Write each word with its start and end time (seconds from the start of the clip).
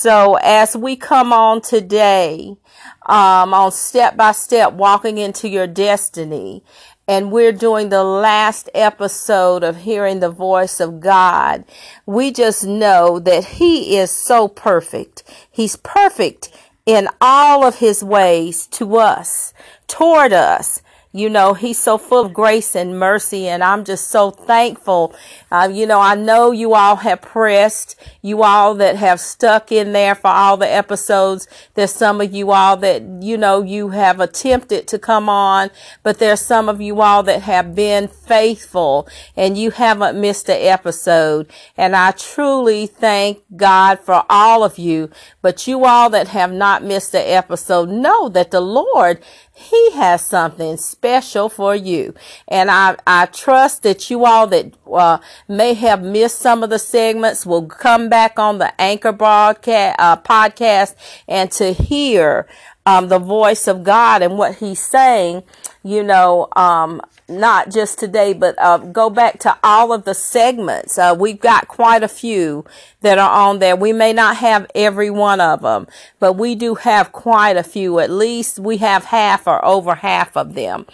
So 0.00 0.38
as 0.42 0.74
we 0.78 0.96
come 0.96 1.30
on 1.30 1.60
today, 1.60 2.56
um, 3.04 3.52
on 3.52 3.70
step 3.70 4.16
by 4.16 4.32
step 4.32 4.72
walking 4.72 5.18
into 5.18 5.46
your 5.46 5.66
destiny, 5.66 6.64
and 7.06 7.30
we're 7.30 7.52
doing 7.52 7.90
the 7.90 8.02
last 8.02 8.70
episode 8.74 9.62
of 9.62 9.82
hearing 9.82 10.20
the 10.20 10.30
voice 10.30 10.80
of 10.80 11.00
God. 11.00 11.64
We 12.06 12.32
just 12.32 12.64
know 12.64 13.18
that 13.18 13.44
He 13.44 13.98
is 13.98 14.10
so 14.10 14.48
perfect. 14.48 15.22
He's 15.50 15.76
perfect 15.76 16.48
in 16.86 17.06
all 17.20 17.62
of 17.62 17.80
His 17.80 18.02
ways 18.02 18.66
to 18.68 18.96
us, 18.96 19.52
toward 19.86 20.32
us. 20.32 20.80
You 21.12 21.28
know, 21.28 21.54
he's 21.54 21.78
so 21.78 21.98
full 21.98 22.26
of 22.26 22.32
grace 22.32 22.76
and 22.76 22.96
mercy, 22.96 23.48
and 23.48 23.64
I'm 23.64 23.84
just 23.84 24.08
so 24.08 24.30
thankful. 24.30 25.12
Uh, 25.50 25.68
you 25.72 25.84
know, 25.84 26.00
I 26.00 26.14
know 26.14 26.52
you 26.52 26.74
all 26.74 26.94
have 26.96 27.20
pressed, 27.20 27.96
you 28.22 28.44
all 28.44 28.76
that 28.76 28.94
have 28.94 29.18
stuck 29.18 29.72
in 29.72 29.92
there 29.92 30.14
for 30.14 30.28
all 30.28 30.56
the 30.56 30.70
episodes. 30.70 31.48
There's 31.74 31.92
some 31.92 32.20
of 32.20 32.32
you 32.32 32.52
all 32.52 32.76
that, 32.76 33.02
you 33.20 33.36
know, 33.36 33.60
you 33.60 33.88
have 33.88 34.20
attempted 34.20 34.86
to 34.86 35.00
come 35.00 35.28
on, 35.28 35.70
but 36.04 36.20
there's 36.20 36.40
some 36.40 36.68
of 36.68 36.80
you 36.80 37.00
all 37.00 37.24
that 37.24 37.42
have 37.42 37.74
been 37.74 38.06
faithful 38.06 39.08
and 39.36 39.58
you 39.58 39.72
haven't 39.72 40.20
missed 40.20 40.48
an 40.48 40.60
episode. 40.60 41.50
And 41.76 41.96
I 41.96 42.12
truly 42.12 42.86
thank 42.86 43.42
God 43.56 43.98
for 43.98 44.24
all 44.30 44.62
of 44.62 44.78
you. 44.78 45.10
But 45.42 45.66
you 45.66 45.84
all 45.84 46.08
that 46.10 46.28
have 46.28 46.52
not 46.52 46.84
missed 46.84 47.14
an 47.16 47.26
episode 47.26 47.88
know 47.88 48.28
that 48.28 48.52
the 48.52 48.60
Lord 48.60 49.20
he 49.60 49.90
has 49.92 50.24
something 50.24 50.78
special 50.78 51.50
for 51.50 51.74
you. 51.74 52.14
And 52.48 52.70
I, 52.70 52.96
I 53.06 53.26
trust 53.26 53.82
that 53.82 54.08
you 54.08 54.24
all 54.24 54.46
that 54.46 54.72
uh, 54.90 55.18
may 55.48 55.74
have 55.74 56.02
missed 56.02 56.38
some 56.38 56.62
of 56.62 56.70
the 56.70 56.78
segments 56.78 57.44
will 57.44 57.66
come 57.66 58.08
back 58.08 58.38
on 58.38 58.56
the 58.56 58.72
Anchor 58.80 59.12
broadcast, 59.12 59.96
uh, 59.98 60.16
podcast 60.16 60.94
and 61.28 61.50
to 61.52 61.72
hear 61.72 62.48
um, 62.86 63.08
the 63.08 63.18
voice 63.18 63.68
of 63.68 63.84
God 63.84 64.22
and 64.22 64.38
what 64.38 64.56
he's 64.56 64.80
saying, 64.80 65.42
you 65.82 66.02
know, 66.02 66.48
um, 66.56 67.00
not 67.28 67.70
just 67.70 67.98
today, 67.98 68.32
but 68.32 68.54
uh, 68.58 68.78
go 68.78 69.08
back 69.08 69.38
to 69.40 69.56
all 69.62 69.92
of 69.92 70.04
the 70.04 70.14
segments. 70.14 70.98
Uh, 70.98 71.14
we've 71.18 71.40
got 71.40 71.68
quite 71.68 72.02
a 72.02 72.08
few 72.08 72.64
that 73.00 73.18
are 73.18 73.30
on 73.30 73.60
there. 73.60 73.76
We 73.76 73.92
may 73.92 74.12
not 74.12 74.36
have 74.38 74.70
every 74.74 75.10
one 75.10 75.40
of 75.40 75.62
them, 75.62 75.86
but 76.18 76.34
we 76.34 76.54
do 76.54 76.74
have 76.74 77.12
quite 77.12 77.56
a 77.56 77.62
few. 77.62 77.98
At 77.98 78.10
least 78.10 78.58
we 78.58 78.78
have 78.78 79.06
half 79.06 79.46
or 79.46 79.64
over 79.64 79.94
half 79.96 80.36
of 80.36 80.54
them 80.54 80.86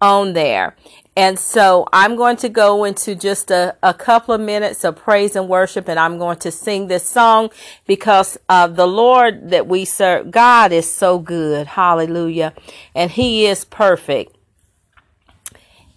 on 0.00 0.32
there. 0.32 0.76
And 1.20 1.38
so 1.38 1.86
I'm 1.92 2.16
going 2.16 2.38
to 2.38 2.48
go 2.48 2.84
into 2.84 3.14
just 3.14 3.50
a, 3.50 3.76
a 3.82 3.92
couple 3.92 4.32
of 4.32 4.40
minutes 4.40 4.84
of 4.84 4.96
praise 4.96 5.36
and 5.36 5.50
worship, 5.50 5.86
and 5.86 6.00
I'm 6.00 6.16
going 6.16 6.38
to 6.38 6.50
sing 6.50 6.86
this 6.86 7.06
song 7.06 7.50
because 7.86 8.38
uh, 8.48 8.68
the 8.68 8.86
Lord 8.86 9.50
that 9.50 9.66
we 9.66 9.84
serve, 9.84 10.30
God 10.30 10.72
is 10.72 10.90
so 10.90 11.18
good. 11.18 11.66
Hallelujah. 11.66 12.54
And 12.94 13.10
He 13.10 13.44
is 13.44 13.66
perfect 13.66 14.34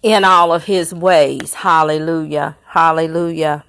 in 0.02 0.24
all 0.24 0.52
of 0.52 0.64
his 0.64 0.92
ways. 0.92 1.54
Hallelujah. 1.54 2.58
Hallelujah. 2.66 3.64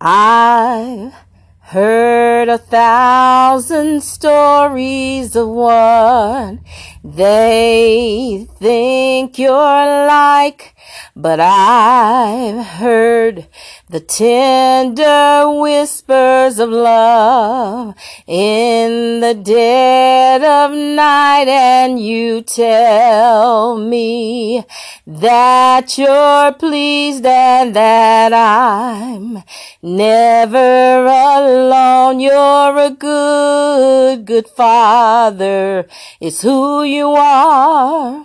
I've 0.00 1.14
heard 1.58 2.48
a 2.48 2.58
thousand 2.58 4.02
stories 4.04 5.34
of 5.34 5.48
what 5.48 6.58
they 7.04 8.46
think 8.58 9.36
you're 9.36 10.06
like, 10.06 10.74
but 11.16 11.40
I've 11.40 12.64
heard 12.64 13.48
the 13.90 14.00
tender 14.00 15.50
whispers 15.60 16.58
of 16.58 16.70
love 16.70 17.94
in 18.26 19.20
the 19.20 19.34
dead 19.34 20.42
of 20.42 20.70
night 20.70 21.48
and 21.48 22.00
you 22.00 22.40
tell 22.40 23.76
me 23.76 24.64
that 25.06 25.98
you're 25.98 26.52
pleased 26.52 27.26
and 27.26 27.74
that 27.74 28.32
I'm 28.32 29.42
never 29.82 31.04
alone. 31.04 32.20
You're 32.20 32.78
a 32.78 32.90
good, 32.90 34.24
good 34.24 34.48
father. 34.48 35.86
It's 36.20 36.42
who 36.42 36.84
you 36.92 37.08
are. 37.12 38.24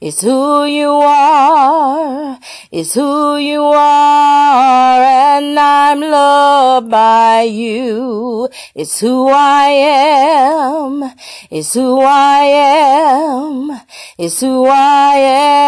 It's 0.00 0.20
who 0.22 0.64
you 0.64 0.90
are. 0.90 2.38
It's 2.72 2.94
who 2.94 3.36
you 3.36 3.62
are. 3.62 5.02
And 5.02 5.58
I'm 5.58 6.00
loved 6.00 6.90
by 6.90 7.42
you. 7.42 8.48
It's 8.74 8.98
who 9.00 9.28
I 9.28 9.66
am. 9.68 11.12
It's 11.50 11.74
who 11.74 12.00
I 12.00 12.42
am. 12.42 13.80
It's 14.18 14.40
who 14.40 14.66
I 14.66 15.14
am. 15.16 15.60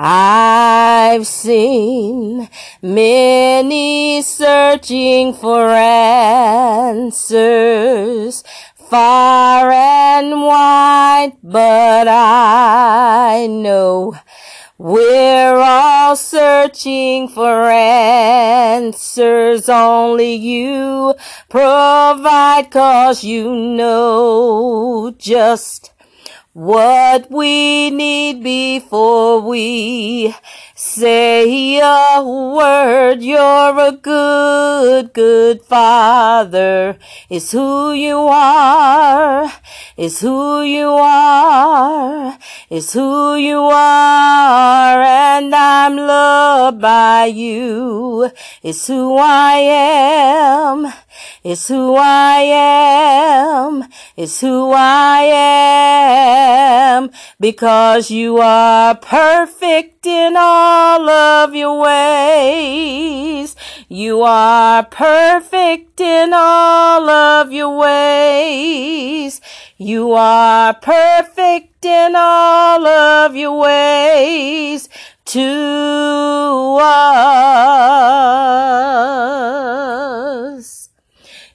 I've 0.00 1.26
seen 1.26 2.48
many 2.80 4.22
searching 4.22 5.34
for 5.34 5.70
answers 5.70 7.04
far 8.88 9.70
and 9.70 10.42
wide, 10.42 11.32
but 11.42 12.08
I 12.08 13.46
know 13.46 14.14
we're 14.78 15.58
all 15.58 16.16
searching 16.16 17.28
for 17.28 17.68
answers. 17.68 19.68
Only 19.68 20.34
you 20.34 21.14
provide 21.50 22.70
cause 22.70 23.24
you 23.24 23.54
know 23.54 25.14
just 25.18 25.92
what 26.52 27.30
we 27.30 27.90
need 27.90 28.42
before 28.42 29.40
we 29.40 30.34
say 30.74 31.78
a 31.78 32.22
word. 32.22 33.22
You're 33.22 33.78
a 33.78 33.92
good, 33.92 35.12
good 35.12 35.62
father. 35.62 36.98
It's 37.28 37.52
who 37.52 37.92
you 37.92 38.18
are. 38.18 39.52
It's 39.96 40.20
who 40.20 40.62
you 40.62 40.88
are. 40.88 42.38
It's 42.70 42.92
who 42.92 43.36
you 43.36 43.58
are. 43.58 45.02
And 45.02 45.54
I'm 45.54 45.96
loved 45.96 46.80
by 46.80 47.26
you. 47.26 48.30
It's 48.62 48.86
who 48.86 49.16
I 49.18 49.54
am. 49.54 50.92
It's 51.44 51.68
who 51.68 51.94
I 51.96 52.40
am. 52.40 53.84
It's 54.16 54.40
who 54.40 54.72
I 54.74 55.22
am. 56.96 57.10
Because 57.40 58.10
you 58.10 58.38
are 58.38 58.94
perfect 58.96 60.06
in 60.06 60.34
all 60.36 61.08
of 61.08 61.54
your 61.54 61.80
ways. 61.80 63.54
You 63.88 64.22
are 64.22 64.84
perfect 64.84 66.00
in 66.00 66.32
all 66.34 67.08
of 67.08 67.52
your 67.52 67.76
ways. 67.78 69.40
You 69.76 70.12
are 70.12 70.74
perfect 70.74 71.84
in 71.84 72.14
all 72.16 72.86
of 72.86 73.36
your 73.36 73.58
ways 73.58 74.88
to 75.26 76.78
us. 76.80 77.98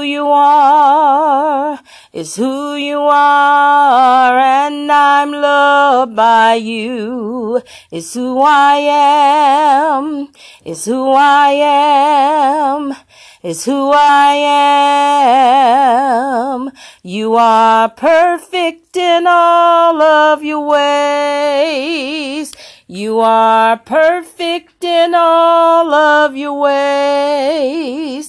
you 0.00 0.26
are, 0.26 1.78
is 2.12 2.36
who 2.36 2.74
you 2.74 3.00
are, 3.00 4.38
and 4.38 4.90
I'm 4.92 5.32
loved 5.32 6.16
by 6.16 6.54
you. 6.54 7.62
Is 7.90 8.14
who 8.14 8.40
I 8.40 8.76
am, 8.76 10.28
is 10.64 10.84
who 10.84 11.12
I 11.12 11.50
am, 11.50 12.94
is 13.42 13.64
who 13.64 13.92
I 13.94 14.34
am. 16.54 16.70
You 17.02 17.34
are 17.36 17.88
perfect 17.88 18.96
in 18.96 19.26
all 19.26 20.00
of 20.02 20.42
your 20.42 20.66
ways. 20.68 22.52
You 22.86 23.20
are 23.20 23.78
perfect 23.78 24.84
in 24.84 25.14
all 25.14 25.94
of 25.94 26.36
your 26.36 26.60
ways. 26.60 28.28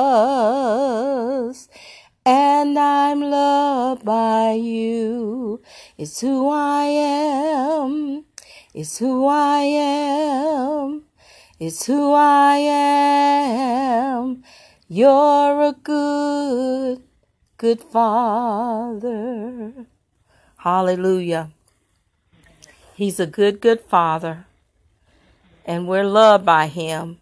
And 2.25 2.80
I'm 2.80 3.19
loved 3.21 4.06
by 4.06 4.53
you. 4.53 5.62
It's 5.98 6.21
who 6.21 6.50
I 6.50 6.86
am. 6.86 8.24
It's 8.74 8.98
who 9.00 9.27
I 9.27 9.63
am. 9.63 11.03
It's 11.59 11.86
who 11.86 12.13
I 12.13 12.56
am. 12.57 14.44
You're 14.88 15.62
a 15.62 15.74
good, 15.74 17.03
good 17.57 17.81
father. 17.81 19.74
Hallelujah. 20.57 21.51
He's 22.95 23.19
a 23.19 23.27
good, 23.27 23.62
good 23.62 23.81
father. 23.81 24.45
And 25.65 25.88
we're 25.88 26.06
loved 26.06 26.45
by 26.45 26.68
him. 26.68 27.20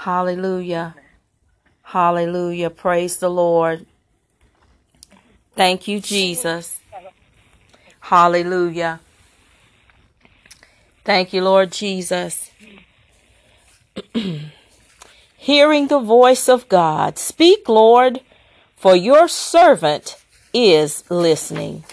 Hallelujah. 0.00 0.94
Hallelujah. 1.82 2.70
Praise 2.70 3.18
the 3.18 3.28
Lord. 3.28 3.84
Thank 5.54 5.86
you, 5.86 6.00
Jesus. 6.00 6.80
Hallelujah. 8.00 9.00
Thank 11.04 11.34
you, 11.34 11.42
Lord 11.44 11.70
Jesus. 11.70 12.50
Hearing 15.36 15.88
the 15.88 16.00
voice 16.00 16.48
of 16.48 16.66
God. 16.70 17.18
Speak, 17.18 17.68
Lord, 17.68 18.22
for 18.76 18.96
your 18.96 19.28
servant 19.28 20.16
is 20.54 21.04
listening. 21.10 21.84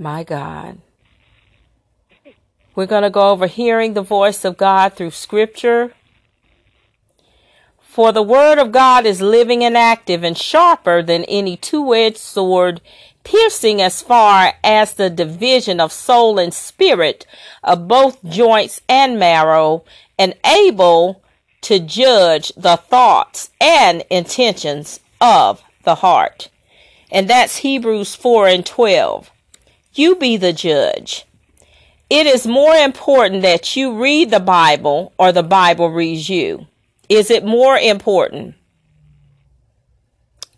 My 0.00 0.24
God. 0.24 0.78
We're 2.74 2.86
going 2.86 3.02
to 3.02 3.10
go 3.10 3.28
over 3.28 3.46
hearing 3.46 3.92
the 3.92 4.00
voice 4.00 4.46
of 4.46 4.56
God 4.56 4.94
through 4.94 5.10
scripture. 5.10 5.92
For 7.82 8.10
the 8.10 8.22
word 8.22 8.58
of 8.58 8.72
God 8.72 9.04
is 9.04 9.20
living 9.20 9.62
and 9.62 9.76
active 9.76 10.24
and 10.24 10.38
sharper 10.38 11.02
than 11.02 11.24
any 11.24 11.54
two-edged 11.54 12.16
sword, 12.16 12.80
piercing 13.24 13.82
as 13.82 14.00
far 14.00 14.54
as 14.64 14.94
the 14.94 15.10
division 15.10 15.80
of 15.80 15.92
soul 15.92 16.38
and 16.38 16.54
spirit, 16.54 17.26
of 17.62 17.86
both 17.86 18.24
joints 18.24 18.80
and 18.88 19.18
marrow, 19.18 19.84
and 20.18 20.32
able 20.46 21.22
to 21.60 21.78
judge 21.78 22.54
the 22.56 22.76
thoughts 22.76 23.50
and 23.60 24.02
intentions 24.08 25.00
of 25.20 25.62
the 25.84 25.96
heart. 25.96 26.48
And 27.12 27.28
that's 27.28 27.58
Hebrews 27.58 28.14
4 28.14 28.48
and 28.48 28.64
12. 28.64 29.30
You 29.92 30.14
be 30.14 30.36
the 30.36 30.52
judge. 30.52 31.26
It 32.08 32.26
is 32.26 32.46
more 32.46 32.74
important 32.74 33.42
that 33.42 33.76
you 33.76 34.00
read 34.00 34.30
the 34.30 34.40
Bible 34.40 35.12
or 35.18 35.32
the 35.32 35.42
Bible 35.42 35.90
reads 35.90 36.28
you. 36.28 36.66
Is 37.08 37.30
it 37.30 37.44
more 37.44 37.76
important? 37.76 38.54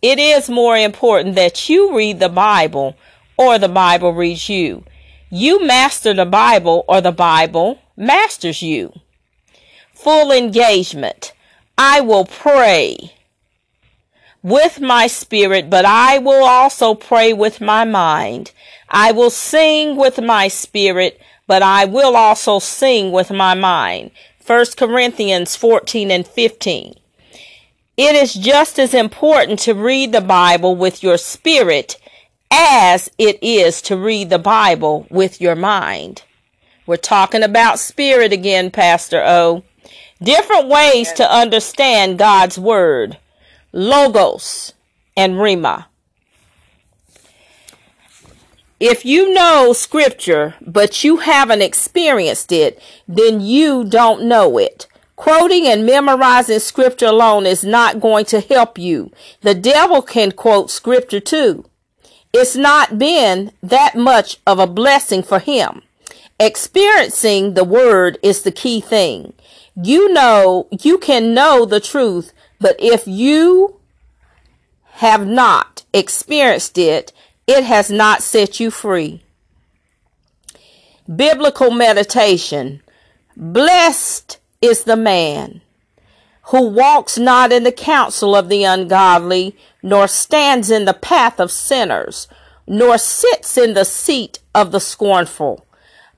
It 0.02 0.19
is 0.19 0.50
more 0.50 0.76
important 0.76 1.34
that 1.37 1.69
you 1.69 1.96
read 1.96 2.20
the 2.20 2.29
Bible 2.29 2.96
or 3.38 3.58
the 3.58 3.69
Bible 3.69 4.12
reads 4.12 4.49
you. 4.49 4.84
You 5.31 5.64
master 5.67 6.12
the 6.12 6.26
Bible 6.26 6.85
or 6.87 7.00
the 7.00 7.12
Bible 7.12 7.78
masters 7.96 8.61
you. 8.61 8.93
Full 9.94 10.31
engagement. 10.31 11.32
I 11.78 12.02
will 12.02 12.26
pray 12.26 13.14
with 14.43 14.81
my 14.81 15.06
spirit, 15.06 15.70
but 15.70 15.85
I 15.85 16.19
will 16.19 16.44
also 16.44 16.94
pray 16.94 17.32
with 17.32 17.61
my 17.61 17.85
mind. 17.85 18.52
I 18.93 19.11
will 19.11 19.31
sing 19.31 19.97
with 19.97 20.21
my 20.21 20.49
spirit, 20.49 21.21
but 21.47 21.62
I 21.62 21.87
will 21.87 22.15
also 22.15 22.59
sing 22.59 23.11
with 23.11 23.31
my 23.31 23.55
mind. 23.55 24.11
1 24.47 24.67
Corinthians 24.77 25.56
14 25.56 26.11
and 26.11 26.27
15. 26.27 26.94
It 27.97 28.15
is 28.15 28.35
just 28.35 28.79
as 28.79 28.93
important 28.93 29.59
to 29.61 29.75
read 29.75 30.12
the 30.12 30.21
Bible 30.21 30.77
with 30.77 31.03
your 31.03 31.17
spirit 31.17 31.99
as 32.50 33.11
it 33.17 33.43
is 33.43 33.81
to 33.83 33.97
read 33.97 34.29
the 34.29 34.39
Bible 34.39 35.06
with 35.11 35.41
your 35.41 35.56
mind. 35.56 36.23
We're 36.87 36.97
talking 36.97 37.43
about 37.43 37.79
spirit 37.79 38.33
again, 38.33 38.71
Pastor 38.71 39.23
O. 39.25 39.62
Different 40.23 40.69
ways 40.69 41.12
to 41.12 41.33
understand 41.33 42.19
God's 42.19 42.59
word. 42.59 43.17
Logos, 43.73 44.75
and 45.17 45.35
Rhema. 45.35 45.87
If 48.84 49.05
you 49.05 49.32
know 49.32 49.73
scripture, 49.73 50.56
but 50.61 51.05
you 51.05 51.19
haven't 51.19 51.62
experienced 51.62 52.50
it, 52.50 52.82
then 53.06 53.40
you 53.40 53.84
don't 53.84 54.25
know 54.25 54.58
it. 54.58 54.88
Quoting 55.14 55.69
and 55.69 55.87
memorizing 55.87 56.58
scripture 56.58 57.06
alone 57.06 57.46
is 57.46 57.62
not 57.62 58.00
going 58.00 58.25
to 58.25 58.40
help 58.40 58.79
you. 58.79 59.12
The 59.43 59.55
devil 59.55 60.02
can 60.02 60.32
quote 60.32 60.68
scripture 60.68 61.21
too. 61.21 61.64
It's 62.33 62.57
not 62.57 62.99
been 62.99 63.52
that 63.62 63.95
much 63.95 64.38
of 64.49 64.59
a 64.59 64.66
blessing 64.66 65.23
for 65.23 65.38
him. 65.38 65.83
Experiencing 66.40 67.54
the 67.54 67.62
word 67.62 68.18
is 68.21 68.42
the 68.42 68.50
key 68.50 68.80
thing. 68.80 69.33
You 69.80 70.12
know, 70.12 70.66
you 70.73 70.99
can 70.99 71.35
know 71.35 71.66
the 71.66 71.78
truth, 71.78 72.33
but 72.59 72.75
if 72.80 73.07
you 73.07 73.76
have 74.95 75.25
not 75.25 75.85
experienced 75.92 76.78
it, 76.78 77.12
it 77.46 77.64
has 77.64 77.90
not 77.90 78.22
set 78.22 78.61
you 78.61 78.70
free. 78.70 79.22
Biblical 81.14 81.70
meditation. 81.70 82.82
Blessed 83.37 84.38
is 84.61 84.84
the 84.84 84.96
man 84.96 85.61
who 86.46 86.68
walks 86.68 87.18
not 87.18 87.52
in 87.52 87.64
the 87.64 87.72
counsel 87.72 88.34
of 88.34 88.49
the 88.49 88.64
ungodly, 88.64 89.56
nor 89.82 90.08
stands 90.08 90.70
in 90.70 90.84
the 90.84 90.94
path 90.94 91.38
of 91.40 91.50
sinners, 91.50 92.28
nor 92.66 92.99
sits 92.99 93.56
in 93.56 93.75
the 93.75 93.84
seat 93.84 94.38
of 94.54 94.72
the 94.72 94.80
scornful. 94.80 95.66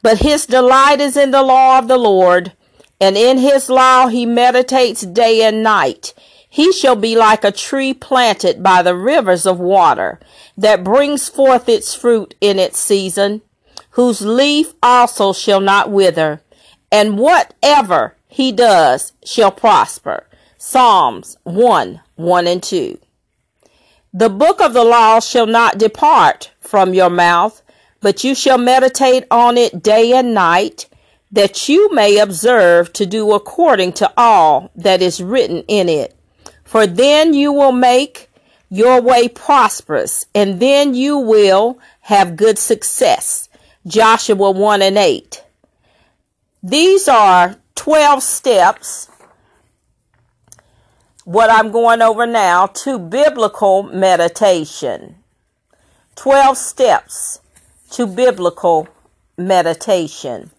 But 0.03 0.19
his 0.19 0.47
delight 0.47 1.01
is 1.01 1.17
in 1.17 1.31
the 1.31 1.43
law 1.43 1.79
of 1.79 1.89
the 1.89 1.99
Lord, 1.99 2.53
and 3.01 3.17
in 3.17 3.39
his 3.39 3.69
law 3.69 4.09
he 4.09 4.27
meditates 4.27 5.03
day 5.03 5.43
and 5.43 5.63
night. 5.63 6.15
He 6.55 6.71
shall 6.71 6.95
be 6.95 7.17
like 7.17 7.43
a 7.43 7.51
tree 7.51 7.93
planted 7.93 8.63
by 8.63 8.83
the 8.83 8.95
rivers 8.95 9.45
of 9.45 9.59
water 9.59 10.21
that 10.57 10.85
brings 10.85 11.29
forth 11.29 11.69
its 11.69 11.97
fruit 11.97 12.37
in 12.41 12.61
its 12.61 12.79
season, 12.79 13.43
whose 13.91 14.21
leaf 14.21 14.73
also 14.81 15.33
shall 15.33 15.61
not 15.61 15.91
wither, 15.91 16.43
and 16.93 17.19
whatever 17.19 18.15
he 18.29 18.53
does 18.53 19.15
shall 19.25 19.51
prosper. 19.51 20.29
Psalms 20.57 21.37
1 21.43 22.01
1 22.15 22.47
and 22.47 22.63
2. 22.63 23.01
The 24.13 24.31
book 24.31 24.61
of 24.61 24.75
the 24.75 24.85
law 24.85 25.19
shall 25.19 25.47
not 25.47 25.77
depart 25.77 26.53
from 26.61 26.95
your 26.95 27.11
mouth, 27.11 27.63
but 28.01 28.23
you 28.23 28.33
shall 28.33 28.59
meditate 28.59 29.25
on 29.29 29.57
it 29.57 29.83
day 29.83 30.13
and 30.13 30.33
night, 30.33 30.87
that 31.33 31.69
you 31.69 31.93
may 31.93 32.19
observe 32.19 32.93
to 32.93 33.07
do 33.07 33.33
according 33.33 33.95
to 33.95 34.13
all 34.17 34.71
that 34.77 35.03
is 35.03 35.21
written 35.21 35.65
in 35.67 35.89
it. 35.89 36.15
For 36.75 36.89
then 36.89 37.35
you 37.35 37.53
will 37.53 37.71
make 37.71 38.29
your 38.69 39.01
way 39.01 39.29
prosperous, 39.29 40.27
and 40.35 40.59
then 40.59 40.93
you 40.93 41.17
will 41.17 41.79
have 42.01 42.35
good 42.35 42.59
success. 42.59 43.49
Joshua 43.87 44.51
1 44.51 44.83
and 44.83 44.99
8. 44.99 45.45
These 46.65 47.07
are 47.07 47.59
12 47.77 48.25
steps 48.25 49.09
what 51.25 51.49
I'm 51.49 51.71
going 51.71 52.03
over 52.03 52.27
now 52.27 52.67
to 52.67 52.99
biblical 52.99 53.85
meditation. 53.85 55.15
12 56.17 56.57
steps 56.57 57.39
to 57.93 58.05
biblical 58.05 58.89
meditation. 59.39 60.51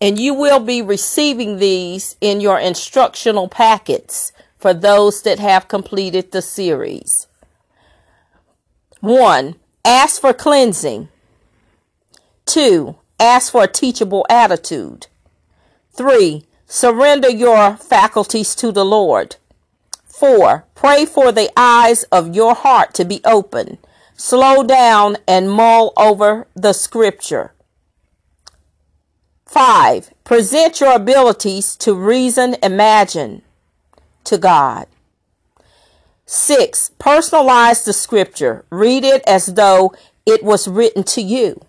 And 0.00 0.18
you 0.18 0.32
will 0.34 0.60
be 0.60 0.80
receiving 0.80 1.58
these 1.58 2.16
in 2.20 2.40
your 2.40 2.58
instructional 2.58 3.48
packets 3.48 4.32
for 4.58 4.72
those 4.72 5.22
that 5.22 5.38
have 5.38 5.68
completed 5.68 6.32
the 6.32 6.42
series. 6.42 7.26
1. 9.00 9.54
Ask 9.84 10.20
for 10.20 10.32
cleansing. 10.32 11.08
2. 12.46 12.96
Ask 13.20 13.52
for 13.52 13.64
a 13.64 13.68
teachable 13.68 14.26
attitude. 14.28 15.06
3. 15.92 16.44
Surrender 16.66 17.30
your 17.30 17.76
faculties 17.76 18.54
to 18.54 18.70
the 18.70 18.84
Lord. 18.84 19.36
4. 20.06 20.64
Pray 20.74 21.04
for 21.06 21.32
the 21.32 21.50
eyes 21.56 22.04
of 22.04 22.34
your 22.34 22.54
heart 22.54 22.94
to 22.94 23.04
be 23.04 23.20
open. 23.24 23.78
Slow 24.16 24.64
down 24.64 25.16
and 25.26 25.50
mull 25.50 25.92
over 25.96 26.46
the 26.54 26.72
scripture. 26.72 27.52
5. 29.48 30.12
Present 30.24 30.80
your 30.80 30.94
abilities 30.94 31.74
to 31.76 31.94
reason, 31.94 32.54
imagine 32.62 33.42
to 34.24 34.36
God. 34.36 34.86
6. 36.26 36.90
Personalize 37.00 37.84
the 37.84 37.94
scripture. 37.94 38.66
Read 38.68 39.04
it 39.04 39.22
as 39.26 39.46
though 39.46 39.94
it 40.26 40.44
was 40.44 40.68
written 40.68 41.02
to 41.04 41.22
you. 41.22 41.62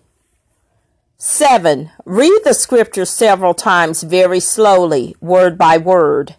7. 1.16 1.90
Read 2.04 2.40
the 2.44 2.52
scripture 2.52 3.06
several 3.06 3.54
times 3.54 4.02
very 4.02 4.40
slowly, 4.40 5.16
word 5.20 5.56
by 5.56 5.78
word. 5.78 6.36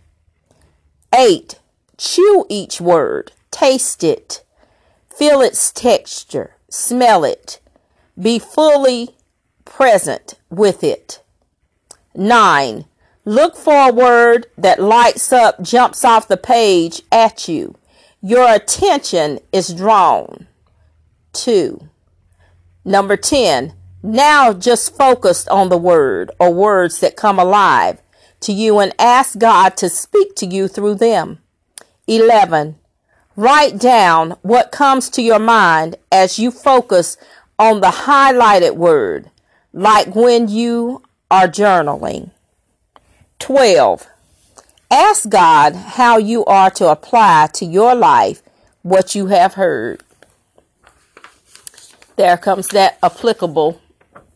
8. 1.13 1.59
Chew 1.97 2.45
each 2.49 2.79
word, 2.79 3.31
taste 3.49 4.03
it, 4.03 4.43
feel 5.09 5.41
its 5.41 5.71
texture, 5.71 6.55
smell 6.69 7.23
it, 7.23 7.59
be 8.19 8.39
fully 8.39 9.15
present 9.65 10.35
with 10.49 10.83
it. 10.83 11.21
9. 12.15 12.85
Look 13.25 13.55
for 13.55 13.89
a 13.89 13.93
word 13.93 14.47
that 14.57 14.81
lights 14.81 15.31
up, 15.31 15.61
jumps 15.61 16.03
off 16.03 16.27
the 16.27 16.37
page 16.37 17.01
at 17.11 17.47
you. 17.47 17.75
Your 18.21 18.53
attention 18.53 19.39
is 19.51 19.73
drawn. 19.73 20.47
2. 21.33 21.87
Number 22.83 23.15
10 23.15 23.73
now 24.03 24.51
just 24.51 24.95
focus 24.95 25.47
on 25.47 25.69
the 25.69 25.77
word 25.77 26.31
or 26.39 26.51
words 26.51 26.99
that 26.99 27.15
come 27.15 27.37
alive 27.37 28.01
to 28.39 28.51
you 28.51 28.79
and 28.79 28.93
ask 28.97 29.37
God 29.37 29.77
to 29.77 29.89
speak 29.89 30.35
to 30.37 30.47
you 30.47 30.67
through 30.67 30.95
them. 30.95 31.39
11. 32.07 32.77
Write 33.35 33.77
down 33.77 34.31
what 34.41 34.71
comes 34.71 35.09
to 35.11 35.21
your 35.21 35.39
mind 35.39 35.95
as 36.11 36.39
you 36.39 36.49
focus 36.49 37.15
on 37.59 37.81
the 37.81 37.87
highlighted 37.87 38.75
word, 38.75 39.29
like 39.71 40.15
when 40.15 40.47
you 40.47 41.03
are 41.31 41.47
journaling. 41.47 42.29
12. 43.39 44.05
Ask 44.91 45.29
God 45.29 45.73
how 45.75 46.17
you 46.17 46.43
are 46.45 46.69
to 46.71 46.89
apply 46.89 47.47
to 47.53 47.65
your 47.65 47.95
life 47.95 48.43
what 48.81 49.15
you 49.15 49.27
have 49.27 49.53
heard. 49.53 50.03
There 52.17 52.37
comes 52.37 52.67
that 52.67 52.99
applicable 53.01 53.81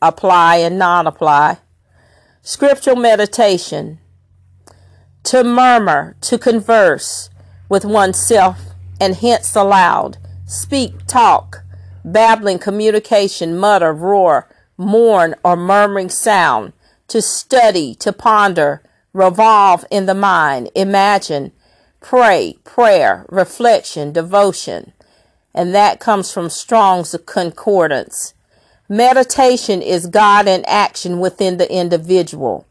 apply 0.01 0.57
and 0.57 0.79
non 0.79 1.05
apply. 1.05 1.57
Scriptural 2.41 2.95
meditation. 2.95 3.99
To 5.23 5.43
murmur, 5.43 6.15
to 6.21 6.37
converse 6.37 7.29
with 7.67 7.83
oneself 7.83 8.61
and 9.01 9.15
hence 9.15 9.53
aloud. 9.55 10.17
Speak, 10.45 11.05
talk, 11.07 11.63
babbling 12.05 12.59
communication, 12.59 13.57
mutter, 13.57 13.91
roar, 13.91 14.47
mourn, 14.77 15.35
or 15.43 15.55
murmuring 15.55 16.09
sound. 16.09 16.73
To 17.09 17.21
study, 17.21 17.95
to 17.95 18.11
ponder, 18.11 18.81
revolve 19.13 19.85
in 19.91 20.05
the 20.05 20.15
mind, 20.15 20.69
imagine, 20.75 21.51
pray, 22.01 22.57
prayer, 22.63 23.25
reflection, 23.29 24.11
devotion. 24.11 24.93
And 25.53 25.73
that 25.73 25.99
comes 25.99 26.31
from 26.31 26.49
Strong's 26.49 27.15
Concordance. 27.25 28.33
Meditation 28.89 29.81
is 29.81 30.07
God 30.07 30.47
in 30.47 30.63
action 30.65 31.19
within 31.19 31.57
the 31.57 31.71
individual. 31.71 32.67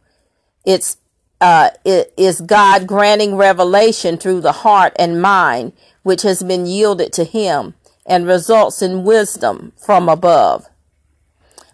It's 0.65 0.99
uh, 1.41 1.71
it 1.85 2.15
is 2.17 2.41
God 2.41 2.87
granting 2.87 3.35
revelation 3.35 4.17
through 4.17 4.41
the 4.41 4.53
heart 4.53 4.95
and 4.99 5.21
mind, 5.21 5.73
which 6.03 6.23
has 6.23 6.43
been 6.43 6.67
yielded 6.67 7.13
to 7.15 7.25
Him 7.25 7.75
and 8.07 8.27
results 8.27 8.81
in 8.81 9.05
wisdom 9.05 9.73
from 9.77 10.09
above. 10.09 10.67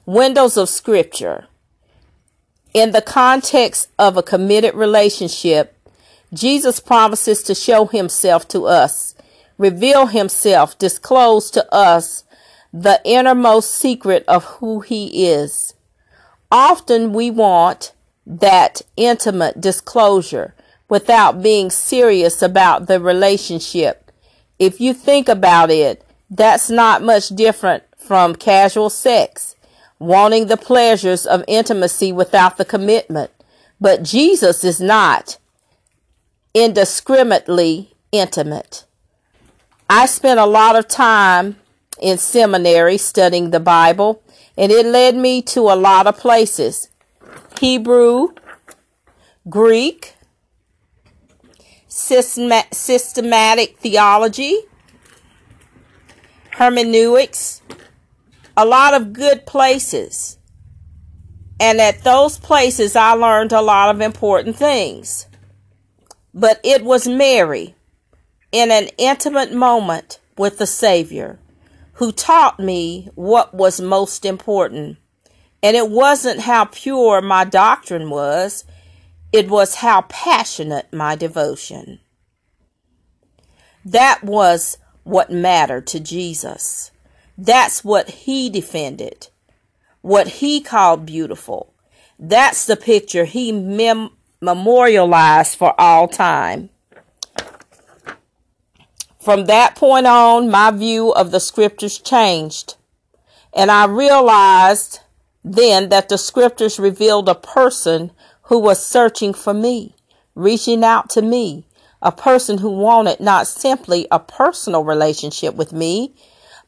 Windows 0.07 0.57
of 0.57 0.69
Scripture. 0.69 1.47
In 2.73 2.93
the 2.93 3.03
context 3.03 3.89
of 3.99 4.17
a 4.17 4.23
committed 4.23 4.75
relationship, 4.75 5.77
Jesus 6.33 6.79
promises 6.79 7.43
to 7.43 7.55
show 7.55 7.87
Himself 7.87 8.47
to 8.49 8.67
us, 8.67 9.17
reveal 9.59 10.07
Himself, 10.07 10.79
disclose 10.79 11.51
to 11.51 11.75
us 11.75 12.23
the 12.73 13.01
innermost 13.05 13.73
secret 13.73 14.25
of 14.29 14.45
who 14.45 14.81
He 14.81 15.27
is. 15.27 15.75
Often 16.53 17.13
we 17.13 17.31
want 17.31 17.93
that 18.25 18.83
intimate 18.97 19.61
disclosure 19.61 20.55
without 20.89 21.43
being 21.43 21.71
serious 21.71 22.41
about 22.41 22.87
the 22.87 23.01
relationship. 23.01 24.13
If 24.61 24.81
you 24.81 24.95
think 24.95 25.29
about 25.29 25.71
it, 25.71 26.05
that's 26.31 26.71
not 26.71 27.03
much 27.03 27.31
different 27.31 27.83
from 27.97 28.37
casual 28.37 28.91
sex, 28.91 29.57
wanting 30.01 30.47
the 30.47 30.57
pleasures 30.57 31.25
of 31.27 31.45
intimacy 31.47 32.11
without 32.11 32.57
the 32.57 32.65
commitment. 32.65 33.31
But 33.81 34.03
Jesus 34.03 34.65
is 34.65 34.81
not 34.81 35.39
indiscriminately 36.53 37.95
intimate. 38.11 38.85
I 39.89 40.07
spent 40.07 40.41
a 40.41 40.47
lot 40.47 40.75
of 40.77 40.89
time 40.89 41.57
in 42.01 42.19
seminary 42.19 42.97
studying 42.97 43.51
the 43.51 43.61
Bible, 43.61 44.23
and 44.57 44.73
it 44.73 44.87
led 44.87 45.15
me 45.15 45.43
to 45.43 45.61
a 45.71 45.77
lot 45.77 46.07
of 46.07 46.19
places 46.19 46.89
Hebrew, 47.61 48.29
Greek, 49.49 50.15
systematic 51.89 53.79
theology, 53.79 54.61
hermeneutics, 56.53 57.61
a 58.57 58.65
lot 58.65 58.95
of 58.95 59.13
good 59.13 59.47
places. 59.47 60.39
And 61.59 61.81
at 61.81 62.03
those 62.03 62.39
places, 62.39 62.97
I 62.97 63.13
learned 63.13 63.53
a 63.53 63.61
lot 63.61 63.95
of 63.95 64.01
important 64.01 64.57
things. 64.57 65.27
But 66.33 66.61
it 66.65 66.85
was 66.85 67.07
Mary 67.07 67.75
in 68.53 68.71
an 68.71 68.89
intimate 68.99 69.53
moment 69.53 70.21
with 70.39 70.59
the 70.59 70.67
Savior 70.67 71.39
who 71.95 72.13
taught 72.13 72.59
me 72.59 73.11
what 73.15 73.53
was 73.53 73.79
most 73.81 74.25
important. 74.25 74.97
And 75.63 75.77
it 75.77 75.91
wasn't 75.91 76.41
how 76.41 76.65
pure 76.65 77.21
my 77.21 77.45
doctrine 77.45 78.09
was, 78.09 78.65
it 79.33 79.51
was 79.51 79.77
how 79.77 80.03
passionate 80.09 80.91
my 80.93 81.15
devotion. 81.15 82.01
That 83.85 84.25
was 84.25 84.79
what 85.05 85.31
mattered 85.31 85.87
to 85.89 86.01
Jesus. 86.01 86.91
That's 87.43 87.83
what 87.83 88.11
he 88.11 88.51
defended, 88.51 89.29
what 90.03 90.29
he 90.29 90.61
called 90.61 91.07
beautiful. 91.07 91.73
That's 92.19 92.67
the 92.67 92.77
picture 92.77 93.25
he 93.25 93.51
mem- 93.51 94.11
memorialized 94.43 95.57
for 95.57 95.75
all 95.81 96.07
time. 96.07 96.69
From 99.19 99.47
that 99.47 99.75
point 99.75 100.07
on, 100.07 100.51
my 100.51 100.71
view 100.71 101.13
of 101.13 101.31
the 101.31 101.41
scriptures 101.41 101.99
changed. 101.99 102.75
And 103.55 103.71
I 103.71 103.87
realized 103.87 105.01
then 105.43 105.89
that 105.89 106.11
the 106.11 106.19
scriptures 106.19 106.79
revealed 106.79 107.27
a 107.27 107.35
person 107.35 108.13
who 108.43 108.59
was 108.59 108.87
searching 108.87 109.33
for 109.33 109.55
me, 109.55 109.95
reaching 110.35 110.85
out 110.85 111.09
to 111.11 111.23
me, 111.23 111.67
a 112.03 112.13
person 112.13 112.59
who 112.59 112.71
wanted 112.71 113.19
not 113.19 113.47
simply 113.47 114.07
a 114.11 114.19
personal 114.19 114.85
relationship 114.85 115.55
with 115.55 115.73
me, 115.73 116.15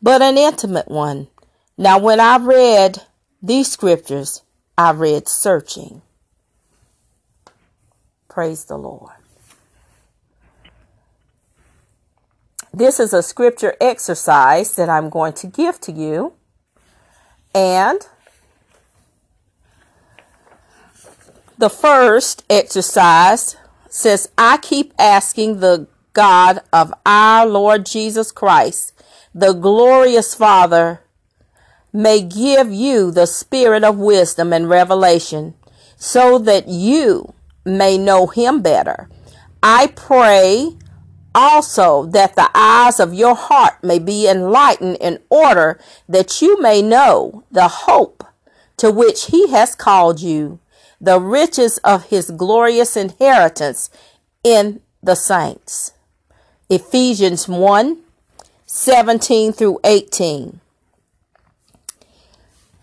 but 0.03 0.21
an 0.21 0.37
intimate 0.37 0.89
one. 0.89 1.29
Now, 1.79 1.99
when 1.99 2.21
I 2.21 2.37
read 2.39 3.03
these 3.41 3.71
scriptures, 3.71 4.43
I 4.77 4.91
read 4.91 5.29
searching. 5.29 6.03
Praise 8.29 8.65
the 8.65 8.77
Lord. 8.77 9.13
This 12.75 12.99
is 12.99 13.13
a 13.13 13.23
scripture 13.23 13.77
exercise 13.81 14.75
that 14.77 14.89
I'm 14.89 15.11
going 15.11 15.35
to 15.35 15.47
give 15.47 15.79
to 15.83 15.93
you. 15.93 16.33
And 17.55 18.01
the 21.59 21.69
first 21.69 22.45
exercise 22.49 23.57
says, 23.91 24.31
I 24.39 24.57
keep 24.57 24.95
asking 24.99 25.61
the 25.61 25.87
God 26.15 26.61
of 26.73 26.95
our 27.05 27.47
Lord 27.47 27.85
Jesus 27.85 28.33
Christ, 28.33 28.92
the 29.35 29.53
glorious 29.53 30.35
Father, 30.35 31.01
may 31.93 32.23
give 32.23 32.73
you 32.73 33.11
the 33.11 33.27
spirit 33.27 33.85
of 33.85 33.99
wisdom 33.99 34.53
and 34.53 34.69
revelation 34.69 35.55
so 35.97 36.39
that 36.39 36.69
you 36.69 37.35
may 37.65 37.99
know 37.99 38.27
him 38.27 38.63
better. 38.63 39.09
I 39.63 39.89
pray 39.89 40.77
also 41.35 42.07
that 42.07 42.35
the 42.35 42.51
eyes 42.55 42.99
of 43.01 43.15
your 43.15 43.35
heart 43.35 43.83
may 43.83 43.99
be 43.99 44.29
enlightened 44.29 44.97
in 45.01 45.19
order 45.31 45.79
that 46.09 46.43
you 46.43 46.61
may 46.61 46.83
know 46.83 47.45
the 47.51 47.69
hope 47.69 48.25
to 48.79 48.91
which 48.91 49.27
he 49.27 49.49
has 49.49 49.75
called 49.75 50.21
you, 50.21 50.59
the 51.01 51.21
riches 51.21 51.79
of 51.79 52.07
his 52.07 52.31
glorious 52.31 52.97
inheritance 52.97 53.91
in 54.43 54.81
the 55.03 55.15
saints. 55.15 55.93
Ephesians 56.69 57.49
1 57.49 57.99
17 58.75 59.53
through 59.53 59.79
18. 59.85 60.59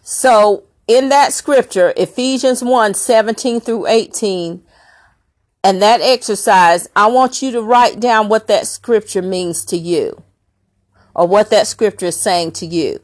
So, 0.03 0.63
in 0.87 1.09
that 1.09 1.33
scripture, 1.33 1.93
Ephesians 1.97 2.63
1 2.63 2.93
17 2.93 3.59
through 3.59 3.87
18, 3.87 4.61
and 5.63 5.81
that 5.81 5.99
exercise, 6.01 6.87
I 6.95 7.07
want 7.07 7.41
you 7.41 7.49
to 7.53 7.63
write 7.63 7.99
down 7.99 8.29
what 8.29 8.45
that 8.45 8.67
scripture 8.67 9.23
means 9.23 9.65
to 9.65 9.77
you 9.77 10.21
or 11.15 11.27
what 11.27 11.49
that 11.49 11.65
scripture 11.65 12.05
is 12.05 12.19
saying 12.19 12.51
to 12.51 12.67
you. 12.67 13.01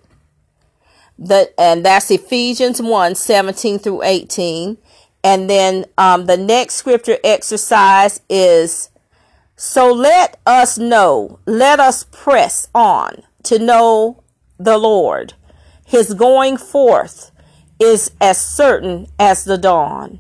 That, 1.18 1.56
and 1.58 1.84
that's 1.84 2.12
Ephesians 2.12 2.84
1 2.84 3.16
17 3.16 3.80
through 3.80 4.04
18. 4.04 4.78
And 5.24 5.50
then 5.50 5.86
um, 5.98 6.28
the 6.28 6.38
next 6.38 6.76
scripture 6.76 7.18
exercise 7.24 8.22
is 8.30 8.92
So 9.56 9.92
let 9.92 10.40
us 10.46 10.78
know, 10.78 11.40
let 11.46 11.80
us 11.80 12.04
press 12.04 12.68
on 12.76 13.24
to 13.44 13.60
know 13.60 14.24
the 14.58 14.78
Lord. 14.78 15.34
His 15.86 16.14
going 16.14 16.58
forth 16.58 17.32
is 17.80 18.12
as 18.20 18.40
certain 18.40 19.08
as 19.20 19.46
the 19.46 19.58
dawn 19.58 20.20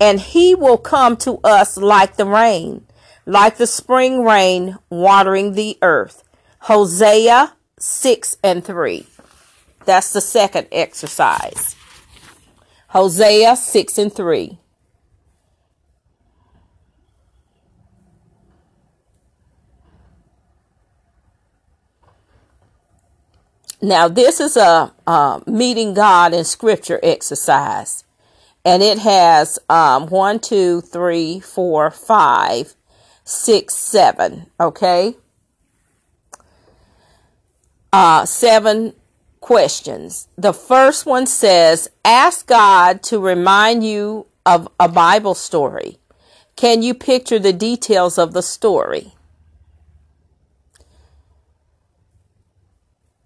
and 0.00 0.20
he 0.20 0.54
will 0.54 0.78
come 0.78 1.16
to 1.18 1.38
us 1.38 1.76
like 1.76 2.16
the 2.16 2.26
rain, 2.26 2.86
like 3.26 3.56
the 3.56 3.66
spring 3.66 4.24
rain 4.24 4.78
watering 4.90 5.54
the 5.54 5.76
earth. 5.82 6.22
Hosea 6.60 7.54
6 7.78 8.36
and 8.42 8.64
3. 8.64 9.06
That's 9.84 10.12
the 10.12 10.20
second 10.20 10.68
exercise. 10.70 11.74
Hosea 12.88 13.56
6 13.56 13.98
and 13.98 14.12
3. 14.12 14.58
Now, 23.80 24.08
this 24.08 24.40
is 24.40 24.56
a 24.56 24.92
uh, 25.06 25.40
meeting 25.46 25.94
God 25.94 26.34
in 26.34 26.44
scripture 26.44 27.00
exercise 27.02 28.04
and 28.68 28.82
it 28.82 28.98
has 28.98 29.58
um, 29.70 30.08
one, 30.08 30.40
two, 30.40 30.82
three, 30.82 31.40
four, 31.40 31.90
five, 31.90 32.74
six, 33.24 33.74
seven. 33.74 34.50
Okay, 34.60 35.16
uh, 37.92 38.26
seven 38.26 38.94
questions. 39.40 40.28
The 40.36 40.52
first 40.52 41.06
one 41.06 41.26
says, 41.26 41.88
"Ask 42.04 42.46
God 42.46 43.02
to 43.04 43.18
remind 43.18 43.84
you 43.84 44.26
of 44.44 44.68
a 44.78 44.88
Bible 44.88 45.34
story. 45.34 45.98
Can 46.56 46.82
you 46.82 46.94
picture 46.94 47.38
the 47.38 47.54
details 47.54 48.18
of 48.18 48.34
the 48.34 48.42
story?" 48.42 49.14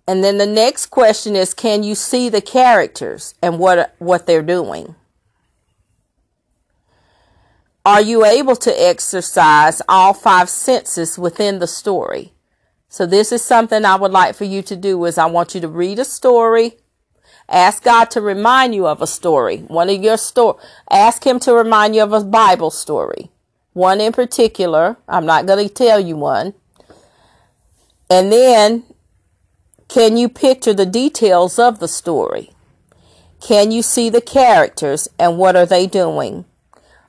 And 0.07 0.23
then 0.25 0.39
the 0.39 0.47
next 0.47 0.87
question 0.87 1.37
is, 1.37 1.55
can 1.55 1.83
you 1.83 1.95
see 1.95 2.29
the 2.29 2.41
characters 2.41 3.35
and 3.43 3.59
what 3.59 3.95
what 3.99 4.27
they're 4.27 4.43
doing? 4.43 4.97
Are 7.85 8.01
you 8.01 8.25
able 8.25 8.57
to 8.57 8.71
exercise 8.71 9.83
all 9.89 10.15
five 10.15 10.49
senses 10.49 11.19
within 11.19 11.59
the 11.59 11.67
story? 11.67 12.33
So 12.89 13.07
this 13.07 13.33
is 13.33 13.43
something 13.43 13.85
I 13.85 13.97
would 13.97 14.13
like 14.13 14.35
for 14.35 14.45
you 14.45 14.63
to 14.63 14.77
do 14.77 15.05
is 15.05 15.19
I 15.19 15.27
want 15.27 15.55
you 15.55 15.61
to 15.63 15.69
read 15.69 15.99
a 15.99 16.05
story. 16.05 16.77
Ask 17.49 17.83
God 17.83 18.11
to 18.13 18.21
remind 18.21 18.75
you 18.75 18.87
of 18.87 19.03
a 19.03 19.07
story. 19.07 19.59
One 19.67 19.91
of 19.91 20.03
your 20.03 20.17
story. 20.17 20.63
Ask 20.91 21.27
him 21.27 21.41
to 21.41 21.55
remind 21.55 21.97
you 21.97 22.03
of 22.03 22.13
a 22.13 22.23
Bible 22.23 22.71
story. 22.71 23.31
One 23.73 24.01
in 24.01 24.13
particular. 24.13 24.97
I'm 25.09 25.27
not 25.27 25.47
going 25.47 25.67
to 25.67 25.75
tell 25.75 25.99
you 25.99 26.17
one. 26.17 26.55
And 28.09 28.31
then 28.31 28.85
can 29.93 30.17
you 30.17 30.27
picture 30.27 30.73
the 30.73 30.87
details 30.87 31.59
of 31.59 31.79
the 31.79 31.87
story? 31.87 32.49
Can 33.43 33.71
you 33.71 33.83
see 33.83 34.09
the 34.09 34.23
characters 34.23 35.07
and 35.19 35.37
what 35.37 35.55
are 35.55 35.67
they 35.67 35.87
doing? 35.87 36.47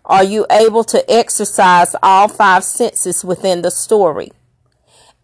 Are 0.04 0.24
you 0.26 0.46
able 0.52 0.84
to 0.86 1.10
exercise 1.10 1.96
all 2.04 2.28
five 2.28 2.66
senses 2.66 3.24
within 3.24 3.62
the 3.62 3.72
story? 3.72 4.34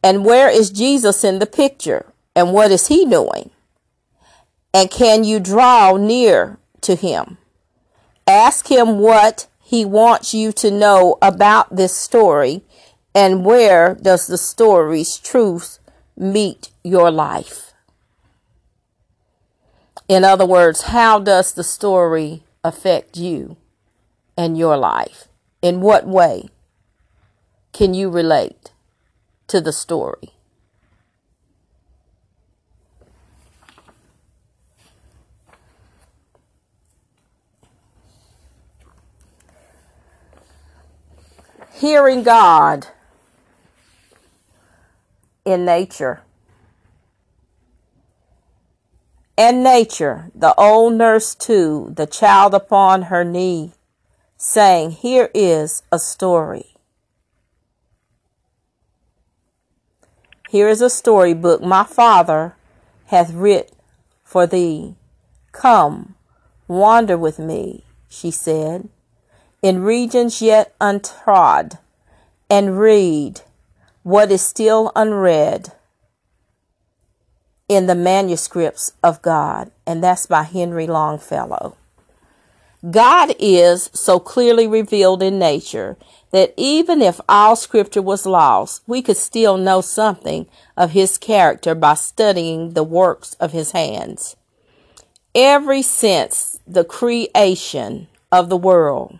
And 0.02 0.24
where 0.24 0.50
is 0.50 0.70
Jesus 0.70 1.26
in 1.26 1.40
the 1.40 1.46
picture? 1.46 2.06
And 2.34 2.54
what 2.54 2.72
is 2.72 2.88
he 2.88 3.04
doing? 3.04 3.50
And 4.74 4.90
can 4.90 5.26
you 5.26 5.42
draw 5.42 5.98
near 5.98 6.60
to 6.80 6.96
him? 6.96 7.40
Ask 8.26 8.72
him 8.72 9.00
what 9.00 9.48
he 9.60 9.84
wants 9.84 10.34
you 10.34 10.54
to 10.54 10.72
know 10.72 11.18
about 11.22 11.76
this 11.76 11.94
story 11.94 12.62
and 13.14 13.44
where 13.44 13.96
does 13.96 14.28
the 14.28 14.38
story's 14.38 15.18
truth 15.18 15.79
meet 16.20 16.70
your 16.84 17.10
life? 17.10 17.74
In 20.08 20.24
other 20.24 20.46
words, 20.46 20.84
how 20.84 21.18
does 21.18 21.54
the 21.54 21.64
story 21.64 22.44
affect 22.64 23.18
you? 23.18 23.58
and 24.40 24.58
your 24.58 24.78
life? 24.78 25.28
In 25.62 25.82
what 25.82 26.08
way 26.08 26.48
can 27.74 27.94
you 27.94 28.10
relate 28.10 28.72
to 29.48 29.60
the 29.60 29.74
story? 29.74 30.32
Hearing 41.74 42.24
God 42.24 42.88
in 45.50 45.66
nature. 45.66 46.22
And 49.38 49.64
nature, 49.64 50.30
the 50.36 50.54
old 50.56 50.94
nurse 50.94 51.34
too, 51.34 51.92
the 51.96 52.06
child 52.06 52.54
upon 52.54 53.04
her 53.04 53.24
knee, 53.24 53.72
saying, 54.38 54.92
Here 54.92 55.30
is 55.34 55.82
a 55.92 55.98
story. 55.98 56.76
Here 60.50 60.68
is 60.68 60.82
a 60.82 60.90
storybook 60.90 61.62
my 61.62 61.84
father 61.84 62.56
hath 63.06 63.32
writ 63.32 63.74
for 64.24 64.46
thee. 64.46 64.96
Come, 65.52 66.16
wander 66.68 67.18
with 67.18 67.40
me, 67.40 67.86
she 68.08 68.30
said, 68.30 68.90
in 69.62 69.84
regions 69.84 70.42
yet 70.42 70.76
untrod, 70.80 71.80
and 72.50 72.80
read 72.80 73.42
what 74.10 74.32
is 74.32 74.42
still 74.42 74.92
unread 74.96 75.72
in 77.68 77.86
the 77.86 77.94
manuscripts 77.94 78.92
of 79.04 79.22
God. 79.22 79.70
And 79.86 80.04
that's 80.04 80.26
by 80.26 80.42
Henry 80.42 80.88
Longfellow. 80.88 81.78
God 82.90 83.36
is 83.38 83.92
so 83.94 84.20
clearly 84.20 84.66
revealed 84.66 85.22
in 85.22 85.38
nature 85.38 85.96
that 86.32 86.56
even 86.58 87.04
if 87.04 87.22
all 87.30 87.56
scripture 87.56 88.02
was 88.02 88.26
lost, 88.26 88.82
we 88.88 89.04
could 89.04 89.18
still 89.18 89.58
know 89.58 89.80
something 89.80 90.48
of 90.76 90.92
his 90.92 91.20
character 91.20 91.76
by 91.76 91.94
studying 91.94 92.72
the 92.72 92.84
works 92.84 93.36
of 93.36 93.52
his 93.52 93.74
hands. 93.74 94.36
Every 95.36 95.84
since 95.84 96.60
the 96.66 96.84
creation 96.84 98.08
of 98.32 98.50
the 98.50 98.58
world, 98.58 99.20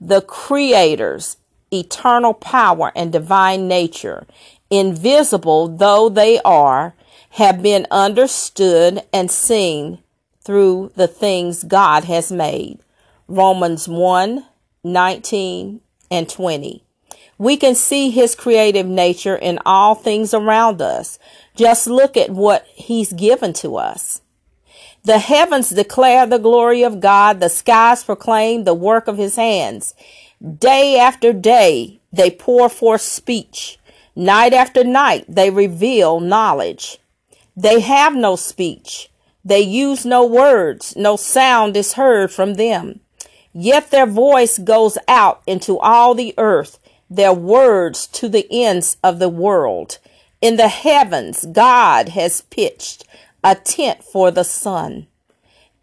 the 0.00 0.20
Creator's 0.20 1.37
eternal 1.72 2.34
power 2.34 2.92
and 2.94 3.12
divine 3.12 3.68
nature, 3.68 4.26
invisible 4.70 5.68
though 5.68 6.08
they 6.08 6.40
are, 6.40 6.94
have 7.30 7.62
been 7.62 7.86
understood 7.90 9.02
and 9.12 9.30
seen 9.30 9.98
through 10.40 10.90
the 10.96 11.08
things 11.08 11.62
God 11.62 12.04
has 12.04 12.32
made. 12.32 12.78
Romans 13.26 13.86
1 13.86 14.44
19 14.84 15.80
and 16.10 16.28
20. 16.28 16.82
We 17.36 17.56
can 17.56 17.74
see 17.74 18.10
his 18.10 18.34
creative 18.34 18.86
nature 18.86 19.36
in 19.36 19.58
all 19.66 19.94
things 19.94 20.32
around 20.32 20.80
us. 20.80 21.18
Just 21.54 21.86
look 21.86 22.16
at 22.16 22.30
what 22.30 22.66
he's 22.74 23.12
given 23.12 23.52
to 23.54 23.76
us. 23.76 24.22
The 25.04 25.18
heavens 25.18 25.70
declare 25.70 26.26
the 26.26 26.38
glory 26.38 26.82
of 26.82 27.00
God. 27.00 27.40
The 27.40 27.48
skies 27.48 28.02
proclaim 28.02 28.64
the 28.64 28.74
work 28.74 29.08
of 29.08 29.16
his 29.16 29.36
hands. 29.36 29.94
Day 30.40 30.98
after 30.98 31.32
day, 31.32 32.00
they 32.12 32.30
pour 32.30 32.68
forth 32.68 33.02
speech. 33.02 33.78
Night 34.14 34.52
after 34.52 34.84
night, 34.84 35.24
they 35.28 35.50
reveal 35.50 36.20
knowledge. 36.20 36.98
They 37.56 37.80
have 37.80 38.14
no 38.14 38.36
speech. 38.36 39.10
They 39.44 39.60
use 39.60 40.04
no 40.04 40.24
words. 40.24 40.94
No 40.96 41.16
sound 41.16 41.76
is 41.76 41.94
heard 41.94 42.30
from 42.30 42.54
them. 42.54 43.00
Yet 43.52 43.90
their 43.90 44.06
voice 44.06 44.58
goes 44.58 44.98
out 45.08 45.42
into 45.46 45.78
all 45.78 46.14
the 46.14 46.34
earth 46.38 46.78
their 47.10 47.32
words 47.32 48.06
to 48.06 48.28
the 48.28 48.46
ends 48.50 48.96
of 49.02 49.18
the 49.18 49.28
world. 49.28 49.98
In 50.40 50.56
the 50.56 50.68
heavens, 50.68 51.46
God 51.46 52.10
has 52.10 52.42
pitched 52.42 53.04
a 53.42 53.54
tent 53.54 54.04
for 54.04 54.30
the 54.30 54.44
sun. 54.44 55.06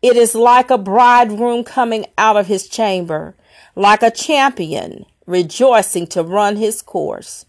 It 0.01 0.15
is 0.15 0.35
like 0.35 0.69
a 0.69 0.77
bridegroom 0.77 1.63
coming 1.63 2.05
out 2.17 2.37
of 2.37 2.47
his 2.47 2.67
chamber, 2.67 3.35
like 3.75 4.01
a 4.01 4.11
champion 4.11 5.05
rejoicing 5.25 6.07
to 6.07 6.23
run 6.23 6.55
his 6.55 6.81
course. 6.81 7.45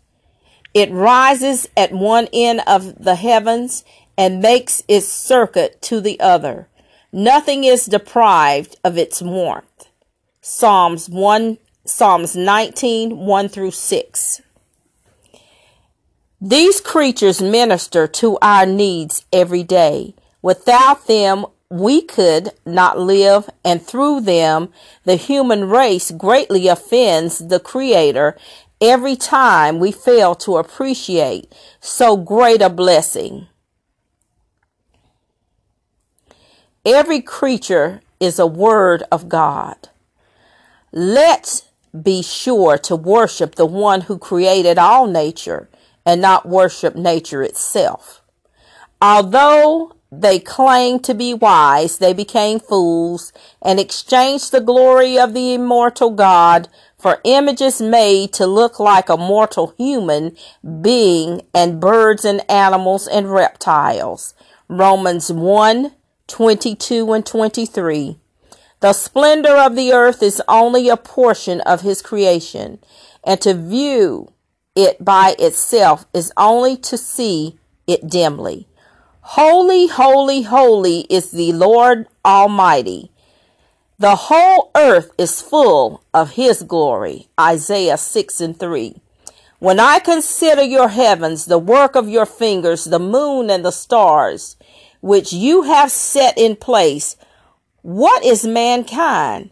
It 0.75 0.91
rises 0.91 1.69
at 1.77 1.93
one 1.93 2.29
end 2.33 2.63
of 2.67 3.03
the 3.03 3.15
heavens 3.15 3.85
and 4.19 4.41
makes 4.41 4.83
its 4.89 5.07
circuit 5.07 5.81
to 5.83 6.01
the 6.01 6.19
other. 6.21 6.69
Nothing 7.13 7.65
is 7.65 7.87
deprived 7.87 8.77
of 8.85 8.99
its 8.99 9.23
warmth. 9.23 9.89
Psalms 10.41 11.09
1 11.09 11.59
Psalms 11.89 12.35
19, 12.35 13.17
1 13.17 13.49
through 13.49 13.71
6. 13.71 14.43
These 16.41 16.81
creatures 16.81 17.41
minister 17.41 18.09
to 18.09 18.39
our 18.43 18.67
needs 18.67 19.25
every 19.33 19.63
day. 19.63 20.15
Without 20.43 21.07
them, 21.07 21.47
we 21.71 22.03
could 22.03 22.51
not 22.65 22.99
live, 22.99 23.51
and 23.65 23.83
through 23.83 24.21
them, 24.21 24.71
the 25.05 25.17
human 25.17 25.69
race 25.69 26.11
greatly 26.11 26.69
offends 26.69 27.39
the 27.39 27.59
Creator 27.59 28.37
every 28.81 29.17
time 29.17 29.79
we 29.79 29.91
fail 29.91 30.35
to 30.35 30.57
appreciate 30.57 31.53
so 31.81 32.17
great 32.17 32.63
a 32.63 32.71
blessing. 32.71 33.49
Every 36.85 37.21
creature 37.21 38.01
is 38.21 38.39
a 38.39 38.47
word 38.47 39.03
of 39.11 39.29
God. 39.29 39.89
Let's 40.93 41.69
be 42.01 42.23
sure 42.23 42.79
to 42.79 42.95
worship 42.95 43.57
the 43.57 43.67
one 43.67 44.03
who 44.03 44.19
created 44.19 44.79
all 44.79 45.09
nature 45.09 45.69
and 46.05 46.21
not 46.21 46.49
worship 46.49 46.95
nature 46.95 47.43
itself. 47.43 48.23
Although 49.03 49.96
they 50.11 50.39
claimed 50.39 51.05
to 51.05 51.15
be 51.15 51.35
wise, 51.35 51.99
they 51.99 52.13
became 52.13 52.61
fools 52.61 53.33
and 53.61 53.81
exchanged 53.81 54.53
the 54.53 54.61
glory 54.61 55.19
of 55.19 55.35
the 55.35 55.55
immortal 55.55 56.11
God 56.11 56.69
for 56.99 57.21
images 57.25 57.81
made 57.81 58.33
to 58.35 58.47
look 58.47 58.79
like 58.79 59.09
a 59.09 59.17
mortal 59.17 59.75
human 59.77 60.37
being 60.81 61.43
and 61.53 61.81
birds 61.81 62.25
and 62.25 62.49
animals 62.51 63.07
and 63.07 63.33
reptiles. 63.33 64.35
Romans 64.69 65.33
1 65.33 65.93
22 66.27 67.13
and 67.13 67.25
23. 67.25 68.19
The 68.81 68.93
splendor 68.93 69.57
of 69.57 69.77
the 69.77 69.93
earth 69.93 70.23
is 70.23 70.43
only 70.49 70.89
a 70.89 70.97
portion 70.97 71.61
of 71.63 71.83
his 71.83 72.03
creation, 72.03 72.79
and 73.25 73.41
to 73.41 73.55
view 73.55 74.33
it 74.75 75.05
by 75.05 75.35
itself 75.39 76.07
is 76.13 76.33
only 76.37 76.77
to 76.79 76.99
see 76.99 77.59
it 77.87 78.09
dimly. 78.09 78.66
Holy, 79.31 79.89
holy, 79.89 80.43
holy 80.43 81.01
is 81.11 81.33
the 81.33 81.53
Lord 81.53 82.07
Almighty. 82.25 83.11
The 83.99 84.15
whole 84.15 84.71
earth 84.77 85.11
is 85.19 85.43
full 85.43 86.05
of 86.15 86.35
his 86.35 86.63
glory. 86.63 87.27
Isaiah 87.39 87.97
6 87.97 88.41
and 88.41 88.57
3. 88.57 88.95
When 89.59 89.81
I 89.81 89.99
consider 89.99 90.63
your 90.63 90.91
heavens, 90.91 91.47
the 91.47 91.59
work 91.59 91.97
of 91.97 92.09
your 92.09 92.25
fingers, 92.25 92.85
the 92.85 93.01
moon 93.01 93.51
and 93.51 93.65
the 93.65 93.73
stars, 93.73 94.55
which 95.01 95.33
you 95.33 95.63
have 95.63 95.91
set 95.91 96.39
in 96.39 96.55
place, 96.55 97.17
what 97.83 98.25
is 98.25 98.47
mankind 98.47 99.51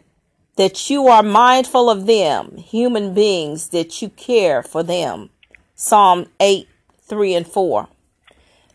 that 0.55 0.89
you 0.89 1.09
are 1.09 1.21
mindful 1.21 1.89
of 1.89 2.05
them, 2.05 2.55
human 2.55 3.13
beings 3.13 3.67
that 3.69 4.01
you 4.01 4.07
care 4.07 4.63
for 4.63 4.83
them? 4.83 5.31
Psalm 5.75 6.27
8, 6.39 6.65
3 7.01 7.33
and 7.33 7.45
4. 7.45 7.89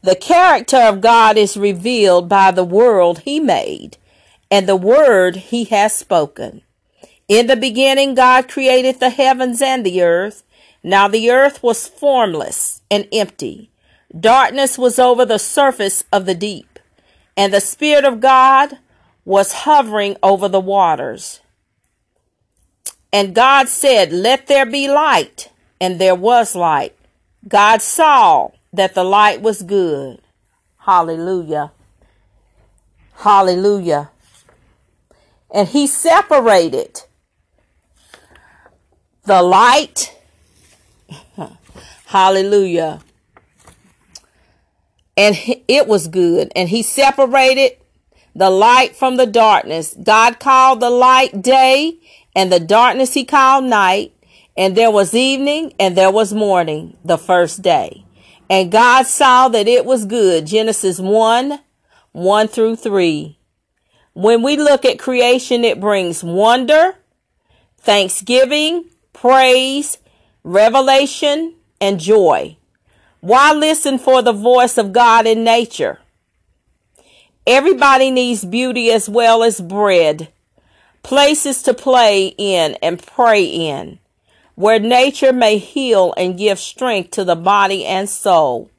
The 0.03 0.17
character 0.17 0.79
of 0.79 1.01
God 1.01 1.37
is 1.37 1.57
revealed 1.57 2.29
by 2.29 2.51
the 2.51 2.65
world 2.65 3.21
he 3.21 3.39
made 3.39 3.99
and 4.51 4.69
the 4.69 4.77
word 4.77 5.37
he 5.37 5.65
has 5.65 5.95
spoken. 5.95 6.63
In 7.29 7.47
the 7.47 7.57
beginning, 7.57 8.15
God 8.15 8.49
created 8.49 8.99
the 8.99 9.11
heavens 9.11 9.63
and 9.63 9.85
the 9.85 10.03
earth. 10.03 10.43
Now 10.83 11.07
the 11.07 11.31
earth 11.31 11.63
was 11.63 11.87
formless 11.87 12.83
and 12.91 13.07
empty. 13.13 13.71
Darkness 14.19 14.77
was 14.77 14.99
over 14.99 15.25
the 15.25 15.39
surface 15.39 16.03
of 16.13 16.27
the 16.27 16.35
deep, 16.35 16.81
and 17.37 17.55
the 17.55 17.61
Spirit 17.61 18.05
of 18.05 18.21
God 18.21 18.79
was 19.25 19.53
hovering 19.53 20.17
over 20.23 20.49
the 20.49 20.59
waters. 20.59 21.41
And 23.13 23.35
God 23.35 23.69
said, 23.69 24.13
Let 24.13 24.47
there 24.47 24.67
be 24.67 24.89
light. 24.89 25.51
And 25.81 25.99
there 25.99 26.15
was 26.15 26.55
light. 26.55 26.95
God 27.49 27.81
saw 27.81 28.51
that 28.73 28.95
the 28.95 29.05
light 29.05 29.41
was 29.43 29.63
good. 29.63 30.21
Hallelujah. 30.79 31.73
Hallelujah. 33.15 34.11
And 35.51 35.69
he 35.69 35.87
separated 35.87 37.03
the 39.25 39.43
light. 39.43 40.17
Hallelujah. 42.07 43.01
And 45.17 45.37
it 45.69 45.87
was 45.87 46.09
good. 46.09 46.51
And 46.57 46.69
he 46.69 46.83
separated 46.83 47.77
the 48.35 48.51
light 48.51 48.97
from 48.97 49.17
the 49.17 49.27
darkness. 49.27 49.95
God 50.03 50.41
called 50.41 50.81
the 50.81 50.91
light 50.91 51.43
day, 51.43 51.99
and 52.35 52.51
the 52.51 52.61
darkness 52.61 53.15
he 53.15 53.25
called 53.25 53.65
night. 53.65 54.15
And 54.57 54.77
there 54.77 54.91
was 54.91 55.15
evening, 55.15 55.75
and 55.79 55.97
there 55.97 56.11
was 56.11 56.33
morning, 56.33 56.97
the 57.05 57.19
first 57.19 57.63
day. 57.63 58.05
And 58.51 58.73
God 58.73 59.07
saw 59.07 59.49
that 59.49 59.69
it 59.69 59.87
was 59.87 60.05
good. 60.05 60.47
Genesis 60.47 60.99
1 60.99 61.61
1 62.13 62.49
through 62.49 62.75
3. 62.75 63.39
When 64.13 64.43
we 64.43 64.57
look 64.57 64.85
at 64.85 64.99
creation, 64.99 65.65
it 65.65 65.79
brings 65.79 66.25
wonder, 66.25 66.97
thanksgiving, 67.79 68.87
praise, 69.13 69.99
revelation, 70.43 71.55
and 71.81 72.01
joy. 72.01 72.57
Why 73.21 73.53
listen 73.53 73.99
for 73.99 74.21
the 74.21 74.33
voice 74.33 74.77
of 74.77 74.93
God 74.93 75.29
in 75.29 75.45
nature? 75.45 76.01
Everybody 77.47 78.11
needs 78.11 78.45
beauty 78.45 78.91
as 78.91 79.09
well 79.09 79.45
as 79.45 79.61
bread, 79.61 80.33
places 81.05 81.63
to 81.63 81.75
play 81.75 82.35
in 82.37 82.77
and 82.83 83.01
pray 83.01 83.45
in, 83.45 84.01
where 84.61 84.79
nature 84.79 85.33
may 85.33 85.57
heal 85.57 86.13
and 86.19 86.37
give 86.37 86.59
strength 86.59 87.13
to 87.13 87.25
the 87.25 87.35
body 87.35 87.87
and 87.87 88.11
soul, 88.11 88.71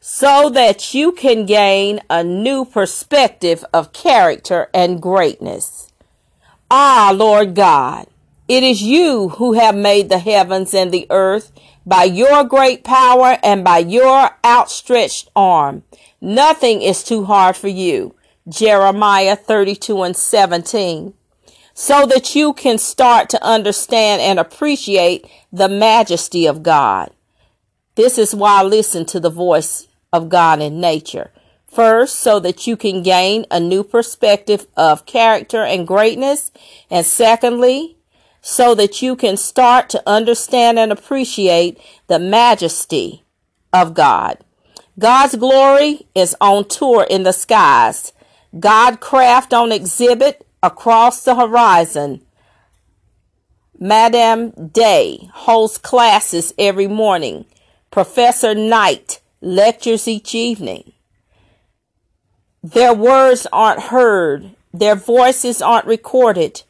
so 0.00 0.50
that 0.50 0.92
you 0.92 1.12
can 1.12 1.46
gain 1.46 2.00
a 2.10 2.24
new 2.24 2.64
perspective 2.64 3.64
of 3.72 3.92
character 3.92 4.68
and 4.74 5.00
greatness. 5.00 5.92
Ah, 6.68 7.12
Lord 7.14 7.54
God, 7.54 8.08
it 8.48 8.64
is 8.64 8.82
you 8.82 9.28
who 9.28 9.52
have 9.52 9.76
made 9.76 10.08
the 10.08 10.18
heavens 10.18 10.74
and 10.74 10.90
the 10.90 11.06
earth 11.10 11.52
by 11.86 12.02
your 12.02 12.42
great 12.42 12.82
power 12.82 13.38
and 13.44 13.62
by 13.62 13.78
your 13.78 14.30
outstretched 14.44 15.30
arm. 15.36 15.84
Nothing 16.20 16.82
is 16.82 17.04
too 17.04 17.24
hard 17.24 17.56
for 17.56 17.68
you. 17.68 18.16
Jeremiah 18.48 19.36
32 19.36 20.02
and 20.02 20.16
17. 20.16 21.14
So 21.74 22.06
that 22.06 22.34
you 22.34 22.52
can 22.52 22.78
start 22.78 23.28
to 23.30 23.44
understand 23.44 24.22
and 24.22 24.38
appreciate 24.38 25.26
the 25.52 25.68
majesty 25.68 26.46
of 26.46 26.62
God. 26.62 27.10
This 27.96 28.16
is 28.16 28.34
why 28.34 28.60
I 28.60 28.62
listen 28.62 29.04
to 29.06 29.20
the 29.20 29.30
voice 29.30 29.88
of 30.12 30.28
God 30.28 30.62
in 30.62 30.80
nature. 30.80 31.32
First, 31.66 32.20
so 32.20 32.38
that 32.40 32.68
you 32.68 32.76
can 32.76 33.02
gain 33.02 33.46
a 33.50 33.58
new 33.58 33.82
perspective 33.82 34.68
of 34.76 35.06
character 35.06 35.64
and 35.64 35.86
greatness. 35.86 36.52
And 36.88 37.04
secondly, 37.04 37.96
so 38.40 38.74
that 38.76 39.02
you 39.02 39.16
can 39.16 39.36
start 39.36 39.88
to 39.90 40.02
understand 40.06 40.78
and 40.78 40.92
appreciate 40.92 41.80
the 42.06 42.20
majesty 42.20 43.24
of 43.72 43.94
God. 43.94 44.38
God's 44.98 45.34
glory 45.34 46.06
is 46.14 46.36
on 46.40 46.68
tour 46.68 47.04
in 47.10 47.24
the 47.24 47.32
skies. 47.32 48.12
God 48.60 49.00
craft 49.00 49.52
on 49.52 49.72
exhibit 49.72 50.46
across 50.64 51.22
the 51.22 51.34
horizon. 51.34 52.22
Madame 53.78 54.50
Day 54.50 55.28
holds 55.34 55.76
classes 55.76 56.54
every 56.58 56.86
morning. 56.86 57.44
Professor 57.90 58.54
Night 58.54 59.20
lectures 59.42 60.08
each 60.08 60.34
evening. 60.34 60.92
Their 62.62 62.94
words 62.94 63.46
aren't 63.52 63.82
heard, 63.84 64.56
their 64.72 64.94
voices 64.94 65.60
aren't 65.60 65.86
recorded, 65.86 66.62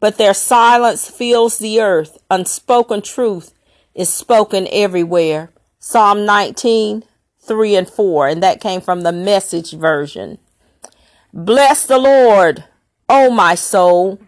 but 0.00 0.18
their 0.18 0.34
silence 0.34 1.08
fills 1.08 1.58
the 1.58 1.80
earth. 1.80 2.18
Unspoken 2.28 3.00
truth 3.00 3.54
is 3.94 4.08
spoken 4.08 4.66
everywhere. 4.72 5.52
Psalm 5.78 6.24
19, 6.24 7.04
3 7.38 7.76
and 7.76 7.88
4, 7.88 8.28
and 8.28 8.42
that 8.42 8.60
came 8.60 8.80
from 8.80 9.02
the 9.02 9.12
message 9.12 9.70
version. 9.70 10.38
Bless 11.32 11.86
the 11.86 11.98
Lord, 11.98 12.64
O 13.08 13.30
my 13.30 13.54
soul, 13.54 14.20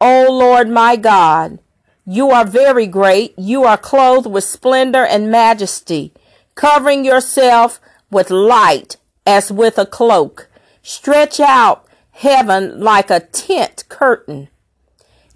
O 0.00 0.26
Lord 0.30 0.68
my 0.68 0.96
God. 0.96 1.58
You 2.04 2.30
are 2.30 2.46
very 2.46 2.86
great. 2.86 3.34
You 3.38 3.64
are 3.64 3.76
clothed 3.76 4.26
with 4.26 4.44
splendor 4.44 5.04
and 5.04 5.30
majesty, 5.30 6.12
covering 6.54 7.04
yourself 7.04 7.80
with 8.10 8.30
light 8.30 8.96
as 9.26 9.50
with 9.50 9.78
a 9.78 9.86
cloak. 9.86 10.48
Stretch 10.82 11.40
out 11.40 11.86
heaven 12.12 12.80
like 12.80 13.10
a 13.10 13.20
tent 13.20 13.84
curtain 13.88 14.48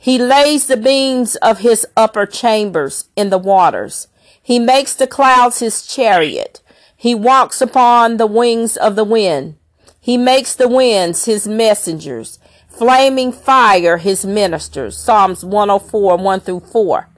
he 0.02 0.18
lays 0.18 0.66
the 0.66 0.78
beams 0.78 1.36
of 1.36 1.58
his 1.58 1.86
upper 1.94 2.24
chambers 2.24 3.10
in 3.16 3.28
the 3.28 3.36
waters. 3.36 4.08
He 4.42 4.58
makes 4.58 4.94
the 4.94 5.06
clouds 5.06 5.58
his 5.58 5.86
chariot. 5.86 6.62
He 6.96 7.14
walks 7.14 7.60
upon 7.60 8.16
the 8.16 8.26
wings 8.26 8.78
of 8.78 8.96
the 8.96 9.04
wind. 9.04 9.56
He 10.00 10.16
makes 10.16 10.54
the 10.54 10.68
winds 10.68 11.26
his 11.26 11.46
messengers, 11.46 12.38
flaming 12.81 13.31
fire 13.31 13.99
his 13.99 14.25
ministers. 14.25 14.97
Psalms 14.97 15.45
104, 15.45 16.16
1 16.16 16.40
through 16.40 16.61
4. 16.61 17.11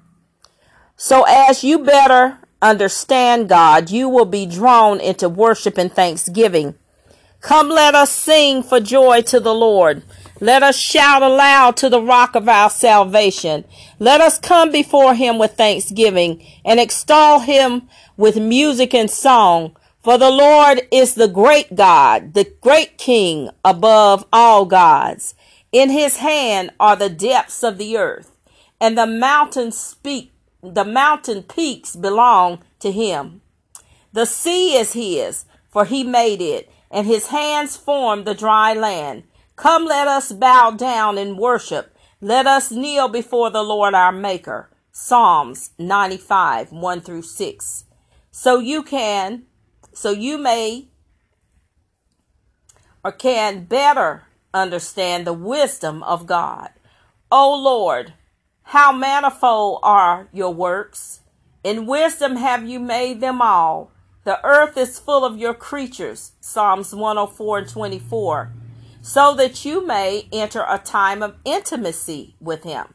So 0.97 1.23
as 1.29 1.63
you 1.63 1.79
better 1.79 2.39
understand 2.61 3.49
God, 3.49 3.89
you 3.89 4.09
will 4.09 4.25
be 4.25 4.45
drawn 4.45 4.99
into 4.99 5.29
worship 5.29 5.79
and 5.79 5.93
thanksgiving. 5.93 6.75
Come, 7.41 7.69
let 7.69 7.95
us 7.95 8.11
sing 8.11 8.65
for 8.65 8.81
joy 8.81 9.23
to 9.23 9.39
the 9.39 9.55
Lord. 9.55 10.03
Let 10.41 10.65
us 10.65 10.77
shout 10.77 11.23
aloud 11.23 11.77
to 11.77 11.89
the 11.89 12.03
rock 12.03 12.35
of 12.35 12.49
our 12.49 12.69
salvation. 12.69 13.65
Let 14.01 14.21
us 14.21 14.41
come 14.41 14.73
before 14.73 15.15
him 15.15 15.39
with 15.39 15.53
thanksgiving 15.53 16.45
and 16.65 16.81
extol 16.81 17.39
him 17.39 17.89
with 18.17 18.37
music 18.37 18.95
and 18.95 19.09
song. 19.09 19.77
For 20.03 20.19
the 20.19 20.31
Lord 20.31 20.89
is 20.91 21.15
the 21.15 21.29
great 21.29 21.77
God, 21.77 22.35
the 22.35 22.53
great 22.61 22.99
King 22.99 23.51
above 23.65 24.27
all 24.33 24.65
gods. 24.65 25.37
In 25.73 25.89
his 25.89 26.19
hand 26.19 26.71
are 26.79 26.97
the 26.97 27.09
depths 27.09 27.63
of 27.63 27.79
the 27.79 27.97
earth, 27.97 28.37
and 28.79 28.97
the 28.97 29.07
mountains 29.07 29.79
speak, 29.79 30.33
the 30.63 30.85
mountain 30.85 31.43
peaks 31.43 31.97
belong 31.97 32.63
to 32.81 32.93
him. 32.93 33.41
The 34.13 34.27
sea 34.27 34.77
is 34.77 34.93
his, 34.93 35.47
for 35.71 35.87
he 35.87 36.05
made 36.05 36.43
it, 36.43 36.71
and 36.91 37.07
his 37.07 37.29
hands 37.29 37.79
formed 37.79 38.27
the 38.27 38.35
dry 38.35 38.75
land. 38.75 39.23
Come, 39.57 39.87
let 39.87 40.07
us 40.07 40.31
bow 40.31 40.73
down 40.73 41.17
and 41.17 41.39
worship. 41.39 41.97
Let 42.21 42.47
us 42.47 42.71
kneel 42.71 43.09
before 43.09 43.49
the 43.49 43.63
Lord 43.63 43.95
our 43.95 44.13
Maker. 44.13 44.69
Psalms 44.93 45.71
95, 45.79 46.71
1 46.71 47.01
through 47.01 47.23
6. 47.23 47.85
So 48.31 48.59
you 48.59 48.83
can, 48.83 49.45
so 49.95 50.11
you 50.11 50.37
may 50.37 50.89
or 53.03 53.13
can 53.13 53.65
better 53.65 54.25
understand 54.55 55.27
the 55.27 55.33
wisdom 55.33 56.03
of 56.03 56.27
God. 56.27 56.71
O 57.31 57.55
Lord, 57.55 58.15
how 58.65 58.93
manifold 58.93 59.81
are 59.83 60.29
your 60.33 60.53
works! 60.53 61.21
In 61.65 61.87
wisdom 61.87 62.37
have 62.37 62.69
you 62.69 62.81
made 62.81 63.21
them 63.21 63.41
all. 63.41 63.93
The 64.25 64.45
earth 64.45 64.77
is 64.77 64.99
full 64.99 65.25
of 65.25 65.39
your 65.39 65.55
creatures. 65.55 66.33
Psalms 66.41 66.95
104 66.95 67.59
and 67.59 67.69
24 67.69 68.53
so 69.03 69.35
that 69.35 69.65
you 69.65 69.85
may 69.85 70.29
enter 70.33 70.65
a 70.67 70.79
time 70.79 71.23
of 71.23 71.37
intimacy 71.45 72.37
with 72.41 72.63
him. 72.63 72.95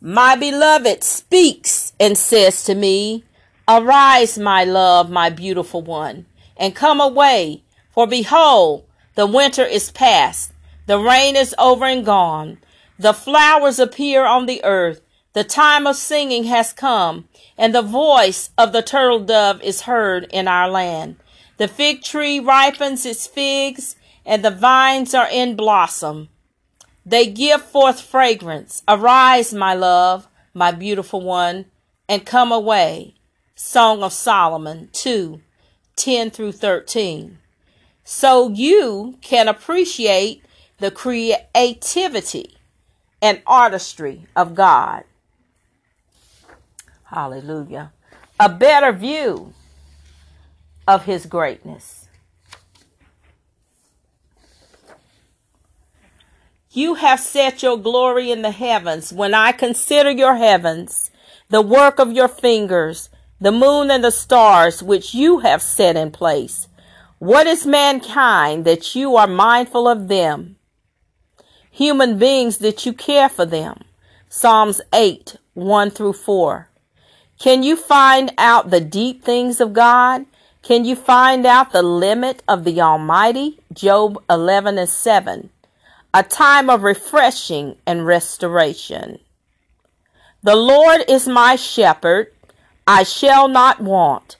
My 0.00 0.34
beloved 0.34 1.04
speaks 1.04 1.92
and 2.00 2.16
says 2.16 2.64
to 2.64 2.74
me, 2.74 3.24
Arise, 3.68 4.38
my 4.38 4.64
love, 4.64 5.10
my 5.10 5.28
beautiful 5.28 5.82
one, 5.82 6.24
and 6.56 6.74
come 6.74 7.00
away, 7.00 7.64
for 7.90 8.06
behold, 8.06 8.87
the 9.18 9.26
winter 9.26 9.64
is 9.64 9.90
past, 9.90 10.52
the 10.86 10.96
rain 10.96 11.34
is 11.34 11.52
over 11.58 11.84
and 11.84 12.04
gone, 12.04 12.56
the 13.00 13.12
flowers 13.12 13.80
appear 13.80 14.24
on 14.24 14.46
the 14.46 14.64
earth, 14.64 15.00
the 15.32 15.42
time 15.42 15.88
of 15.88 15.96
singing 15.96 16.44
has 16.44 16.72
come, 16.72 17.28
and 17.56 17.74
the 17.74 17.82
voice 17.82 18.50
of 18.56 18.70
the 18.70 18.80
turtle 18.80 19.18
dove 19.18 19.60
is 19.60 19.80
heard 19.80 20.28
in 20.30 20.46
our 20.46 20.70
land. 20.70 21.16
The 21.56 21.66
fig 21.66 22.04
tree 22.04 22.38
ripens 22.38 23.04
its 23.04 23.26
figs, 23.26 23.96
and 24.24 24.44
the 24.44 24.52
vines 24.52 25.12
are 25.14 25.28
in 25.28 25.56
blossom. 25.56 26.28
They 27.04 27.26
give 27.26 27.62
forth 27.62 28.00
fragrance. 28.00 28.84
Arise, 28.86 29.52
my 29.52 29.74
love, 29.74 30.28
my 30.54 30.70
beautiful 30.70 31.22
one, 31.22 31.64
and 32.08 32.24
come 32.24 32.52
away. 32.52 33.16
Song 33.56 34.04
of 34.04 34.12
Solomon 34.12 34.90
2 34.92 35.40
10 35.96 36.30
through 36.30 36.52
13. 36.52 37.38
So 38.10 38.48
you 38.48 39.18
can 39.20 39.48
appreciate 39.48 40.42
the 40.78 40.90
creativity 40.90 42.56
and 43.20 43.42
artistry 43.46 44.26
of 44.34 44.54
God. 44.54 45.04
Hallelujah. 47.04 47.92
A 48.40 48.48
better 48.48 48.92
view 48.92 49.52
of 50.86 51.04
his 51.04 51.26
greatness. 51.26 52.08
You 56.70 56.94
have 56.94 57.20
set 57.20 57.62
your 57.62 57.76
glory 57.76 58.30
in 58.30 58.40
the 58.40 58.52
heavens. 58.52 59.12
When 59.12 59.34
I 59.34 59.52
consider 59.52 60.10
your 60.10 60.36
heavens, 60.36 61.10
the 61.50 61.60
work 61.60 61.98
of 61.98 62.12
your 62.12 62.28
fingers, 62.28 63.10
the 63.38 63.52
moon 63.52 63.90
and 63.90 64.02
the 64.02 64.10
stars 64.10 64.82
which 64.82 65.12
you 65.12 65.40
have 65.40 65.60
set 65.60 65.94
in 65.94 66.10
place, 66.10 66.68
what 67.18 67.46
is 67.46 67.66
mankind 67.66 68.64
that 68.64 68.94
you 68.94 69.16
are 69.16 69.26
mindful 69.26 69.88
of 69.88 70.08
them? 70.08 70.56
Human 71.70 72.18
beings 72.18 72.58
that 72.58 72.84
you 72.86 72.92
care 72.92 73.28
for 73.28 73.46
them. 73.46 73.82
Psalms 74.28 74.80
8, 74.92 75.36
1 75.54 75.90
through 75.90 76.12
4. 76.12 76.68
Can 77.38 77.62
you 77.62 77.76
find 77.76 78.32
out 78.36 78.70
the 78.70 78.80
deep 78.80 79.22
things 79.22 79.60
of 79.60 79.72
God? 79.72 80.26
Can 80.62 80.84
you 80.84 80.96
find 80.96 81.46
out 81.46 81.72
the 81.72 81.82
limit 81.82 82.42
of 82.48 82.64
the 82.64 82.80
Almighty? 82.80 83.60
Job 83.72 84.22
11 84.28 84.78
and 84.78 84.88
7 84.88 85.50
a 86.14 86.22
time 86.22 86.70
of 86.70 86.82
refreshing 86.82 87.76
and 87.86 88.06
restoration. 88.06 89.18
The 90.42 90.56
Lord 90.56 91.02
is 91.06 91.28
my 91.28 91.56
shepherd, 91.56 92.32
I 92.86 93.02
shall 93.02 93.48
not 93.48 93.80
want. 93.80 94.37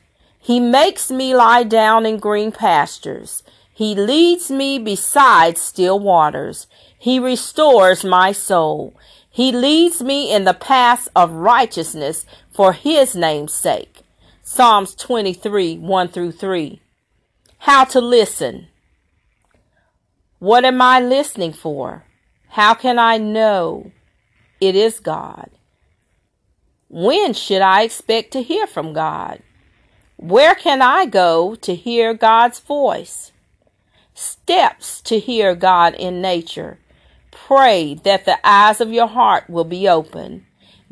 He 0.48 0.60
makes 0.60 1.10
me 1.10 1.34
lie 1.34 1.62
down 1.62 2.06
in 2.06 2.16
green 2.16 2.52
pastures. 2.52 3.42
He 3.70 3.94
leads 3.94 4.50
me 4.50 4.78
beside 4.78 5.58
still 5.58 6.00
waters. 6.00 6.66
He 6.98 7.18
restores 7.18 8.02
my 8.02 8.32
soul. 8.32 8.96
He 9.28 9.52
leads 9.52 10.02
me 10.02 10.32
in 10.32 10.44
the 10.44 10.54
paths 10.54 11.06
of 11.14 11.30
righteousness 11.32 12.24
for 12.50 12.72
his 12.72 13.14
name's 13.14 13.52
sake. 13.52 14.00
Psalms 14.42 14.94
23, 14.94 15.76
1 15.76 16.08
through 16.08 16.32
3. 16.32 16.80
How 17.58 17.84
to 17.84 18.00
listen. 18.00 18.68
What 20.38 20.64
am 20.64 20.80
I 20.80 20.98
listening 20.98 21.52
for? 21.52 22.06
How 22.52 22.72
can 22.72 22.98
I 22.98 23.18
know 23.18 23.92
it 24.62 24.74
is 24.74 24.98
God? 24.98 25.50
When 26.88 27.34
should 27.34 27.60
I 27.60 27.82
expect 27.82 28.30
to 28.32 28.42
hear 28.42 28.66
from 28.66 28.94
God? 28.94 29.42
Where 30.18 30.56
can 30.56 30.82
I 30.82 31.06
go 31.06 31.54
to 31.54 31.76
hear 31.76 32.12
God's 32.12 32.58
voice? 32.58 33.30
Steps 34.14 35.00
to 35.02 35.20
hear 35.20 35.54
God 35.54 35.94
in 35.94 36.20
nature. 36.20 36.80
Pray 37.30 37.94
that 38.02 38.24
the 38.24 38.36
eyes 38.42 38.80
of 38.80 38.92
your 38.92 39.06
heart 39.06 39.48
will 39.48 39.62
be 39.62 39.88
open. 39.88 40.44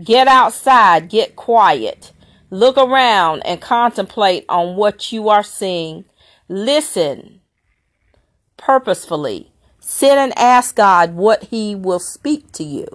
Get 0.03 0.29
outside, 0.29 1.09
get 1.09 1.35
quiet. 1.35 2.12
Look 2.51 2.79
around 2.79 3.43
and 3.45 3.61
contemplate 3.61 4.45
on 4.49 4.77
what 4.77 5.11
you 5.11 5.29
are 5.29 5.43
seeing. 5.43 6.05
Listen 6.49 7.41
purposefully. 8.57 9.51
Sit 9.81 10.17
and 10.17 10.39
ask 10.39 10.77
God 10.77 11.15
what 11.15 11.45
He 11.45 11.75
will 11.75 11.99
speak 11.99 12.53
to 12.53 12.62
you. 12.62 12.87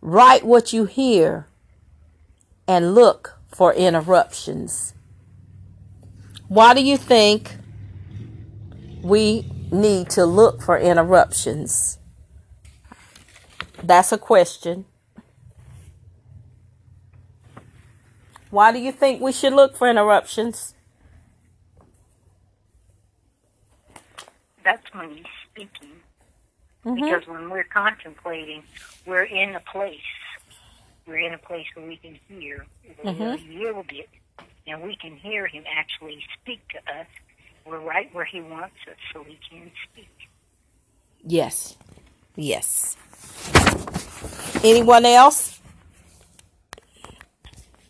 Write 0.00 0.44
what 0.44 0.72
you 0.72 0.86
hear 0.86 1.46
and 2.66 2.96
look 2.96 3.38
for 3.46 3.72
interruptions. 3.72 4.94
Why 6.48 6.72
do 6.72 6.82
you 6.82 6.96
think 6.96 7.56
we 9.02 9.50
need 9.70 10.10
to 10.10 10.24
look 10.24 10.62
for 10.62 10.78
interruptions? 10.78 11.98
That's 13.82 14.12
a 14.12 14.18
question. 14.18 14.86
Why 18.50 18.72
do 18.72 18.78
you 18.78 18.92
think 18.92 19.20
we 19.20 19.32
should 19.32 19.52
look 19.52 19.76
for 19.76 19.90
interruptions? 19.90 20.74
That's 24.64 24.82
when 24.94 25.10
he's 25.10 25.24
speaking. 25.50 25.90
Mm-hmm. 26.84 27.04
Because 27.04 27.26
when 27.26 27.50
we're 27.50 27.64
contemplating, 27.64 28.62
we're 29.06 29.24
in 29.24 29.54
a 29.54 29.60
place. 29.60 30.00
We're 31.06 31.18
in 31.18 31.34
a 31.34 31.38
place 31.38 31.66
where 31.74 31.86
we 31.86 31.96
can 31.96 32.18
hear 32.26 32.66
mm-hmm. 33.04 33.22
a 33.22 33.62
little 33.62 33.84
bit, 34.68 34.74
and 34.74 34.82
we 34.82 34.96
can 34.96 35.16
hear 35.16 35.46
him 35.46 35.64
actually 35.70 36.22
speak 36.40 36.60
to 36.68 36.78
us. 36.92 37.06
We're 37.66 37.80
right 37.80 38.12
where 38.14 38.24
he 38.24 38.40
wants 38.40 38.76
us, 38.88 38.96
so 39.12 39.24
he 39.24 39.38
can 39.48 39.70
speak. 39.90 40.08
Yes. 41.24 41.76
Yes. 42.36 42.96
Anyone 44.64 45.04
else? 45.04 45.60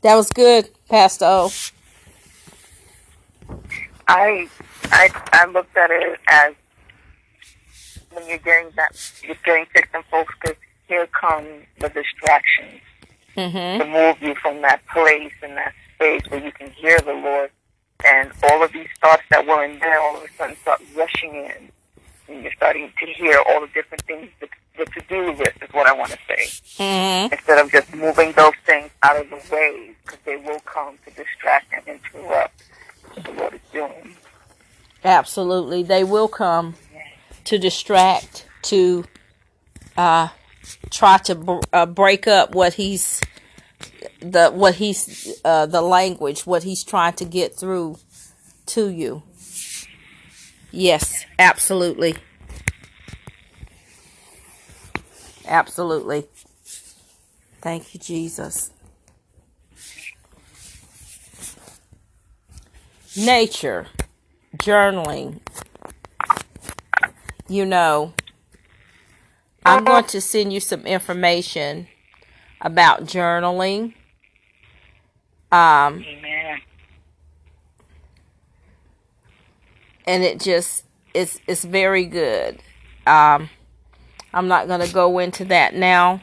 That 0.03 0.15
was 0.15 0.31
good, 0.31 0.71
Pastor 0.89 1.25
O. 1.27 1.51
I 4.07 4.49
I 4.85 5.11
I 5.33 5.47
looked 5.47 5.77
at 5.77 5.91
it 5.91 6.19
as 6.29 6.55
when 8.13 8.27
you're 8.29 8.39
getting 8.39 8.71
that 8.77 8.91
you're 9.23 9.37
getting 9.45 9.67
sick 9.75 9.89
and 9.93 10.05
folks 10.07 10.35
because 10.41 10.57
here 10.87 11.07
come 11.09 11.45
the 11.81 11.89
distractions 11.91 12.81
mm-hmm. 13.37 13.81
to 13.81 13.87
move 13.87 14.17
you 14.23 14.35
from 14.41 14.63
that 14.63 14.81
place 14.87 15.33
and 15.43 15.57
that 15.57 15.75
space 15.99 16.23
where 16.29 16.45
you 16.45 16.53
can 16.53 16.71
hear 16.71 16.99
the 17.01 17.13
Lord 17.13 17.51
and 18.07 18.31
all 18.45 18.63
of 18.63 18.73
these 18.73 18.89
thoughts 19.01 19.23
that 19.31 19.45
were 19.45 19.65
in 19.65 19.79
there 19.81 20.01
all 20.01 20.17
of 20.17 20.23
a 20.23 20.29
sudden 20.37 20.57
start 20.57 20.81
rushing 20.95 21.35
in 21.35 21.71
and 22.29 22.43
you're 22.43 22.53
starting 22.53 22.93
to 23.01 23.07
hear 23.07 23.43
all 23.49 23.61
the 23.61 23.67
different 23.69 24.05
things 24.05 24.29
that 24.41 24.51
the 24.77 24.85
to-do 24.85 25.33
list 25.33 25.57
is 25.61 25.73
what 25.73 25.87
I 25.87 25.93
want 25.93 26.13
to 26.13 26.19
say. 26.29 26.45
Mm-hmm. 26.79 27.33
Instead 27.33 27.59
of 27.59 27.73
just 27.73 27.93
moving 27.95 28.33
those 28.33 28.53
things 28.65 28.91
out 29.03 29.21
of 29.21 29.29
the 29.31 29.41
way, 29.53 29.95
because 30.05 30.21
they 30.25 30.37
will 30.37 30.61
come 30.61 30.99
to 31.05 31.11
distract 31.15 31.73
and 31.73 31.83
interrupt 31.89 32.63
what 33.15 33.25
the 33.25 33.33
Lord 33.33 33.55
is 33.55 33.61
doing. 33.73 34.17
Absolutely, 35.05 35.83
they 35.83 36.05
will 36.05 36.29
come 36.29 36.75
to 37.45 37.59
distract, 37.59 38.47
to 38.63 39.05
uh, 39.97 40.29
try 40.91 41.19
to 41.19 41.35
b- 41.35 41.61
uh, 41.73 41.87
break 41.87 42.29
up 42.29 42.55
what 42.55 42.75
he's 42.75 43.21
the 44.21 44.51
what 44.51 44.77
he's 44.77 45.41
uh, 45.45 45.67
the 45.67 45.83
language, 45.83 46.47
what 46.47 46.63
he's 46.63 46.85
trying 46.85 47.15
to 47.15 47.25
get 47.25 47.55
through 47.57 47.99
to 48.67 48.89
you. 48.89 49.23
Yes, 50.71 51.25
absolutely. 51.39 52.17
Absolutely. 55.47 56.27
Thank 57.63 57.95
you, 57.95 58.01
Jesus. 58.01 58.71
Nature, 63.17 63.87
journaling. 64.59 65.41
You 67.49 67.65
know, 67.65 68.13
I'm 69.65 69.85
going 69.85 70.05
to 70.05 70.21
send 70.21 70.53
you 70.53 70.61
some 70.61 70.87
information 70.87 71.89
about 72.61 73.05
journaling. 73.05 73.95
Um, 75.51 76.05
Amen. 76.07 76.61
And 80.07 80.23
it 80.23 80.41
just 80.41 80.85
it's 81.15 81.39
it's 81.47 81.65
very 81.65 82.05
good. 82.05 82.61
Um, 83.07 83.49
I'm 84.33 84.49
not 84.49 84.69
going 84.69 84.87
to 84.87 84.93
go 84.93 85.19
into 85.19 85.45
that 85.47 85.75
now, 85.75 86.23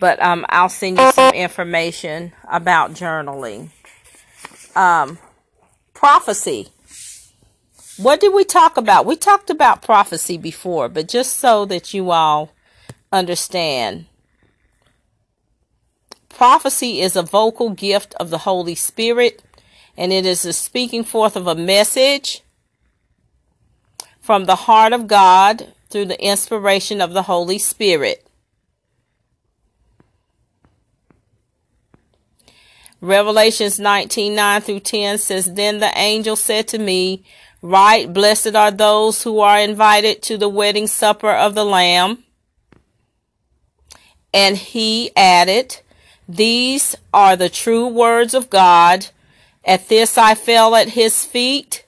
but 0.00 0.20
um, 0.22 0.46
I'll 0.48 0.68
send 0.68 0.98
you 0.98 1.10
some 1.12 1.34
information 1.34 2.32
about 2.48 2.92
journaling. 2.92 3.70
Um, 4.76 5.18
prophecy. 5.92 6.68
What 7.98 8.20
did 8.20 8.32
we 8.32 8.44
talk 8.44 8.76
about? 8.76 9.06
We 9.06 9.16
talked 9.16 9.50
about 9.50 9.82
prophecy 9.82 10.38
before, 10.38 10.88
but 10.88 11.08
just 11.08 11.36
so 11.36 11.64
that 11.66 11.92
you 11.92 12.10
all 12.10 12.50
understand. 13.12 14.06
Prophecy 16.34 17.00
is 17.00 17.14
a 17.14 17.22
vocal 17.22 17.70
gift 17.70 18.14
of 18.18 18.30
the 18.30 18.38
Holy 18.38 18.74
Spirit, 18.74 19.42
and 19.96 20.12
it 20.12 20.26
is 20.26 20.42
the 20.42 20.52
speaking 20.52 21.04
forth 21.04 21.36
of 21.36 21.46
a 21.46 21.54
message 21.54 22.42
from 24.20 24.44
the 24.44 24.56
heart 24.56 24.92
of 24.92 25.06
God 25.06 25.72
through 25.90 26.06
the 26.06 26.24
inspiration 26.24 27.00
of 27.00 27.12
the 27.12 27.22
Holy 27.22 27.58
Spirit. 27.58 28.26
Revelations 33.00 33.80
19 33.80 34.34
9 34.34 34.60
through 34.60 34.80
10 34.80 35.18
says, 35.18 35.54
Then 35.54 35.80
the 35.80 35.90
angel 35.98 36.36
said 36.36 36.68
to 36.68 36.78
me, 36.78 37.24
Write, 37.60 38.12
blessed 38.12 38.54
are 38.54 38.70
those 38.70 39.24
who 39.24 39.40
are 39.40 39.58
invited 39.58 40.22
to 40.22 40.38
the 40.38 40.48
wedding 40.48 40.86
supper 40.86 41.30
of 41.30 41.54
the 41.54 41.64
Lamb. 41.64 42.24
And 44.32 44.56
he 44.56 45.10
added, 45.16 45.80
These 46.28 46.96
are 47.12 47.36
the 47.36 47.48
true 47.48 47.86
words 47.86 48.34
of 48.34 48.50
God. 48.50 49.08
At 49.64 49.88
this 49.88 50.16
I 50.16 50.34
fell 50.34 50.74
at 50.74 50.90
his 50.90 51.24
feet 51.24 51.84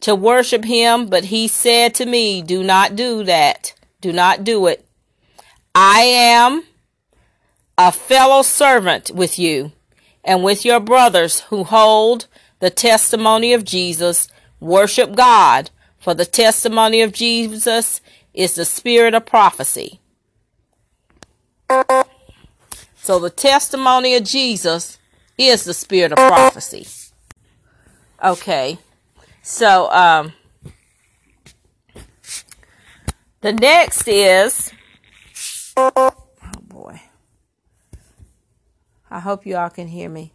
to 0.00 0.14
worship 0.14 0.64
him, 0.64 1.06
but 1.06 1.26
he 1.26 1.48
said 1.48 1.94
to 1.94 2.06
me, 2.06 2.42
Do 2.42 2.62
not 2.62 2.96
do 2.96 3.24
that. 3.24 3.74
Do 4.00 4.12
not 4.12 4.44
do 4.44 4.66
it. 4.66 4.84
I 5.74 6.00
am 6.00 6.64
a 7.76 7.90
fellow 7.90 8.42
servant 8.42 9.10
with 9.10 9.38
you 9.38 9.72
and 10.22 10.44
with 10.44 10.64
your 10.64 10.80
brothers 10.80 11.40
who 11.48 11.64
hold 11.64 12.26
the 12.60 12.70
testimony 12.70 13.52
of 13.52 13.64
Jesus. 13.64 14.28
Worship 14.60 15.14
God, 15.14 15.70
for 15.98 16.14
the 16.14 16.24
testimony 16.24 17.02
of 17.02 17.12
Jesus 17.12 18.00
is 18.32 18.54
the 18.54 18.64
spirit 18.64 19.14
of 19.14 19.26
prophecy. 19.26 20.00
So 23.04 23.18
the 23.18 23.28
testimony 23.28 24.14
of 24.14 24.24
Jesus 24.24 24.98
is 25.36 25.64
the 25.64 25.74
spirit 25.74 26.12
of 26.12 26.16
prophecy. 26.16 26.86
Okay. 28.24 28.78
So, 29.42 29.90
um, 29.90 30.32
the 33.42 33.52
next 33.52 34.08
is, 34.08 34.72
oh 35.76 36.14
boy. 36.62 37.02
I 39.10 39.20
hope 39.20 39.44
you 39.44 39.58
all 39.58 39.68
can 39.68 39.88
hear 39.88 40.08
me. 40.08 40.32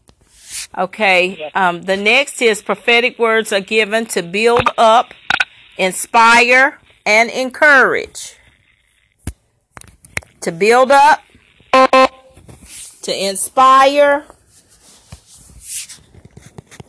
Okay. 0.77 1.49
Um, 1.55 1.81
the 1.81 1.97
next 1.97 2.39
is 2.39 2.61
prophetic 2.61 3.17
words 3.17 3.51
are 3.51 3.61
given 3.61 4.05
to 4.05 4.21
build 4.21 4.69
up, 4.77 5.15
inspire, 5.79 6.77
and 7.03 7.31
encourage. 7.31 8.35
To 10.41 10.51
build 10.51 10.91
up, 10.91 11.23
to 13.03 13.15
inspire, 13.15 14.25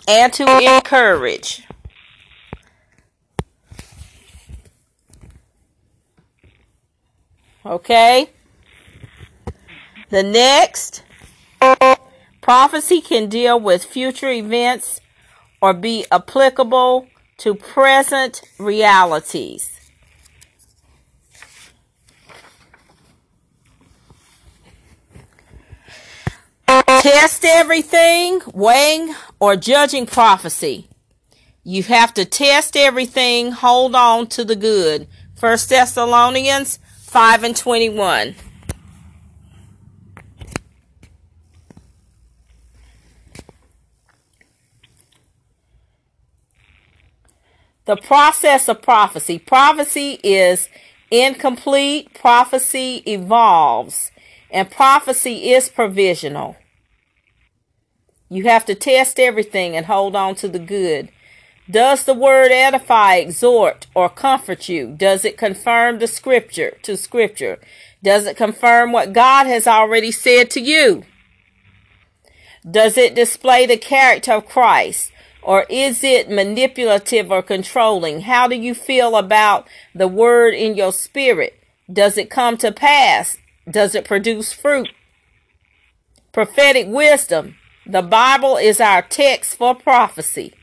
and 0.08 0.32
to 0.32 0.76
encourage. 0.76 1.66
Okay? 7.64 8.30
The 10.08 10.22
next 10.22 11.04
prophecy 12.40 13.00
can 13.00 13.28
deal 13.28 13.60
with 13.60 13.84
future 13.84 14.30
events 14.30 15.00
or 15.62 15.72
be 15.72 16.04
applicable 16.10 17.06
to 17.38 17.54
present 17.54 18.42
realities. 18.58 19.79
Test 27.00 27.46
everything, 27.46 28.42
weighing 28.52 29.14
or 29.38 29.56
judging 29.56 30.04
prophecy. 30.04 30.86
You 31.64 31.82
have 31.84 32.12
to 32.12 32.26
test 32.26 32.76
everything, 32.76 33.52
hold 33.52 33.94
on 33.94 34.26
to 34.26 34.44
the 34.44 34.54
good. 34.54 35.08
First 35.34 35.70
Thessalonians 35.70 36.78
5 37.04 37.44
and 37.44 37.56
21. 37.56 38.34
The 47.86 47.96
process 47.96 48.68
of 48.68 48.82
prophecy. 48.82 49.38
Prophecy 49.38 50.20
is 50.22 50.68
incomplete. 51.10 52.12
Prophecy 52.12 53.02
evolves. 53.06 54.10
And 54.50 54.70
prophecy 54.70 55.52
is 55.52 55.70
provisional. 55.70 56.56
You 58.30 58.44
have 58.44 58.64
to 58.66 58.76
test 58.76 59.18
everything 59.18 59.76
and 59.76 59.86
hold 59.86 60.14
on 60.14 60.36
to 60.36 60.48
the 60.48 60.60
good. 60.60 61.10
Does 61.68 62.04
the 62.04 62.14
word 62.14 62.52
edify, 62.52 63.16
exhort, 63.16 63.88
or 63.92 64.08
comfort 64.08 64.68
you? 64.68 64.94
Does 64.96 65.24
it 65.24 65.36
confirm 65.36 65.98
the 65.98 66.06
scripture 66.06 66.78
to 66.82 66.96
scripture? 66.96 67.58
Does 68.02 68.26
it 68.26 68.36
confirm 68.36 68.92
what 68.92 69.12
God 69.12 69.46
has 69.46 69.66
already 69.66 70.12
said 70.12 70.48
to 70.52 70.60
you? 70.60 71.02
Does 72.68 72.96
it 72.96 73.14
display 73.14 73.66
the 73.66 73.76
character 73.76 74.32
of 74.32 74.46
Christ? 74.46 75.10
Or 75.42 75.64
is 75.68 76.04
it 76.04 76.30
manipulative 76.30 77.32
or 77.32 77.42
controlling? 77.42 78.22
How 78.22 78.46
do 78.46 78.54
you 78.54 78.74
feel 78.74 79.16
about 79.16 79.66
the 79.94 80.08
word 80.08 80.54
in 80.54 80.76
your 80.76 80.92
spirit? 80.92 81.58
Does 81.92 82.16
it 82.16 82.30
come 82.30 82.56
to 82.58 82.70
pass? 82.70 83.38
Does 83.68 83.94
it 83.94 84.04
produce 84.04 84.52
fruit? 84.52 84.90
Prophetic 86.32 86.86
wisdom. 86.88 87.56
The 87.90 88.02
Bible 88.02 88.56
is 88.56 88.80
our 88.80 89.02
text 89.02 89.56
for 89.56 89.74
prophecy. 89.74 90.54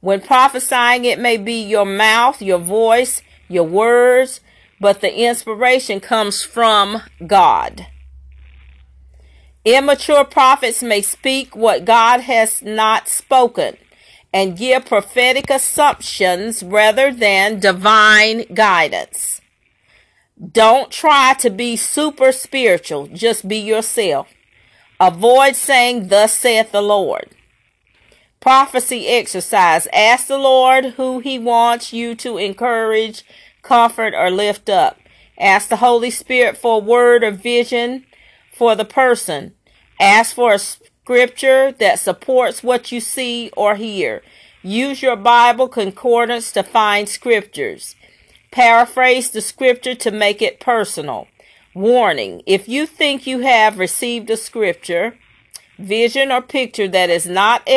When 0.00 0.22
prophesying, 0.22 1.04
it 1.04 1.18
may 1.18 1.36
be 1.36 1.62
your 1.62 1.84
mouth, 1.84 2.40
your 2.40 2.60
voice, 2.60 3.20
your 3.46 3.64
words, 3.64 4.40
but 4.80 5.02
the 5.02 5.14
inspiration 5.14 6.00
comes 6.00 6.42
from 6.42 7.02
God. 7.26 7.88
Immature 9.66 10.24
prophets 10.24 10.82
may 10.82 11.02
speak 11.02 11.54
what 11.54 11.84
God 11.84 12.20
has 12.20 12.62
not 12.62 13.06
spoken 13.06 13.76
and 14.32 14.56
give 14.56 14.86
prophetic 14.86 15.50
assumptions 15.50 16.62
rather 16.62 17.12
than 17.12 17.60
divine 17.60 18.44
guidance. 18.54 19.42
Don't 20.52 20.90
try 20.90 21.34
to 21.34 21.50
be 21.50 21.76
super 21.76 22.32
spiritual, 22.32 23.08
just 23.08 23.46
be 23.46 23.58
yourself. 23.58 24.33
Avoid 25.06 25.54
saying, 25.54 26.08
Thus 26.08 26.32
saith 26.32 26.72
the 26.72 26.80
Lord. 26.80 27.28
Prophecy 28.40 29.06
exercise. 29.06 29.86
Ask 29.92 30.28
the 30.28 30.38
Lord 30.38 30.94
who 30.96 31.18
He 31.18 31.38
wants 31.38 31.92
you 31.92 32.14
to 32.14 32.38
encourage, 32.38 33.22
comfort, 33.60 34.14
or 34.14 34.30
lift 34.30 34.70
up. 34.70 34.98
Ask 35.38 35.68
the 35.68 35.76
Holy 35.76 36.10
Spirit 36.10 36.56
for 36.56 36.76
a 36.76 36.82
word 36.82 37.22
or 37.22 37.32
vision 37.32 38.06
for 38.50 38.74
the 38.74 38.86
person. 38.86 39.52
Ask 40.00 40.34
for 40.34 40.54
a 40.54 40.58
scripture 40.58 41.70
that 41.72 41.98
supports 41.98 42.62
what 42.62 42.90
you 42.90 42.98
see 43.00 43.50
or 43.58 43.74
hear. 43.74 44.22
Use 44.62 45.02
your 45.02 45.16
Bible 45.16 45.68
concordance 45.68 46.50
to 46.52 46.62
find 46.62 47.10
scriptures. 47.10 47.94
Paraphrase 48.50 49.28
the 49.28 49.42
scripture 49.42 49.96
to 49.96 50.10
make 50.10 50.40
it 50.40 50.60
personal. 50.60 51.26
Warning 51.74 52.42
if 52.46 52.68
you 52.68 52.86
think 52.86 53.26
you 53.26 53.40
have 53.40 53.78
received 53.78 54.30
a 54.30 54.36
scripture, 54.36 55.18
vision, 55.78 56.30
or 56.30 56.40
picture 56.40 56.86
that 56.86 57.10
is 57.10 57.26
not 57.26 57.68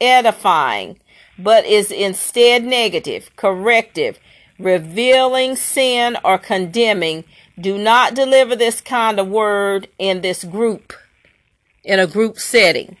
edifying, 0.00 0.98
but 1.38 1.64
is 1.64 1.90
instead 1.90 2.64
negative, 2.64 3.30
corrective, 3.36 4.18
revealing 4.58 5.56
sin, 5.56 6.18
or 6.22 6.36
condemning, 6.36 7.24
do 7.58 7.78
not 7.78 8.14
deliver 8.14 8.54
this 8.54 8.82
kind 8.82 9.18
of 9.18 9.28
word 9.28 9.88
in 9.98 10.20
this 10.20 10.44
group, 10.44 10.92
in 11.82 11.98
a 11.98 12.06
group 12.06 12.38
setting. 12.38 12.98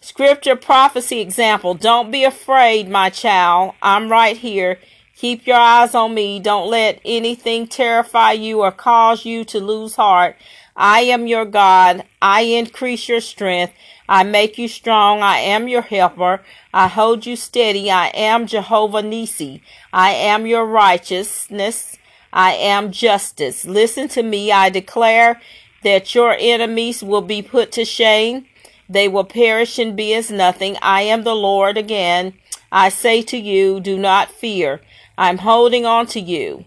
Scripture 0.00 0.56
prophecy 0.56 1.20
example. 1.20 1.74
Don't 1.74 2.10
be 2.10 2.22
afraid, 2.22 2.88
my 2.88 3.08
child. 3.08 3.74
I'm 3.82 4.10
right 4.10 4.36
here. 4.36 4.78
Keep 5.22 5.46
your 5.46 5.56
eyes 5.56 5.94
on 5.94 6.14
me. 6.14 6.40
Don't 6.40 6.68
let 6.68 7.00
anything 7.04 7.68
terrify 7.68 8.32
you 8.32 8.62
or 8.62 8.72
cause 8.72 9.24
you 9.24 9.44
to 9.44 9.60
lose 9.60 9.94
heart. 9.94 10.34
I 10.74 11.02
am 11.02 11.28
your 11.28 11.44
God. 11.44 12.02
I 12.20 12.40
increase 12.40 13.08
your 13.08 13.20
strength. 13.20 13.72
I 14.08 14.24
make 14.24 14.58
you 14.58 14.66
strong. 14.66 15.22
I 15.22 15.38
am 15.38 15.68
your 15.68 15.82
helper. 15.82 16.42
I 16.74 16.88
hold 16.88 17.24
you 17.24 17.36
steady. 17.36 17.88
I 17.88 18.08
am 18.08 18.48
Jehovah 18.48 19.02
Nissi. 19.02 19.60
I 19.92 20.10
am 20.10 20.44
your 20.44 20.66
righteousness. 20.66 21.98
I 22.32 22.54
am 22.54 22.90
justice. 22.90 23.64
Listen 23.64 24.08
to 24.08 24.24
me. 24.24 24.50
I 24.50 24.70
declare 24.70 25.40
that 25.84 26.16
your 26.16 26.34
enemies 26.36 27.00
will 27.00 27.22
be 27.22 27.42
put 27.42 27.70
to 27.72 27.84
shame. 27.84 28.46
They 28.88 29.06
will 29.06 29.22
perish 29.22 29.78
and 29.78 29.94
be 29.94 30.14
as 30.14 30.32
nothing. 30.32 30.78
I 30.82 31.02
am 31.02 31.22
the 31.22 31.36
Lord 31.36 31.78
again. 31.78 32.34
I 32.72 32.88
say 32.88 33.22
to 33.22 33.36
you, 33.36 33.78
do 33.78 33.96
not 33.96 34.32
fear. 34.32 34.80
I'm 35.22 35.38
holding 35.38 35.86
on 35.86 36.06
to 36.08 36.20
you. 36.20 36.64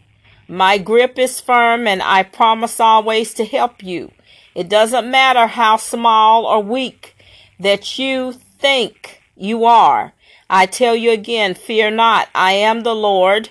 My 0.47 0.77
grip 0.77 1.19
is 1.19 1.41
firm 1.41 1.87
and 1.87 2.01
I 2.01 2.23
promise 2.23 2.79
always 2.79 3.33
to 3.33 3.43
help 3.43 3.83
you. 3.83 4.13
It 4.55 4.69
doesn't 4.69 5.11
matter 5.11 5.45
how 5.45 5.75
small 5.75 6.45
or 6.45 6.63
weak 6.63 7.17
that 7.59 7.99
you 7.99 8.31
think 8.31 9.21
you 9.35 9.65
are. 9.65 10.13
I 10.49 10.67
tell 10.67 10.95
you 10.95 11.11
again, 11.11 11.53
fear 11.53 11.91
not. 11.91 12.29
I 12.33 12.53
am 12.53 12.83
the 12.83 12.95
Lord. 12.95 13.49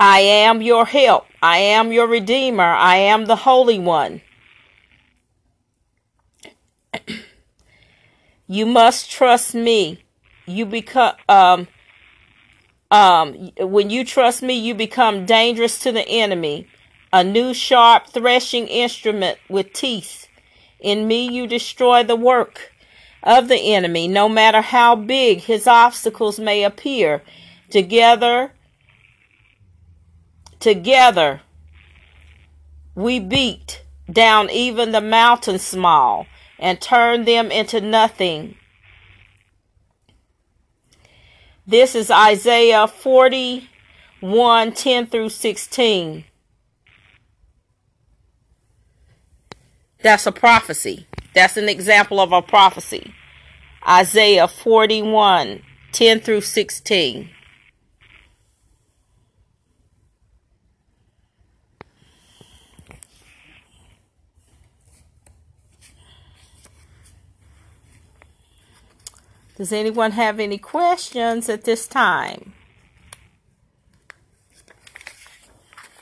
I 0.00 0.18
am 0.18 0.60
your 0.60 0.84
help. 0.84 1.26
I 1.40 1.58
am 1.58 1.92
your 1.92 2.08
Redeemer. 2.08 2.64
I 2.64 2.96
am 2.96 3.26
the 3.26 3.36
Holy 3.36 3.78
One. 3.78 4.20
you 8.48 8.66
must 8.66 9.08
trust 9.12 9.54
me. 9.54 10.02
You 10.44 10.66
become 10.66 11.14
um 11.28 11.68
um, 12.90 13.50
when 13.58 13.90
you 13.90 14.04
trust 14.04 14.42
me, 14.42 14.54
you 14.54 14.74
become 14.74 15.26
dangerous 15.26 15.78
to 15.80 15.92
the 15.92 16.06
enemy. 16.08 16.68
A 17.12 17.24
new 17.24 17.54
sharp 17.54 18.08
threshing 18.08 18.68
instrument 18.68 19.38
with 19.48 19.72
teeth. 19.72 20.28
In 20.80 21.08
me, 21.08 21.28
you 21.28 21.46
destroy 21.46 22.02
the 22.04 22.16
work 22.16 22.72
of 23.22 23.48
the 23.48 23.74
enemy, 23.74 24.06
no 24.06 24.28
matter 24.28 24.60
how 24.60 24.94
big 24.94 25.40
his 25.40 25.66
obstacles 25.66 26.38
may 26.38 26.62
appear. 26.62 27.22
Together, 27.70 28.52
together, 30.60 31.40
we 32.94 33.18
beat 33.18 33.82
down 34.10 34.48
even 34.50 34.92
the 34.92 35.00
mountains 35.00 35.62
small 35.62 36.26
and 36.58 36.80
turn 36.80 37.24
them 37.24 37.50
into 37.50 37.80
nothing 37.80 38.56
this 41.66 41.96
is 41.96 42.10
Isaiah 42.10 42.86
41 42.86 44.72
10 44.72 45.06
through 45.06 45.30
16. 45.30 46.24
That's 50.02 50.26
a 50.26 50.32
prophecy. 50.32 51.08
That's 51.34 51.56
an 51.56 51.68
example 51.68 52.20
of 52.20 52.32
a 52.32 52.40
prophecy. 52.40 53.12
Isaiah 53.86 54.46
41 54.46 55.62
10 55.90 56.20
through 56.20 56.42
16. 56.42 57.30
Does 69.56 69.72
anyone 69.72 70.12
have 70.12 70.38
any 70.38 70.58
questions 70.58 71.48
at 71.48 71.64
this 71.64 71.86
time? 71.86 72.52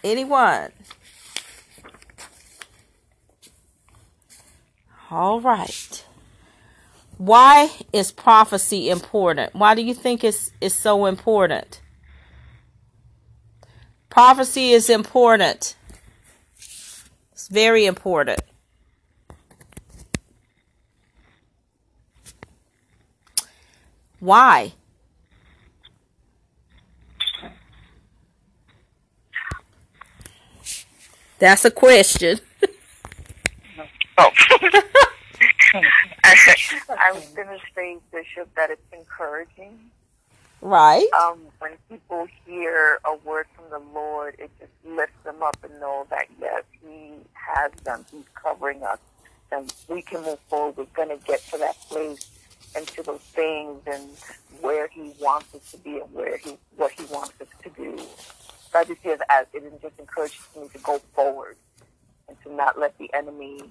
Anyone? 0.02 0.72
All 5.10 5.40
right. 5.40 6.04
Why 7.16 7.70
is 7.92 8.10
prophecy 8.10 8.90
important? 8.90 9.54
Why 9.54 9.76
do 9.76 9.82
you 9.82 9.94
think 9.94 10.24
it's, 10.24 10.50
it's 10.60 10.74
so 10.74 11.06
important? 11.06 11.80
Prophecy 14.10 14.72
is 14.72 14.90
important. 14.90 15.76
It's 17.32 17.48
very 17.48 17.86
important. 17.86 18.40
Why? 24.24 24.72
That's 31.38 31.66
a 31.66 31.70
question. 31.70 32.40
oh. 34.18 34.30
I 35.74 37.12
was 37.12 37.26
going 37.36 37.48
to 37.48 37.58
say, 37.74 37.98
Bishop, 38.10 38.48
that 38.56 38.70
it's 38.70 38.80
encouraging. 38.94 39.78
Right. 40.62 41.06
Um, 41.12 41.40
when 41.58 41.72
people 41.90 42.26
hear 42.46 43.00
a 43.04 43.16
word 43.26 43.44
from 43.54 43.68
the 43.68 43.86
Lord, 43.92 44.36
it 44.38 44.50
just 44.58 44.72
lifts 44.86 45.22
them 45.24 45.42
up 45.42 45.58
and 45.62 45.78
know 45.80 46.06
that, 46.08 46.28
yes, 46.40 46.62
He 46.82 47.10
has 47.34 47.72
them. 47.84 48.06
He's 48.10 48.24
covering 48.34 48.82
us. 48.84 49.00
And 49.52 49.70
we 49.88 50.00
can 50.00 50.22
move 50.22 50.38
forward. 50.48 50.78
We're 50.78 51.04
going 51.04 51.10
to 51.10 51.22
get 51.26 51.42
to 51.50 51.58
that 51.58 51.78
place 51.82 52.26
into 52.76 53.02
those 53.02 53.20
things 53.34 53.80
and 53.86 54.08
where 54.60 54.88
he 54.88 55.12
wants 55.20 55.54
us 55.54 55.60
to 55.72 55.78
be 55.78 55.98
and 56.00 56.12
where 56.12 56.36
he 56.38 56.56
what 56.76 56.92
he 56.92 57.04
wants 57.06 57.34
us 57.40 57.48
to 57.62 57.70
do. 57.70 57.98
I 58.74 58.84
just 58.84 59.02
see 59.02 59.10
it 59.10 59.20
as 59.30 59.46
it 59.52 59.62
just 59.80 59.98
encourages 59.98 60.40
me 60.60 60.68
to 60.72 60.78
go 60.80 61.00
forward 61.14 61.56
and 62.28 62.36
to 62.42 62.52
not 62.52 62.78
let 62.78 62.98
the 62.98 63.12
enemy. 63.14 63.62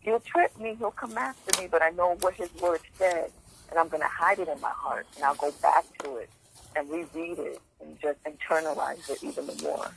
He'll 0.00 0.20
trick 0.20 0.58
me. 0.60 0.76
He'll 0.78 0.90
come 0.92 1.16
after 1.18 1.60
me, 1.60 1.68
but 1.70 1.82
I 1.82 1.90
know 1.90 2.16
what 2.20 2.34
his 2.34 2.50
word 2.60 2.80
said, 2.98 3.30
and 3.70 3.78
I'm 3.78 3.88
going 3.88 4.02
to 4.02 4.08
hide 4.08 4.38
it 4.38 4.48
in 4.48 4.60
my 4.60 4.70
heart, 4.70 5.06
and 5.16 5.24
I'll 5.24 5.34
go 5.34 5.50
back 5.62 5.84
to 6.02 6.16
it 6.16 6.30
and 6.76 6.88
reread 6.90 7.38
it 7.38 7.60
and 7.80 7.98
just 8.00 8.18
internalize 8.24 9.08
it 9.10 9.22
even 9.24 9.46
more. 9.62 9.90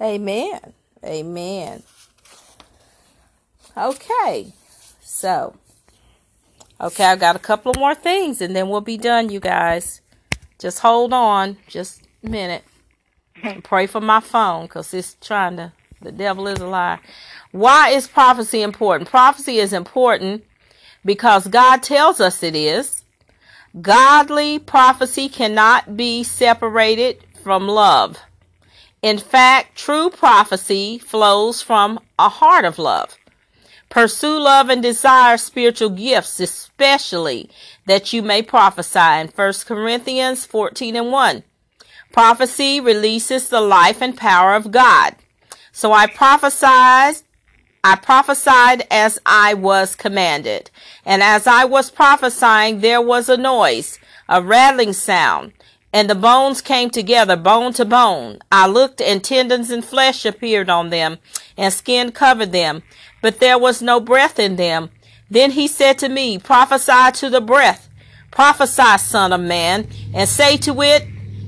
Amen. 0.00 0.72
Amen. 1.04 1.82
Okay. 3.76 4.52
So, 5.02 5.56
okay, 6.80 7.04
I've 7.04 7.20
got 7.20 7.36
a 7.36 7.40
couple 7.40 7.70
of 7.70 7.78
more 7.78 7.94
things 7.94 8.40
and 8.40 8.54
then 8.54 8.68
we'll 8.68 8.80
be 8.80 8.96
done, 8.96 9.28
you 9.28 9.40
guys. 9.40 10.00
Just 10.58 10.80
hold 10.80 11.12
on 11.12 11.56
just 11.66 12.02
a 12.24 12.28
minute. 12.28 12.64
Pray 13.62 13.86
for 13.86 14.00
my 14.00 14.20
phone 14.20 14.66
because 14.66 14.92
it's 14.92 15.16
trying 15.20 15.56
to, 15.56 15.72
the 16.02 16.12
devil 16.12 16.46
is 16.46 16.58
a 16.58 16.66
lie. 16.66 16.98
Why 17.52 17.90
is 17.90 18.06
prophecy 18.08 18.62
important? 18.62 19.08
Prophecy 19.08 19.58
is 19.58 19.72
important 19.72 20.44
because 21.04 21.46
God 21.46 21.82
tells 21.82 22.20
us 22.20 22.42
it 22.42 22.54
is. 22.54 23.04
Godly 23.80 24.58
prophecy 24.58 25.28
cannot 25.28 25.96
be 25.96 26.22
separated 26.22 27.24
from 27.42 27.68
love. 27.68 28.18
In 29.00 29.16
fact, 29.16 29.78
true 29.78 30.10
prophecy 30.10 30.98
flows 30.98 31.62
from 31.62 32.00
a 32.18 32.28
heart 32.28 32.64
of 32.64 32.78
love. 32.78 33.16
Pursue 33.90 34.38
love 34.38 34.68
and 34.68 34.80
desire 34.80 35.36
spiritual 35.36 35.90
gifts, 35.90 36.38
especially 36.38 37.50
that 37.86 38.12
you 38.12 38.22
may 38.22 38.40
prophesy 38.40 39.20
in 39.20 39.26
1 39.28 39.52
Corinthians 39.66 40.46
14 40.46 40.94
and 40.94 41.10
1. 41.10 41.42
Prophecy 42.12 42.80
releases 42.80 43.48
the 43.48 43.60
life 43.60 44.00
and 44.00 44.16
power 44.16 44.54
of 44.54 44.70
God. 44.70 45.16
So 45.72 45.92
I 45.92 46.06
prophesied, 46.06 47.16
I 47.82 47.96
prophesied 47.96 48.86
as 48.92 49.18
I 49.26 49.54
was 49.54 49.96
commanded. 49.96 50.70
And 51.04 51.20
as 51.20 51.48
I 51.48 51.64
was 51.64 51.90
prophesying, 51.90 52.80
there 52.80 53.02
was 53.02 53.28
a 53.28 53.36
noise, 53.36 53.98
a 54.28 54.40
rattling 54.40 54.92
sound, 54.92 55.52
and 55.92 56.08
the 56.08 56.14
bones 56.14 56.60
came 56.60 56.90
together, 56.90 57.34
bone 57.34 57.72
to 57.72 57.84
bone. 57.84 58.38
I 58.52 58.68
looked, 58.68 59.00
and 59.00 59.22
tendons 59.24 59.70
and 59.70 59.84
flesh 59.84 60.24
appeared 60.24 60.70
on 60.70 60.90
them, 60.90 61.18
and 61.56 61.74
skin 61.74 62.12
covered 62.12 62.52
them 62.52 62.84
but 63.20 63.40
there 63.40 63.58
was 63.58 63.82
no 63.82 64.00
breath 64.00 64.38
in 64.38 64.56
them. 64.56 64.90
Then 65.30 65.52
he 65.52 65.68
said 65.68 65.98
to 65.98 66.08
me, 66.08 66.38
Prophesy 66.38 67.12
to 67.14 67.30
the 67.30 67.40
breath, 67.40 67.88
prophesy, 68.30 68.98
son 68.98 69.32
of 69.32 69.40
man, 69.40 69.88
and 70.12 70.28
say 70.28 70.56
to 70.58 70.82
it, 70.82 71.04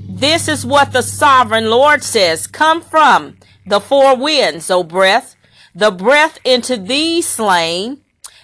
This 0.09 0.49
is 0.49 0.65
what 0.65 0.93
the 0.93 1.03
sovereign 1.03 1.69
Lord 1.69 2.03
says, 2.03 2.47
Come 2.47 2.81
from 2.81 3.37
the 3.67 3.81
four 3.81 4.17
winds, 4.17 4.71
O 4.71 4.83
breath, 4.83 5.37
the 5.75 5.91
breath 5.91 6.39
into 6.45 6.77
these 6.77 7.27
slain, 7.27 8.01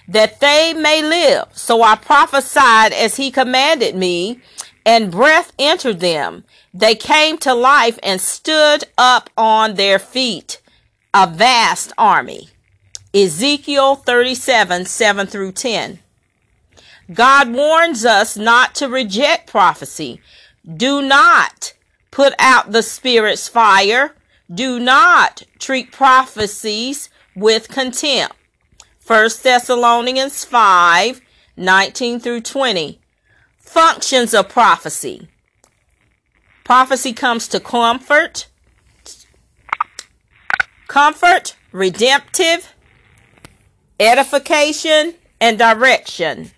that 0.07 0.39
they 0.39 0.73
may 0.73 1.01
live. 1.01 1.47
So 1.53 1.83
I 1.83 1.95
prophesied 1.95 2.91
as 2.93 3.17
he 3.17 3.31
commanded 3.31 3.95
me, 3.95 4.41
and 4.85 5.11
breath 5.11 5.53
entered 5.59 5.99
them. 5.99 6.43
They 6.73 6.95
came 6.95 7.37
to 7.39 7.53
life 7.53 7.99
and 8.01 8.19
stood 8.19 8.85
up 8.97 9.29
on 9.37 9.75
their 9.75 9.99
feet, 9.99 10.61
a 11.13 11.27
vast 11.27 11.93
army. 11.97 12.49
Ezekiel 13.13 13.95
37 13.95 14.85
7 14.85 15.27
through 15.27 15.51
10. 15.51 15.99
God 17.11 17.51
warns 17.53 18.05
us 18.05 18.37
not 18.37 18.75
to 18.75 18.87
reject 18.87 19.49
prophecy. 19.49 20.21
Do 20.71 21.01
not 21.01 21.73
put 22.11 22.33
out 22.37 22.71
the 22.71 22.83
Spirit's 22.83 23.47
fire. 23.47 24.15
Do 24.53 24.79
not 24.79 25.43
treat 25.57 25.91
prophecies 25.91 27.09
with 27.35 27.69
contempt. 27.69 28.35
1 29.05 29.29
Thessalonians 29.41 30.45
5 30.45 31.21
19 31.57 32.19
through 32.19 32.41
20. 32.41 32.99
Functions 33.57 34.33
of 34.33 34.49
prophecy. 34.49 35.27
Prophecy 36.63 37.13
comes 37.13 37.47
to 37.47 37.59
comfort, 37.59 38.47
comfort, 40.87 41.55
redemptive, 41.71 42.73
edification, 43.99 45.15
and 45.41 45.57
direction. 45.57 46.51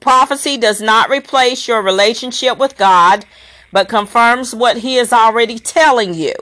Prophecy 0.00 0.56
does 0.56 0.80
not 0.80 1.10
replace 1.10 1.68
your 1.68 1.82
relationship 1.82 2.56
with 2.58 2.76
God, 2.76 3.24
but 3.72 3.88
confirms 3.88 4.54
what 4.54 4.78
He 4.78 4.96
is 4.96 5.12
already 5.12 5.58
telling 5.58 6.14
you. 6.14 6.32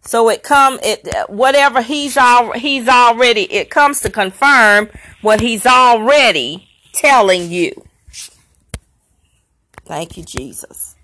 So 0.00 0.30
it 0.30 0.42
come 0.42 0.78
it 0.82 1.06
whatever 1.28 1.82
he's 1.82 2.16
all 2.16 2.52
he's 2.52 2.88
already 2.88 3.42
it 3.52 3.68
comes 3.68 4.00
to 4.00 4.08
confirm 4.08 4.88
what 5.20 5.42
he's 5.42 5.66
already 5.66 6.66
telling 6.94 7.50
you. 7.50 7.87
Thank 9.88 10.18
you, 10.18 10.22
Jesus. 10.22 10.96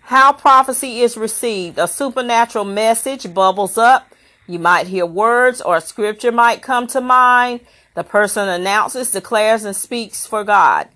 How 0.00 0.32
prophecy 0.32 1.00
is 1.00 1.18
received. 1.18 1.78
A 1.78 1.86
supernatural 1.86 2.64
message 2.64 3.34
bubbles 3.34 3.76
up. 3.76 4.14
You 4.46 4.58
might 4.58 4.86
hear 4.86 5.04
words 5.04 5.60
or 5.60 5.76
a 5.76 5.82
scripture 5.82 6.32
might 6.32 6.62
come 6.62 6.86
to 6.86 7.02
mind. 7.02 7.60
The 7.94 8.02
person 8.02 8.48
announces, 8.48 9.10
declares, 9.10 9.64
and 9.64 9.76
speaks 9.76 10.24
for 10.24 10.42
God. 10.42 10.88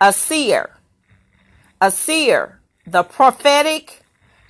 A 0.00 0.12
seer. 0.12 0.70
A 1.80 1.90
seer. 1.90 2.60
The 2.86 3.02
prophetic 3.02 4.02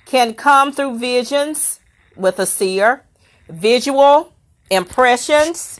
can 0.05 0.35
come 0.35 0.71
through 0.71 0.99
visions 0.99 1.79
with 2.15 2.37
a 2.37 2.45
seer, 2.45 3.03
visual, 3.49 4.35
impressions, 4.71 5.79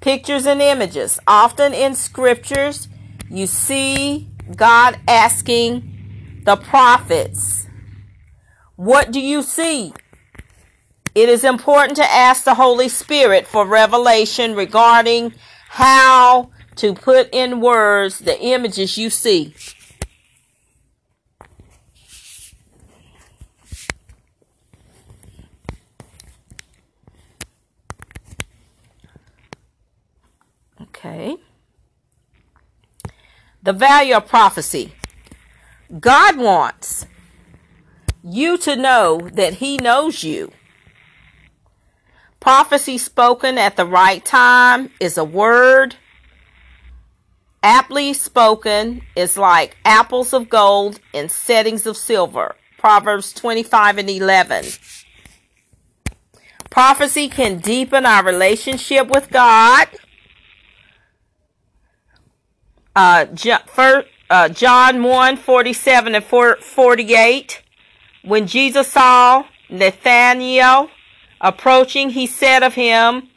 pictures, 0.00 0.46
and 0.46 0.62
images. 0.62 1.18
Often 1.26 1.74
in 1.74 1.94
scriptures, 1.94 2.86
you 3.28 3.46
see 3.46 4.28
God 4.54 4.98
asking 5.08 6.42
the 6.44 6.56
prophets, 6.56 7.66
What 8.76 9.10
do 9.10 9.20
you 9.20 9.42
see? 9.42 9.92
It 11.14 11.28
is 11.28 11.42
important 11.42 11.96
to 11.96 12.04
ask 12.04 12.44
the 12.44 12.54
Holy 12.54 12.88
Spirit 12.88 13.46
for 13.46 13.66
revelation 13.66 14.54
regarding 14.54 15.34
how 15.68 16.50
to 16.76 16.94
put 16.94 17.28
in 17.32 17.60
words 17.60 18.20
the 18.20 18.40
images 18.40 18.96
you 18.96 19.10
see. 19.10 19.54
Okay. 31.08 31.36
The 33.62 33.72
value 33.72 34.14
of 34.14 34.28
prophecy. 34.28 34.92
God 35.98 36.36
wants 36.36 37.06
you 38.22 38.58
to 38.58 38.76
know 38.76 39.28
that 39.32 39.54
He 39.54 39.78
knows 39.78 40.22
you. 40.22 40.52
Prophecy 42.40 42.98
spoken 42.98 43.58
at 43.58 43.76
the 43.76 43.86
right 43.86 44.24
time 44.24 44.90
is 45.00 45.16
a 45.16 45.24
word. 45.24 45.96
Aptly 47.62 48.12
spoken 48.12 49.02
is 49.16 49.36
like 49.36 49.76
apples 49.84 50.32
of 50.32 50.48
gold 50.48 51.00
in 51.12 51.28
settings 51.28 51.86
of 51.86 51.96
silver. 51.96 52.54
Proverbs 52.76 53.32
25 53.32 53.98
and 53.98 54.10
11. 54.10 54.66
Prophecy 56.70 57.28
can 57.28 57.58
deepen 57.58 58.06
our 58.06 58.22
relationship 58.22 59.08
with 59.08 59.30
God 59.30 59.88
uh, 62.98 64.02
uh, 64.28 64.48
John 64.48 65.02
1 65.04 65.36
47 65.36 66.14
and 66.16 66.24
48. 66.24 67.62
When 68.24 68.46
Jesus 68.48 68.88
saw 68.88 69.44
Nathanael 69.70 70.90
approaching, 71.40 72.10
he 72.10 72.26
said 72.26 72.64
of 72.64 72.74
him, 72.74 73.28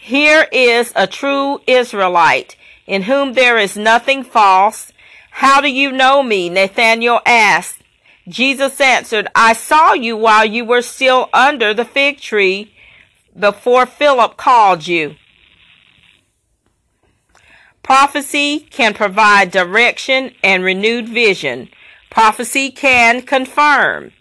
Here 0.00 0.48
is 0.50 0.92
a 0.96 1.06
true 1.06 1.60
Israelite, 1.66 2.56
in 2.86 3.02
whom 3.02 3.34
there 3.34 3.58
is 3.58 3.76
nothing 3.76 4.24
false. 4.24 4.92
How 5.30 5.60
do 5.60 5.68
you 5.68 5.92
know 5.92 6.22
me? 6.22 6.48
Nathanael 6.48 7.20
asked. 7.26 7.80
Jesus 8.26 8.80
answered, 8.80 9.28
I 9.34 9.52
saw 9.52 9.92
you 9.92 10.16
while 10.16 10.46
you 10.46 10.64
were 10.64 10.82
still 10.82 11.28
under 11.34 11.74
the 11.74 11.84
fig 11.84 12.18
tree 12.18 12.72
before 13.38 13.84
Philip 13.84 14.38
called 14.38 14.86
you. 14.86 15.16
Prophecy 17.82 18.60
can 18.60 18.94
provide 18.94 19.50
direction 19.50 20.32
and 20.42 20.62
renewed 20.62 21.08
vision. 21.08 21.68
Prophecy 22.10 22.70
can 22.70 23.22
confirm. 23.22 24.12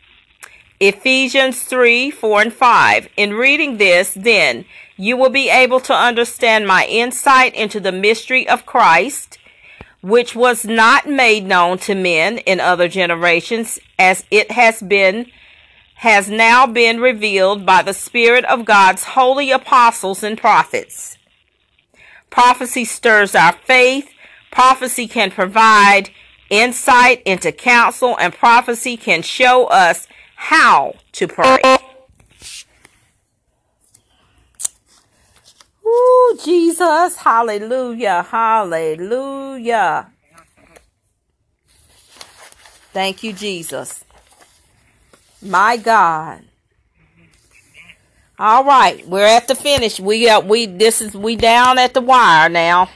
Ephesians 0.79 1.61
3 1.63 2.09
4 2.09 2.41
and 2.41 2.53
5. 2.53 3.09
In 3.15 3.33
reading 3.33 3.77
this, 3.77 4.13
then, 4.15 4.65
you 4.97 5.15
will 5.15 5.29
be 5.29 5.49
able 5.49 5.79
to 5.81 5.93
understand 5.93 6.65
my 6.65 6.85
insight 6.87 7.53
into 7.53 7.79
the 7.79 7.91
mystery 7.91 8.49
of 8.49 8.65
Christ, 8.65 9.37
which 10.01 10.35
was 10.35 10.65
not 10.65 11.07
made 11.07 11.45
known 11.45 11.77
to 11.79 11.93
men 11.93 12.39
in 12.39 12.59
other 12.59 12.87
generations, 12.87 13.77
as 13.99 14.25
it 14.31 14.51
has 14.51 14.81
been 14.81 15.27
has 15.95 16.31
now 16.31 16.65
been 16.65 16.99
revealed 16.99 17.63
by 17.63 17.83
the 17.83 17.93
Spirit 17.93 18.43
of 18.45 18.65
God's 18.65 19.03
holy 19.03 19.51
apostles 19.51 20.23
and 20.23 20.35
prophets. 20.35 21.15
Prophecy 22.31 22.85
stirs 22.85 23.35
our 23.35 23.53
faith. 23.53 24.09
Prophecy 24.51 25.07
can 25.07 25.29
provide 25.29 26.09
insight 26.49 27.21
into 27.23 27.51
counsel, 27.51 28.17
and 28.17 28.33
prophecy 28.33 28.97
can 28.97 29.21
show 29.21 29.65
us 29.67 30.07
how 30.35 30.95
to 31.11 31.27
pray. 31.27 31.59
Ooh, 35.85 36.39
Jesus. 36.43 37.17
Hallelujah. 37.17 38.23
Hallelujah. 38.23 40.11
Thank 42.93 43.23
you, 43.23 43.33
Jesus. 43.33 44.03
My 45.41 45.77
God. 45.77 46.43
All 48.43 48.63
right, 48.63 49.07
we're 49.07 49.23
at 49.23 49.47
the 49.47 49.53
finish. 49.53 49.99
We 49.99 50.27
uh, 50.27 50.41
we 50.41 50.65
this 50.65 50.99
is 50.99 51.13
we 51.13 51.35
down 51.35 51.77
at 51.77 51.93
the 51.93 52.01
wire 52.01 52.49
now. 52.49 52.89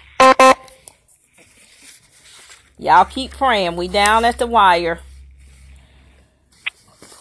Y'all 2.79 3.05
keep 3.05 3.29
praying. 3.29 3.75
We 3.75 3.87
down 3.87 4.25
at 4.25 4.39
the 4.39 4.47
wire. 4.47 5.01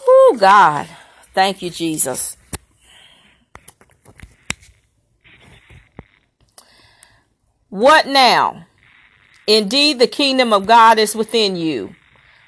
Oh 0.07 0.37
God. 0.39 0.87
Thank 1.35 1.61
you, 1.61 1.69
Jesus. 1.69 2.35
What 7.69 8.07
now? 8.07 8.65
Indeed, 9.45 9.99
the 9.99 10.07
kingdom 10.07 10.51
of 10.51 10.65
God 10.65 10.97
is 10.97 11.13
within 11.13 11.55
you. 11.55 11.93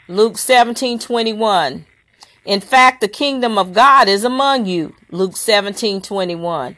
Luke 0.08 0.40
17 0.40 0.98
21. 0.98 1.86
In 2.48 2.62
fact, 2.62 3.02
the 3.02 3.10
kingdom 3.10 3.58
of 3.58 3.74
God 3.74 4.08
is 4.08 4.24
among 4.24 4.68
you. 4.68 4.96
Luke 5.12 5.36
17 5.36 6.02
21. 6.02 6.78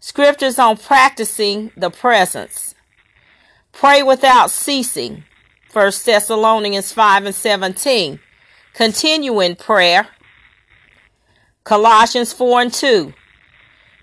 Scriptures 0.00 0.58
on 0.58 0.76
practicing 0.76 1.70
the 1.76 1.88
presence. 1.88 2.74
Pray 3.70 4.02
without 4.02 4.50
ceasing. 4.50 5.22
1 5.72 5.92
Thessalonians 6.04 6.90
5 6.90 7.26
and 7.26 7.34
17. 7.34 8.18
Continue 8.74 9.40
in 9.40 9.54
prayer. 9.54 10.08
Colossians 11.62 12.32
4 12.32 12.62
and 12.62 12.74
2. 12.74 13.14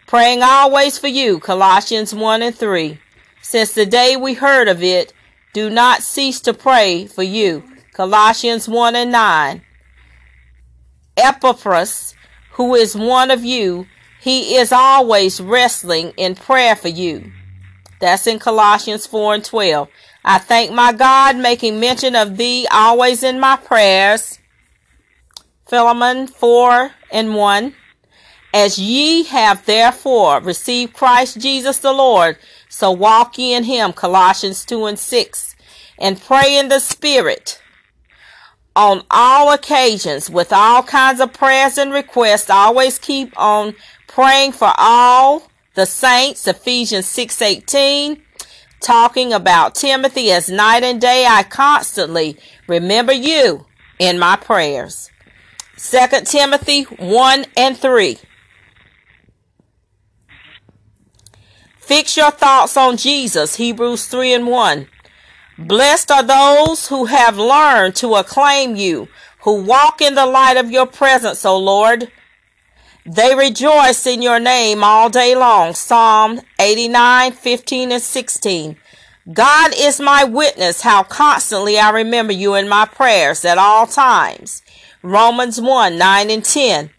Praying 0.07 0.43
always 0.43 0.97
for 0.97 1.07
you. 1.07 1.41
Colossians 1.41 2.13
1 2.13 2.41
and 2.41 2.55
3. 2.55 2.99
Since 3.41 3.73
the 3.73 3.85
day 3.85 4.15
we 4.15 4.35
heard 4.35 4.69
of 4.69 4.81
it, 4.81 5.11
do 5.51 5.69
not 5.69 6.03
cease 6.03 6.39
to 6.39 6.53
pray 6.53 7.05
for 7.05 7.23
you. 7.23 7.63
Colossians 7.91 8.69
1 8.69 8.95
and 8.95 9.11
9. 9.11 9.62
Epaphras, 11.17 12.15
who 12.51 12.75
is 12.75 12.95
one 12.95 13.31
of 13.31 13.43
you, 13.43 13.87
he 14.19 14.55
is 14.55 14.71
always 14.71 15.41
wrestling 15.41 16.13
in 16.17 16.35
prayer 16.35 16.75
for 16.75 16.87
you. 16.87 17.31
That's 17.99 18.27
in 18.27 18.39
Colossians 18.39 19.05
4 19.05 19.35
and 19.35 19.45
12. 19.45 19.87
I 20.25 20.37
thank 20.39 20.71
my 20.71 20.93
God, 20.93 21.37
making 21.37 21.79
mention 21.79 22.15
of 22.15 22.37
thee 22.37 22.67
always 22.71 23.23
in 23.23 23.39
my 23.39 23.57
prayers. 23.57 24.39
Philemon 25.65 26.27
4 26.27 26.91
and 27.11 27.35
1. 27.35 27.75
As 28.53 28.77
ye 28.77 29.23
have 29.23 29.65
therefore 29.65 30.39
received 30.41 30.93
Christ 30.93 31.39
Jesus 31.39 31.79
the 31.79 31.91
Lord, 31.93 32.37
so 32.69 32.91
walk 32.91 33.37
ye 33.37 33.53
in 33.53 33.63
him. 33.63 33.93
Colossians 33.93 34.63
2 34.65 34.85
and 34.85 34.99
6. 34.99 35.55
And 35.97 36.21
pray 36.21 36.57
in 36.57 36.69
the 36.69 36.79
Spirit 36.79 37.62
on 38.75 39.03
all 39.11 39.51
occasions 39.51 40.29
with 40.29 40.51
all 40.51 40.83
kinds 40.83 41.19
of 41.19 41.33
prayers 41.33 41.77
and 41.77 41.93
requests. 41.93 42.49
Always 42.49 42.97
keep 42.97 43.33
on 43.39 43.75
praying 44.07 44.53
for 44.53 44.73
all 44.77 45.43
the 45.75 45.85
saints. 45.85 46.47
Ephesians 46.47 47.05
6:18 47.07 48.21
talking 48.81 49.31
about 49.31 49.75
Timothy 49.75 50.31
as 50.31 50.49
night 50.49 50.83
and 50.83 50.99
day 50.99 51.25
I 51.25 51.43
constantly 51.43 52.37
remember 52.67 53.13
you 53.13 53.65
in 53.99 54.19
my 54.19 54.35
prayers. 54.35 55.09
2 55.77 56.25
Timothy 56.25 56.83
1 56.83 57.45
and 57.57 57.77
3. 57.77 58.17
Fix 61.77 62.15
your 62.15 62.31
thoughts 62.31 62.77
on 62.77 62.97
Jesus. 62.97 63.55
Hebrews 63.55 64.05
3 64.07 64.33
and 64.33 64.47
1. 64.47 64.87
Blessed 65.57 66.09
are 66.09 66.23
those 66.23 66.87
who 66.87 67.05
have 67.05 67.37
learned 67.37 67.95
to 67.97 68.15
acclaim 68.15 68.75
you, 68.75 69.07
who 69.41 69.63
walk 69.63 70.01
in 70.01 70.15
the 70.15 70.25
light 70.25 70.57
of 70.57 70.71
your 70.71 70.87
presence, 70.87 71.45
O 71.45 71.57
Lord. 71.57 72.11
They 73.05 73.35
rejoice 73.35 74.07
in 74.07 74.21
your 74.21 74.39
name 74.39 74.83
all 74.83 75.09
day 75.09 75.35
long. 75.35 75.73
Psalm 75.73 76.41
89, 76.59 77.33
15, 77.33 77.91
and 77.91 78.01
16. 78.01 78.77
God 79.31 79.71
is 79.77 79.99
my 79.99 80.23
witness 80.23 80.81
how 80.81 81.03
constantly 81.03 81.77
I 81.77 81.91
remember 81.91 82.33
you 82.33 82.55
in 82.55 82.67
my 82.67 82.85
prayers 82.85 83.45
at 83.45 83.57
all 83.57 83.85
times. 83.85 84.63
Romans 85.01 85.61
1, 85.61 85.97
9 85.97 86.29
and 86.31 86.43
10. 86.43 86.89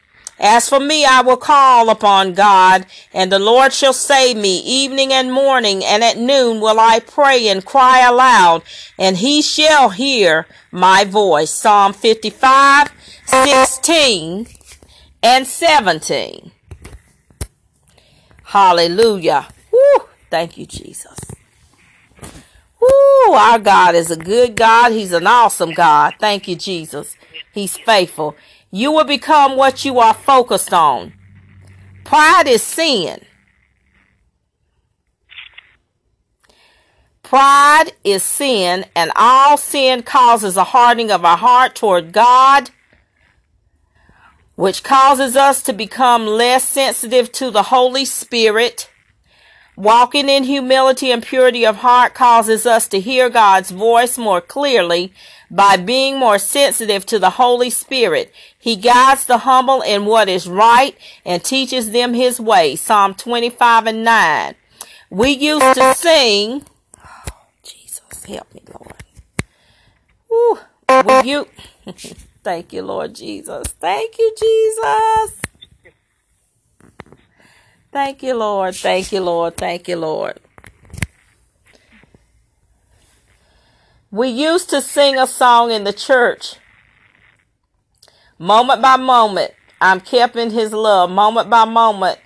As 0.46 0.68
for 0.68 0.78
me, 0.78 1.06
I 1.06 1.22
will 1.22 1.38
call 1.38 1.88
upon 1.88 2.34
God, 2.34 2.84
and 3.14 3.32
the 3.32 3.38
Lord 3.38 3.72
shall 3.72 3.94
save 3.94 4.36
me. 4.36 4.58
Evening 4.58 5.10
and 5.10 5.32
morning, 5.32 5.82
and 5.82 6.04
at 6.04 6.18
noon 6.18 6.60
will 6.60 6.78
I 6.78 7.00
pray 7.00 7.48
and 7.48 7.64
cry 7.64 8.06
aloud, 8.06 8.62
and 8.98 9.16
he 9.16 9.40
shall 9.40 9.88
hear 9.88 10.46
my 10.70 11.06
voice. 11.06 11.50
Psalm 11.50 11.94
55, 11.94 12.92
16, 13.24 14.46
and 15.22 15.46
17. 15.46 16.52
Hallelujah. 18.42 19.48
Woo. 19.72 20.04
Thank 20.28 20.58
you, 20.58 20.66
Jesus. 20.66 21.18
Woo. 22.78 23.32
Our 23.32 23.58
God 23.58 23.94
is 23.94 24.10
a 24.10 24.16
good 24.16 24.56
God. 24.56 24.92
He's 24.92 25.12
an 25.12 25.26
awesome 25.26 25.72
God. 25.72 26.16
Thank 26.20 26.48
you, 26.48 26.54
Jesus. 26.54 27.16
He's 27.50 27.78
faithful 27.78 28.36
you 28.74 28.90
will 28.90 29.04
become 29.04 29.54
what 29.56 29.84
you 29.84 30.00
are 30.00 30.12
focused 30.12 30.74
on. 30.74 31.12
Pride 32.02 32.48
is 32.48 32.60
sin. 32.60 33.20
Pride 37.22 37.92
is 38.02 38.24
sin, 38.24 38.84
and 38.96 39.12
all 39.14 39.56
sin 39.56 40.02
causes 40.02 40.56
a 40.56 40.64
hardening 40.64 41.12
of 41.12 41.24
our 41.24 41.36
heart 41.36 41.76
toward 41.76 42.10
God, 42.10 42.70
which 44.56 44.82
causes 44.82 45.36
us 45.36 45.62
to 45.62 45.72
become 45.72 46.26
less 46.26 46.68
sensitive 46.68 47.30
to 47.30 47.52
the 47.52 47.64
Holy 47.64 48.04
Spirit. 48.04 48.90
Walking 49.76 50.28
in 50.28 50.44
humility 50.44 51.12
and 51.12 51.22
purity 51.22 51.64
of 51.64 51.76
heart 51.76 52.14
causes 52.14 52.66
us 52.66 52.88
to 52.88 52.98
hear 52.98 53.30
God's 53.30 53.70
voice 53.70 54.18
more 54.18 54.40
clearly 54.40 55.12
by 55.50 55.76
being 55.76 56.18
more 56.18 56.38
sensitive 56.38 57.06
to 57.06 57.18
the 57.18 57.30
Holy 57.30 57.70
Spirit. 57.70 58.32
He 58.64 58.76
guides 58.76 59.26
the 59.26 59.36
humble 59.36 59.82
in 59.82 60.06
what 60.06 60.26
is 60.26 60.48
right 60.48 60.96
and 61.22 61.44
teaches 61.44 61.90
them 61.90 62.14
his 62.14 62.40
way. 62.40 62.76
Psalm 62.76 63.12
25 63.12 63.88
and 63.88 64.02
9. 64.02 64.54
We 65.10 65.32
used 65.32 65.74
to 65.74 65.92
sing, 65.94 66.64
oh, 66.98 67.42
Jesus, 67.62 68.24
help 68.24 68.54
me, 68.54 68.62
Lord. 68.72 69.04
Woo. 70.30 70.58
We 71.04 71.30
you, 71.30 71.46
thank 72.42 72.72
you, 72.72 72.80
Lord 72.80 73.14
Jesus. 73.14 73.66
Thank 73.66 74.18
you, 74.18 74.34
Jesus. 74.34 75.32
Thank 77.92 78.22
you, 78.22 78.34
Lord. 78.34 78.74
Thank 78.76 79.12
you, 79.12 79.20
Lord. 79.20 79.58
Thank 79.58 79.88
you, 79.88 79.96
Lord. 79.96 80.40
We 84.10 84.28
used 84.28 84.70
to 84.70 84.80
sing 84.80 85.18
a 85.18 85.26
song 85.26 85.70
in 85.70 85.84
the 85.84 85.92
church. 85.92 86.54
Moment 88.44 88.82
by 88.82 88.96
moment, 88.96 89.52
I'm 89.80 90.00
kept 90.00 90.36
in 90.36 90.50
his 90.50 90.72
love. 90.72 91.10
Moment 91.10 91.48
by 91.48 91.64
moment, 91.64 92.18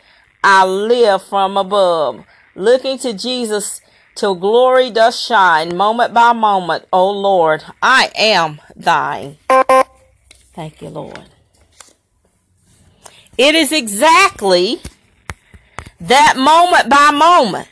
I 0.42 0.66
live 0.66 1.22
from 1.22 1.56
above. 1.56 2.24
Looking 2.54 2.98
to 2.98 3.12
Jesus 3.12 3.80
till 4.16 4.34
glory 4.34 4.90
does 4.90 5.20
shine. 5.20 5.76
Moment 5.76 6.12
by 6.12 6.32
moment, 6.32 6.86
O 6.92 7.10
Lord, 7.10 7.62
I 7.80 8.10
am 8.16 8.60
thine. 8.74 9.38
Thank 10.54 10.82
you, 10.82 10.88
Lord. 10.88 11.28
It 13.36 13.54
is 13.54 13.70
exactly 13.70 14.80
that 16.00 16.34
moment 16.36 16.88
by 16.90 17.12
moment 17.12 17.68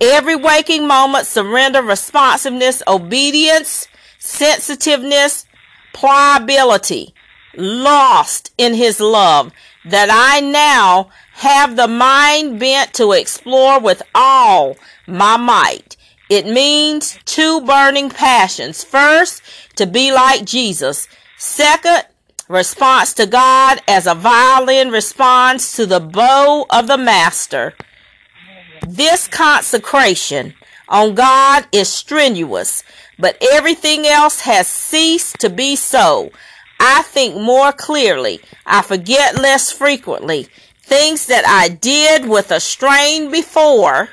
Every 0.00 0.36
waking 0.36 0.86
moment, 0.86 1.26
surrender, 1.26 1.82
responsiveness, 1.82 2.82
obedience, 2.86 3.88
sensitiveness, 4.18 5.46
pliability, 5.94 7.14
lost 7.56 8.52
in 8.58 8.74
his 8.74 9.00
love, 9.00 9.52
that 9.84 10.08
I 10.10 10.40
now 10.40 11.10
have 11.34 11.76
the 11.76 11.88
mind 11.88 12.58
bent 12.58 12.94
to 12.94 13.12
explore 13.12 13.78
with 13.80 14.02
all 14.14 14.76
my 15.06 15.36
might. 15.36 15.96
It 16.28 16.46
means 16.46 17.18
two 17.24 17.60
burning 17.60 18.10
passions. 18.10 18.82
First, 18.82 19.42
to 19.76 19.86
be 19.86 20.12
like 20.12 20.44
Jesus. 20.44 21.06
Second, 21.38 22.04
response 22.48 23.12
to 23.14 23.26
God 23.26 23.80
as 23.86 24.06
a 24.06 24.14
violin 24.14 24.90
responds 24.90 25.74
to 25.76 25.86
the 25.86 26.00
bow 26.00 26.66
of 26.70 26.86
the 26.86 26.98
master. 26.98 27.74
This 28.86 29.28
consecration 29.28 30.54
on 30.88 31.14
God 31.14 31.66
is 31.72 31.88
strenuous, 31.88 32.82
but 33.18 33.36
everything 33.40 34.06
else 34.06 34.40
has 34.40 34.66
ceased 34.66 35.38
to 35.40 35.50
be 35.50 35.76
so. 35.76 36.30
I 36.88 37.02
think 37.02 37.34
more 37.34 37.72
clearly. 37.72 38.40
I 38.64 38.80
forget 38.80 39.40
less 39.42 39.72
frequently. 39.72 40.46
Things 40.80 41.26
that 41.26 41.44
I 41.44 41.66
did 41.68 42.28
with 42.28 42.52
a 42.52 42.60
strain 42.60 43.28
before, 43.28 44.10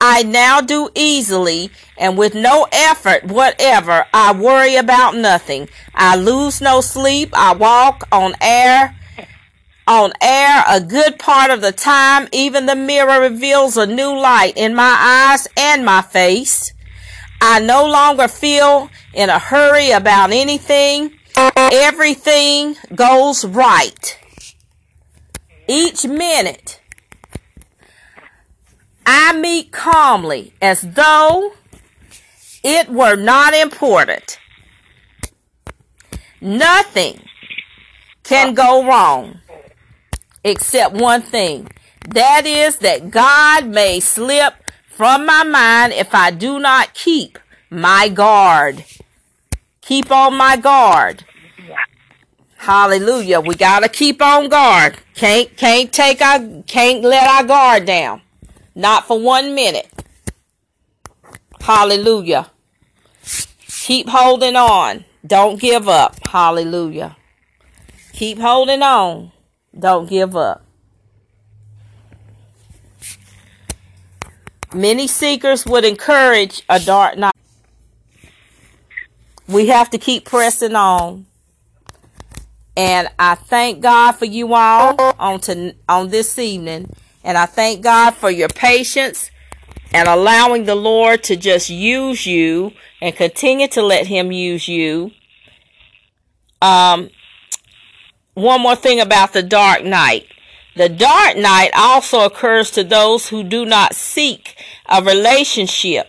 I 0.00 0.22
now 0.22 0.62
do 0.62 0.88
easily 0.94 1.70
and 1.98 2.16
with 2.16 2.34
no 2.34 2.66
effort 2.72 3.24
whatever. 3.24 4.06
I 4.14 4.32
worry 4.32 4.76
about 4.76 5.16
nothing. 5.16 5.68
I 5.94 6.16
lose 6.16 6.62
no 6.62 6.80
sleep. 6.80 7.28
I 7.34 7.52
walk 7.52 8.08
on 8.10 8.32
air. 8.40 8.96
On 9.86 10.12
air 10.22 10.64
a 10.66 10.80
good 10.80 11.18
part 11.18 11.50
of 11.50 11.60
the 11.60 11.72
time, 11.72 12.28
even 12.32 12.64
the 12.64 12.74
mirror 12.74 13.20
reveals 13.20 13.76
a 13.76 13.86
new 13.86 14.18
light 14.18 14.54
in 14.56 14.74
my 14.74 14.96
eyes 14.98 15.46
and 15.58 15.84
my 15.84 16.00
face. 16.00 16.72
I 17.40 17.60
no 17.60 17.86
longer 17.86 18.28
feel 18.28 18.90
in 19.14 19.30
a 19.30 19.38
hurry 19.38 19.90
about 19.90 20.32
anything. 20.32 21.12
Everything 21.36 22.76
goes 22.94 23.44
right. 23.44 24.18
Each 25.68 26.06
minute, 26.06 26.80
I 29.06 29.38
meet 29.38 29.70
calmly 29.70 30.54
as 30.60 30.82
though 30.82 31.52
it 32.64 32.88
were 32.88 33.16
not 33.16 33.54
important. 33.54 34.38
Nothing 36.40 37.22
can 38.22 38.54
go 38.54 38.86
wrong 38.86 39.40
except 40.44 40.94
one 40.94 41.22
thing. 41.22 41.68
That 42.08 42.46
is 42.46 42.78
that 42.78 43.10
God 43.10 43.66
may 43.66 44.00
slip 44.00 44.54
from 44.98 45.24
my 45.26 45.44
mind 45.44 45.92
if 45.92 46.12
I 46.12 46.32
do 46.32 46.58
not 46.58 46.92
keep 46.92 47.38
my 47.70 48.08
guard. 48.08 48.84
Keep 49.80 50.10
on 50.10 50.36
my 50.36 50.56
guard. 50.56 51.24
Hallelujah. 52.56 53.38
We 53.38 53.54
gotta 53.54 53.88
keep 53.88 54.20
on 54.20 54.48
guard. 54.48 54.96
Can't 55.14 55.56
can't 55.56 55.92
take 55.92 56.20
our 56.20 56.40
can't 56.66 57.04
let 57.04 57.28
our 57.28 57.44
guard 57.44 57.86
down. 57.86 58.22
Not 58.74 59.06
for 59.06 59.20
one 59.20 59.54
minute. 59.54 59.88
Hallelujah. 61.60 62.50
Keep 63.86 64.08
holding 64.08 64.56
on. 64.56 65.04
Don't 65.24 65.60
give 65.60 65.88
up. 65.88 66.16
Hallelujah. 66.26 67.16
Keep 68.14 68.40
holding 68.40 68.82
on. 68.82 69.30
Don't 69.78 70.08
give 70.08 70.34
up. 70.34 70.67
Many 74.74 75.06
seekers 75.06 75.64
would 75.64 75.84
encourage 75.84 76.62
a 76.68 76.78
dark 76.78 77.16
night. 77.16 77.34
We 79.48 79.68
have 79.68 79.88
to 79.90 79.98
keep 79.98 80.26
pressing 80.26 80.74
on. 80.74 81.26
And 82.76 83.08
I 83.18 83.34
thank 83.34 83.80
God 83.80 84.12
for 84.12 84.26
you 84.26 84.54
all 84.54 85.14
on 85.18 85.40
to, 85.40 85.74
on 85.88 86.08
this 86.08 86.38
evening. 86.38 86.94
And 87.24 87.36
I 87.36 87.46
thank 87.46 87.82
God 87.82 88.14
for 88.14 88.30
your 88.30 88.48
patience 88.48 89.30
and 89.92 90.06
allowing 90.06 90.64
the 90.64 90.74
Lord 90.74 91.24
to 91.24 91.36
just 91.36 91.70
use 91.70 92.26
you 92.26 92.72
and 93.00 93.16
continue 93.16 93.68
to 93.68 93.82
let 93.82 94.06
him 94.06 94.30
use 94.32 94.68
you. 94.68 95.10
Um 96.60 97.10
one 98.34 98.60
more 98.60 98.76
thing 98.76 99.00
about 99.00 99.32
the 99.32 99.42
dark 99.42 99.82
night. 99.82 100.26
The 100.78 100.88
dark 100.88 101.36
night 101.36 101.72
also 101.74 102.20
occurs 102.20 102.70
to 102.70 102.84
those 102.84 103.30
who 103.30 103.42
do 103.42 103.64
not 103.64 103.96
seek 103.96 104.54
a 104.88 105.02
relationship 105.02 106.06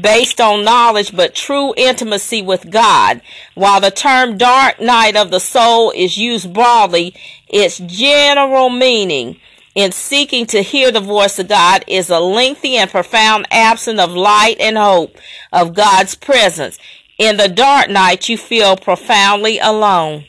based 0.00 0.40
on 0.40 0.64
knowledge 0.64 1.16
but 1.16 1.34
true 1.34 1.74
intimacy 1.76 2.42
with 2.42 2.70
God. 2.70 3.20
While 3.56 3.80
the 3.80 3.90
term 3.90 4.38
dark 4.38 4.80
night 4.80 5.16
of 5.16 5.32
the 5.32 5.40
soul 5.40 5.90
is 5.96 6.16
used 6.16 6.52
broadly, 6.52 7.12
its 7.48 7.78
general 7.78 8.70
meaning 8.70 9.40
in 9.74 9.90
seeking 9.90 10.46
to 10.46 10.62
hear 10.62 10.92
the 10.92 11.00
voice 11.00 11.40
of 11.40 11.48
God 11.48 11.84
is 11.88 12.08
a 12.08 12.20
lengthy 12.20 12.76
and 12.76 12.88
profound 12.88 13.48
absence 13.50 13.98
of 13.98 14.12
light 14.12 14.60
and 14.60 14.78
hope 14.78 15.16
of 15.52 15.74
God's 15.74 16.14
presence. 16.14 16.78
In 17.18 17.36
the 17.36 17.48
dark 17.48 17.90
night, 17.90 18.28
you 18.28 18.38
feel 18.38 18.76
profoundly 18.76 19.58
alone. 19.58 20.26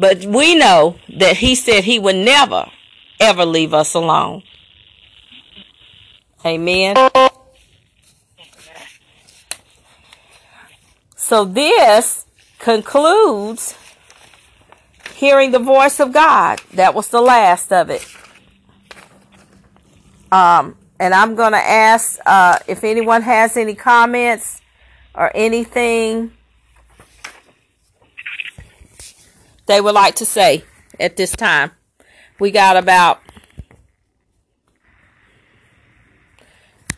But 0.00 0.24
we 0.24 0.54
know 0.54 0.96
that 1.18 1.36
he 1.36 1.54
said 1.54 1.84
he 1.84 1.98
would 1.98 2.16
never, 2.16 2.70
ever 3.20 3.44
leave 3.44 3.74
us 3.74 3.92
alone. 3.92 4.42
Amen. 6.44 6.96
So 11.14 11.44
this 11.44 12.24
concludes 12.58 13.76
hearing 15.14 15.50
the 15.50 15.58
voice 15.58 16.00
of 16.00 16.14
God. 16.14 16.62
That 16.72 16.94
was 16.94 17.08
the 17.08 17.20
last 17.20 17.70
of 17.70 17.90
it. 17.90 18.06
Um, 20.32 20.76
and 20.98 21.12
I'm 21.12 21.34
going 21.34 21.52
to 21.52 21.58
ask 21.58 22.18
uh, 22.24 22.58
if 22.66 22.84
anyone 22.84 23.20
has 23.20 23.58
any 23.58 23.74
comments 23.74 24.62
or 25.14 25.30
anything 25.34 26.32
they 29.70 29.80
would 29.80 29.94
like 29.94 30.16
to 30.16 30.26
say 30.26 30.64
at 30.98 31.16
this 31.16 31.30
time. 31.30 31.70
We 32.40 32.50
got 32.50 32.76
about 32.76 33.20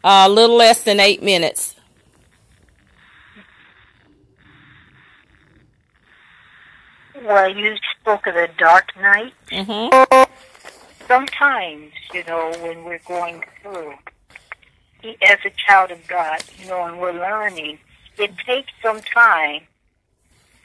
a 0.03 0.27
little 0.27 0.57
less 0.57 0.83
than 0.83 0.99
eight 0.99 1.23
minutes. 1.23 1.77
Well, 7.23 7.55
you 7.55 7.77
spoke 8.01 8.27
of 8.27 8.35
the 8.35 8.49
dark 8.57 8.97
night. 8.97 9.35
Mm-hmm. 9.51 10.33
Sometimes, 11.07 11.93
you 12.15 12.25
know, 12.25 12.55
when 12.63 12.85
we're 12.85 13.03
going 13.07 13.45
through, 13.61 13.93
as 15.05 15.39
a 15.45 15.51
child 15.69 15.91
of 15.91 16.07
God, 16.09 16.43
you 16.59 16.69
know, 16.69 16.85
and 16.85 16.99
we're 16.99 17.13
learning, 17.13 17.79
it 18.17 18.31
takes 18.39 18.73
some 18.83 19.03
time 19.03 19.61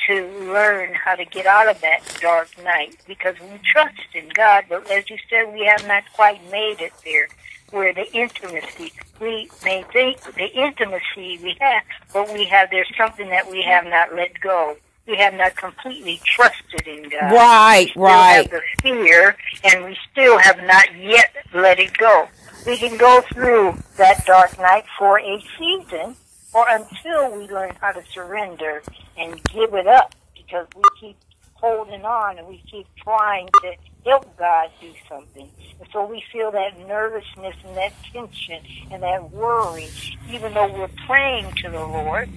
to 0.08 0.28
learn 0.52 0.94
how 0.94 1.16
to 1.16 1.26
get 1.26 1.46
out 1.46 1.68
of 1.70 1.80
that 1.82 2.02
dark 2.22 2.50
night 2.64 2.98
because 3.08 3.36
we 3.40 3.60
trust 3.72 4.00
in 4.14 4.30
God, 4.30 4.66
but 4.70 4.90
as 4.92 5.10
you 5.10 5.18
said, 5.30 5.54
we 5.54 5.66
have 5.66 5.86
not 5.88 6.04
quite 6.14 6.42
made 6.52 6.82
it 6.82 6.94
there 7.04 7.28
where 7.72 7.94
the 7.94 8.10
intimacy, 8.14 8.94
we 9.20 9.50
may 9.64 9.84
think 9.92 10.22
the 10.36 10.50
intimacy 10.54 11.40
we 11.44 11.56
have, 11.60 11.84
but 12.14 12.32
we 12.34 12.46
have, 12.46 12.70
there's 12.70 12.92
something 12.98 13.30
that 13.30 13.50
we 13.50 13.62
have 13.62 13.86
not 13.86 14.16
let 14.16 14.40
go. 14.40 14.78
We 15.06 15.16
have 15.18 15.34
not 15.36 15.56
completely 15.56 16.20
trusted 16.26 16.86
in 16.86 17.10
God. 17.10 17.32
Right, 17.32 17.90
we 17.96 18.02
right. 18.02 18.34
have 18.42 18.52
the 18.52 18.62
fear, 18.82 19.38
and 19.64 19.86
we 19.86 19.98
still 20.12 20.38
have 20.38 20.62
not 20.64 20.94
yet 20.98 21.34
let 21.54 21.80
it 21.80 21.98
go. 21.98 22.28
We 22.66 22.76
can 22.78 22.98
go 22.98 23.22
through 23.34 23.78
that 23.98 24.26
dark 24.26 24.58
night 24.60 24.84
for 25.00 25.20
a 25.20 25.42
season, 25.58 26.16
or 26.54 26.68
until 26.70 27.32
we 27.38 27.48
learn 27.48 27.76
how 27.80 27.92
to 27.92 28.04
surrender 28.14 28.82
and 29.18 29.42
give 29.46 29.74
it 29.74 29.88
up 29.88 30.16
because 30.36 30.68
we 30.76 30.84
keep 31.00 31.18
holding 31.54 32.06
on 32.06 32.38
and 32.38 32.48
we 32.48 32.64
keep 32.70 32.88
trying 33.04 33.48
to 33.62 33.74
help 34.06 34.38
God 34.38 34.70
do 34.80 34.92
something. 35.10 35.50
And 35.80 35.90
so 35.92 36.06
we 36.06 36.24
feel 36.32 36.52
that 36.52 36.78
nervousness 36.88 37.56
and 37.66 37.76
that 37.76 37.94
tension 38.12 38.62
and 38.92 39.04
that 39.04 39.32
worry, 39.32 39.90
even 40.30 40.54
though 40.54 40.72
we're 40.72 40.90
praying 41.06 41.52
to 41.64 41.70
the 41.70 41.80
Lord, 41.80 42.30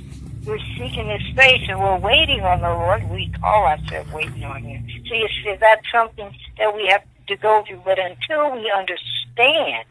we're 0.44 0.58
seeking 0.76 1.08
His 1.08 1.36
face 1.36 1.62
and 1.68 1.78
we're 1.78 1.98
waiting 1.98 2.40
on 2.40 2.60
the 2.60 2.68
Lord. 2.68 3.08
We 3.10 3.30
call 3.40 3.66
ourselves 3.66 4.10
waiting 4.12 4.44
on 4.44 4.62
Him. 4.62 4.86
So 5.08 5.14
you 5.14 5.28
see, 5.44 5.56
that's 5.60 5.90
something 5.92 6.34
that 6.58 6.74
we 6.74 6.86
have 6.88 7.04
to 7.28 7.36
go 7.36 7.62
through. 7.66 7.82
But 7.84 7.98
until 7.98 8.52
we 8.52 8.70
understand 8.70 9.84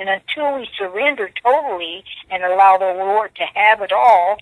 and 0.00 0.08
until 0.08 0.58
we 0.58 0.66
surrender 0.78 1.30
totally 1.44 2.02
and 2.30 2.42
allow 2.42 2.78
the 2.78 2.86
Lord 2.86 3.34
to 3.34 3.44
have 3.54 3.82
it 3.82 3.92
all, 3.92 4.38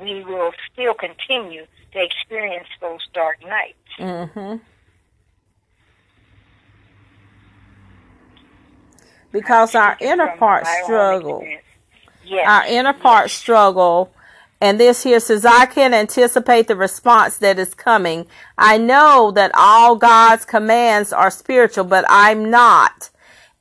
we 0.00 0.24
will 0.24 0.52
still 0.72 0.94
continue 0.94 1.66
to 1.92 2.02
experience 2.02 2.68
those 2.80 3.06
dark 3.12 3.36
nights. 3.46 3.76
Mm-hmm. 3.98 4.56
Because 9.30 9.74
our 9.74 9.98
inner 10.00 10.34
part 10.38 10.66
struggle. 10.82 11.46
Yes. 12.24 12.48
Our 12.48 12.66
inner 12.66 12.94
part 12.94 13.30
struggle. 13.30 14.14
And 14.62 14.80
this 14.80 15.02
here 15.02 15.20
says, 15.20 15.44
I 15.44 15.66
can 15.66 15.92
anticipate 15.92 16.68
the 16.68 16.76
response 16.76 17.36
that 17.38 17.58
is 17.58 17.74
coming. 17.74 18.26
I 18.56 18.78
know 18.78 19.30
that 19.32 19.50
all 19.54 19.96
God's 19.96 20.46
commands 20.46 21.12
are 21.12 21.30
spiritual, 21.30 21.84
but 21.84 22.06
I'm 22.08 22.48
not. 22.48 23.10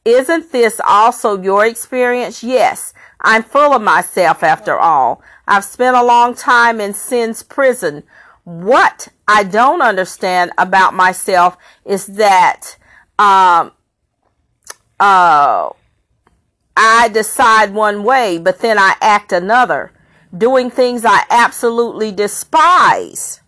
Isn't 0.04 0.52
this 0.52 0.82
also 0.84 1.42
your 1.42 1.66
experience? 1.66 2.44
Yes. 2.44 2.94
I'm 3.22 3.44
full 3.44 3.74
of 3.74 3.82
myself 3.82 4.42
after 4.42 4.78
all. 4.78 5.22
I've 5.48 5.64
spent 5.64 5.96
a 5.96 6.04
long 6.04 6.34
time 6.34 6.82
in 6.82 6.94
sin's 6.94 7.44
prison. 7.44 8.04
What 8.44 9.10
I 9.28 9.44
don't 9.44 9.82
understand 9.82 10.52
about 10.58 10.96
myself 10.96 11.56
is 11.86 12.08
that 12.08 12.78
um, 13.20 13.72
uh, 15.00 15.70
I 16.76 17.10
decide 17.10 17.74
one 17.74 18.04
way, 18.04 18.40
but 18.40 18.60
then 18.60 18.80
I 18.80 18.96
act 19.02 19.32
another, 19.32 19.92
doing 20.36 20.72
things 20.72 21.06
I 21.06 21.24
absolutely 21.30 22.12
despise. 22.12 23.42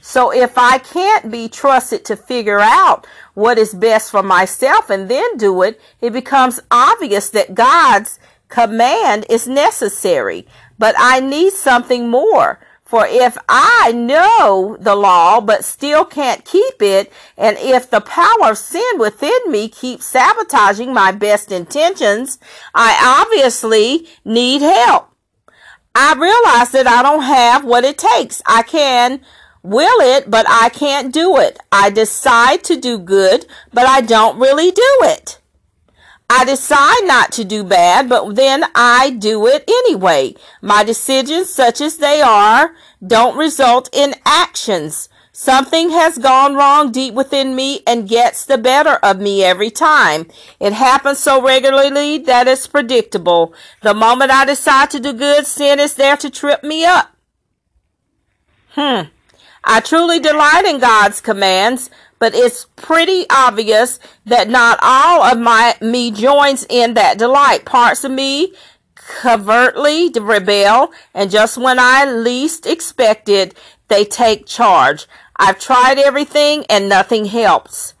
So 0.00 0.32
if 0.32 0.56
I 0.56 0.78
can't 0.78 1.30
be 1.30 1.48
trusted 1.48 2.04
to 2.06 2.16
figure 2.16 2.60
out 2.60 3.06
what 3.38 3.56
is 3.56 3.72
best 3.72 4.10
for 4.10 4.22
myself 4.22 4.90
and 4.90 5.08
then 5.08 5.36
do 5.36 5.62
it, 5.62 5.80
it 6.00 6.12
becomes 6.12 6.58
obvious 6.72 7.30
that 7.30 7.54
God's 7.54 8.18
command 8.48 9.24
is 9.30 9.46
necessary. 9.46 10.44
But 10.76 10.96
I 10.98 11.20
need 11.20 11.52
something 11.52 12.08
more. 12.08 12.58
For 12.84 13.06
if 13.06 13.38
I 13.48 13.92
know 13.92 14.76
the 14.80 14.96
law 14.96 15.40
but 15.40 15.64
still 15.64 16.04
can't 16.04 16.44
keep 16.44 16.82
it, 16.82 17.12
and 17.36 17.56
if 17.58 17.88
the 17.88 18.00
power 18.00 18.50
of 18.50 18.58
sin 18.58 18.98
within 18.98 19.38
me 19.46 19.68
keeps 19.68 20.06
sabotaging 20.06 20.92
my 20.92 21.12
best 21.12 21.52
intentions, 21.52 22.38
I 22.74 23.22
obviously 23.22 24.08
need 24.24 24.62
help. 24.62 25.12
I 25.94 26.14
realize 26.14 26.72
that 26.72 26.88
I 26.88 27.02
don't 27.02 27.22
have 27.22 27.64
what 27.64 27.84
it 27.84 27.98
takes. 27.98 28.42
I 28.46 28.62
can 28.62 29.20
will 29.68 30.00
it, 30.00 30.30
but 30.30 30.46
I 30.48 30.70
can't 30.70 31.12
do 31.12 31.36
it. 31.36 31.58
I 31.70 31.90
decide 31.90 32.64
to 32.64 32.76
do 32.76 32.98
good, 32.98 33.46
but 33.72 33.86
I 33.86 34.00
don't 34.00 34.38
really 34.38 34.70
do 34.70 34.96
it. 35.02 35.38
I 36.30 36.44
decide 36.44 37.04
not 37.04 37.32
to 37.32 37.44
do 37.44 37.64
bad, 37.64 38.08
but 38.08 38.34
then 38.34 38.64
I 38.74 39.10
do 39.10 39.46
it 39.46 39.64
anyway. 39.66 40.34
My 40.60 40.84
decisions, 40.84 41.48
such 41.48 41.80
as 41.80 41.96
they 41.96 42.20
are, 42.20 42.74
don't 43.06 43.38
result 43.38 43.88
in 43.92 44.14
actions. 44.26 45.08
Something 45.32 45.90
has 45.90 46.18
gone 46.18 46.56
wrong 46.56 46.90
deep 46.90 47.14
within 47.14 47.54
me 47.54 47.80
and 47.86 48.08
gets 48.08 48.44
the 48.44 48.58
better 48.58 48.96
of 49.04 49.20
me 49.20 49.44
every 49.44 49.70
time. 49.70 50.26
It 50.58 50.72
happens 50.72 51.20
so 51.20 51.40
regularly 51.40 52.18
that 52.18 52.48
it's 52.48 52.66
predictable. 52.66 53.54
The 53.82 53.94
moment 53.94 54.32
I 54.32 54.44
decide 54.44 54.90
to 54.90 55.00
do 55.00 55.12
good, 55.12 55.46
sin 55.46 55.78
is 55.78 55.94
there 55.94 56.16
to 56.16 56.28
trip 56.28 56.64
me 56.64 56.84
up. 56.84 57.14
Hmm. 58.70 59.02
I 59.70 59.80
truly 59.80 60.18
delight 60.18 60.64
in 60.64 60.78
God's 60.78 61.20
commands, 61.20 61.90
but 62.18 62.34
it's 62.34 62.64
pretty 62.74 63.26
obvious 63.28 64.00
that 64.24 64.48
not 64.48 64.78
all 64.80 65.22
of 65.22 65.38
my 65.38 65.76
me 65.82 66.10
joins 66.10 66.64
in 66.70 66.94
that 66.94 67.18
delight. 67.18 67.66
Parts 67.66 68.02
of 68.02 68.10
me 68.10 68.54
covertly 68.94 70.10
rebel, 70.18 70.90
and 71.12 71.30
just 71.30 71.58
when 71.58 71.78
I 71.78 72.10
least 72.10 72.66
expect 72.66 73.28
it, 73.28 73.54
they 73.88 74.06
take 74.06 74.46
charge. 74.46 75.06
I've 75.36 75.60
tried 75.60 75.98
everything 75.98 76.64
and 76.70 76.88
nothing 76.88 77.26
helps. 77.26 77.92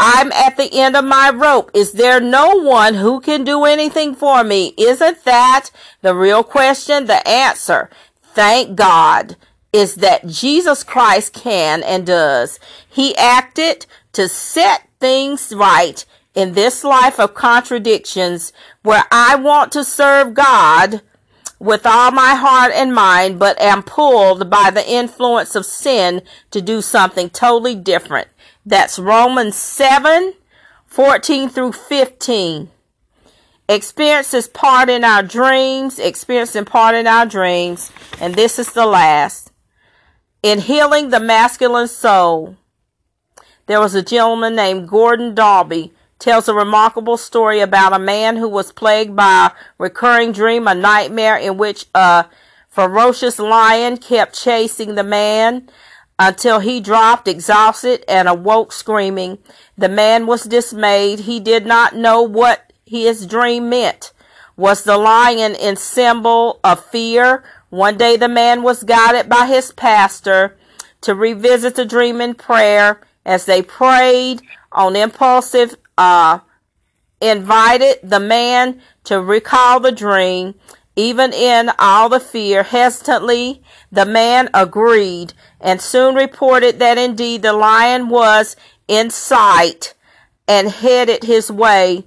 I'm 0.00 0.32
at 0.32 0.56
the 0.56 0.72
end 0.72 0.96
of 0.96 1.04
my 1.04 1.30
rope. 1.30 1.70
Is 1.72 1.92
there 1.92 2.20
no 2.20 2.60
one 2.60 2.94
who 2.94 3.20
can 3.20 3.44
do 3.44 3.64
anything 3.64 4.16
for 4.16 4.42
me? 4.42 4.74
Isn't 4.76 5.22
that 5.22 5.70
the 6.02 6.16
real 6.16 6.42
question? 6.42 7.06
The 7.06 7.26
answer. 7.28 7.90
Thank 8.34 8.74
God 8.74 9.36
is 9.76 9.96
that 9.96 10.26
Jesus 10.26 10.82
Christ 10.82 11.34
can 11.34 11.82
and 11.82 12.06
does. 12.06 12.58
He 12.88 13.14
acted 13.16 13.84
to 14.14 14.26
set 14.26 14.88
things 14.98 15.52
right 15.54 16.02
in 16.34 16.54
this 16.54 16.82
life 16.82 17.20
of 17.20 17.34
contradictions 17.34 18.54
where 18.82 19.04
I 19.12 19.36
want 19.36 19.72
to 19.72 19.84
serve 19.84 20.32
God 20.32 21.02
with 21.58 21.84
all 21.84 22.10
my 22.10 22.34
heart 22.34 22.72
and 22.72 22.94
mind, 22.94 23.38
but 23.38 23.60
am 23.60 23.82
pulled 23.82 24.48
by 24.48 24.70
the 24.70 24.90
influence 24.90 25.54
of 25.54 25.66
sin 25.66 26.22
to 26.52 26.62
do 26.62 26.80
something 26.80 27.28
totally 27.28 27.74
different. 27.74 28.28
That's 28.64 28.98
Romans 28.98 29.56
7 29.56 30.32
14 30.86 31.50
through 31.50 31.72
15. 31.72 32.70
Experience 33.68 34.32
is 34.32 34.48
part 34.48 34.88
in 34.88 35.04
our 35.04 35.22
dreams, 35.22 35.98
experience 35.98 36.56
in 36.56 36.64
part 36.64 36.94
in 36.94 37.06
our 37.06 37.26
dreams, 37.26 37.92
and 38.18 38.34
this 38.34 38.58
is 38.58 38.72
the 38.72 38.86
last. 38.86 39.52
In 40.46 40.60
healing 40.60 41.10
the 41.10 41.18
masculine 41.18 41.88
soul, 41.88 42.54
there 43.66 43.80
was 43.80 43.96
a 43.96 44.00
gentleman 44.00 44.54
named 44.54 44.88
Gordon 44.88 45.34
Dalbey 45.34 45.90
tells 46.20 46.48
a 46.48 46.54
remarkable 46.54 47.16
story 47.16 47.58
about 47.58 47.92
a 47.92 47.98
man 47.98 48.36
who 48.36 48.48
was 48.48 48.70
plagued 48.70 49.16
by 49.16 49.46
a 49.46 49.58
recurring 49.76 50.30
dream, 50.30 50.68
a 50.68 50.74
nightmare 50.76 51.36
in 51.36 51.56
which 51.56 51.86
a 51.96 52.26
ferocious 52.68 53.40
lion 53.40 53.96
kept 53.96 54.40
chasing 54.40 54.94
the 54.94 55.02
man 55.02 55.68
until 56.16 56.60
he 56.60 56.80
dropped 56.80 57.26
exhausted 57.26 58.04
and 58.06 58.28
awoke 58.28 58.70
screaming. 58.70 59.38
The 59.76 59.88
man 59.88 60.28
was 60.28 60.44
dismayed. 60.44 61.18
He 61.18 61.40
did 61.40 61.66
not 61.66 61.96
know 61.96 62.22
what 62.22 62.72
his 62.84 63.26
dream 63.26 63.68
meant. 63.68 64.12
Was 64.56 64.84
the 64.84 64.96
lion 64.96 65.56
in 65.56 65.74
symbol 65.74 66.60
of 66.62 66.84
fear 66.84 67.42
one 67.76 67.96
day 67.96 68.16
the 68.16 68.28
man 68.28 68.62
was 68.62 68.82
guided 68.82 69.28
by 69.28 69.46
his 69.46 69.72
pastor 69.72 70.56
to 71.02 71.14
revisit 71.14 71.74
the 71.74 71.84
dream 71.84 72.20
in 72.20 72.34
prayer. 72.34 73.00
As 73.24 73.44
they 73.44 73.60
prayed 73.60 74.40
on 74.72 74.96
impulsive, 74.96 75.76
uh, 75.98 76.40
invited 77.20 77.98
the 78.02 78.20
man 78.20 78.80
to 79.04 79.20
recall 79.20 79.80
the 79.80 79.92
dream. 79.92 80.54
Even 80.94 81.32
in 81.32 81.70
all 81.78 82.08
the 82.08 82.20
fear, 82.20 82.62
hesitantly, 82.62 83.62
the 83.92 84.06
man 84.06 84.48
agreed 84.54 85.34
and 85.60 85.80
soon 85.80 86.14
reported 86.14 86.78
that 86.78 86.96
indeed 86.96 87.42
the 87.42 87.52
lion 87.52 88.08
was 88.08 88.56
in 88.88 89.10
sight 89.10 89.92
and 90.48 90.70
headed 90.70 91.24
his 91.24 91.50
way. 91.50 92.04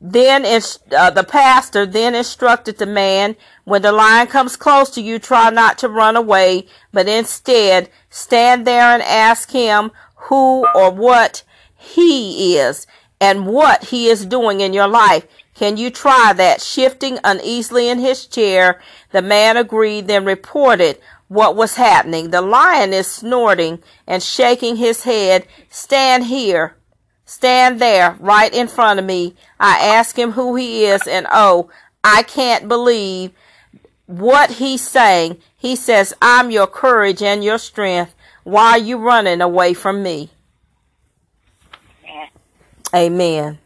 Then 0.00 0.44
uh, 0.44 1.10
the 1.10 1.24
pastor 1.24 1.84
then 1.84 2.14
instructed 2.14 2.78
the 2.78 2.86
man, 2.86 3.36
when 3.64 3.82
the 3.82 3.92
lion 3.92 4.28
comes 4.28 4.56
close 4.56 4.90
to 4.90 5.02
you, 5.02 5.18
try 5.18 5.50
not 5.50 5.76
to 5.78 5.88
run 5.88 6.16
away, 6.16 6.66
but 6.92 7.08
instead 7.08 7.90
stand 8.08 8.66
there 8.66 8.94
and 8.94 9.02
ask 9.02 9.50
him 9.50 9.90
who 10.14 10.66
or 10.74 10.90
what 10.90 11.42
he 11.76 12.56
is 12.56 12.86
and 13.20 13.46
what 13.46 13.84
he 13.84 14.06
is 14.06 14.24
doing 14.24 14.60
in 14.60 14.72
your 14.72 14.88
life. 14.88 15.26
Can 15.54 15.76
you 15.76 15.90
try 15.90 16.32
that? 16.32 16.62
Shifting 16.62 17.18
uneasily 17.24 17.88
in 17.88 17.98
his 17.98 18.26
chair, 18.26 18.80
the 19.10 19.22
man 19.22 19.56
agreed, 19.56 20.06
then 20.06 20.24
reported 20.24 21.00
what 21.26 21.56
was 21.56 21.74
happening. 21.74 22.30
The 22.30 22.40
lion 22.40 22.92
is 22.92 23.08
snorting 23.08 23.82
and 24.06 24.22
shaking 24.22 24.76
his 24.76 25.02
head. 25.02 25.46
Stand 25.68 26.26
here. 26.26 26.76
Stand 27.28 27.78
there 27.78 28.16
right 28.20 28.50
in 28.54 28.68
front 28.68 28.98
of 28.98 29.04
me. 29.04 29.34
I 29.60 29.80
ask 29.80 30.18
him 30.18 30.32
who 30.32 30.56
he 30.56 30.86
is, 30.86 31.06
and 31.06 31.26
oh, 31.30 31.68
I 32.02 32.22
can't 32.22 32.68
believe 32.68 33.32
what 34.06 34.52
he's 34.52 34.88
saying. 34.88 35.36
He 35.54 35.76
says, 35.76 36.14
I'm 36.22 36.50
your 36.50 36.66
courage 36.66 37.22
and 37.22 37.44
your 37.44 37.58
strength. 37.58 38.14
Why 38.44 38.70
are 38.70 38.78
you 38.78 38.96
running 38.96 39.42
away 39.42 39.74
from 39.74 40.02
me? 40.02 40.30
Amen. 42.94 43.58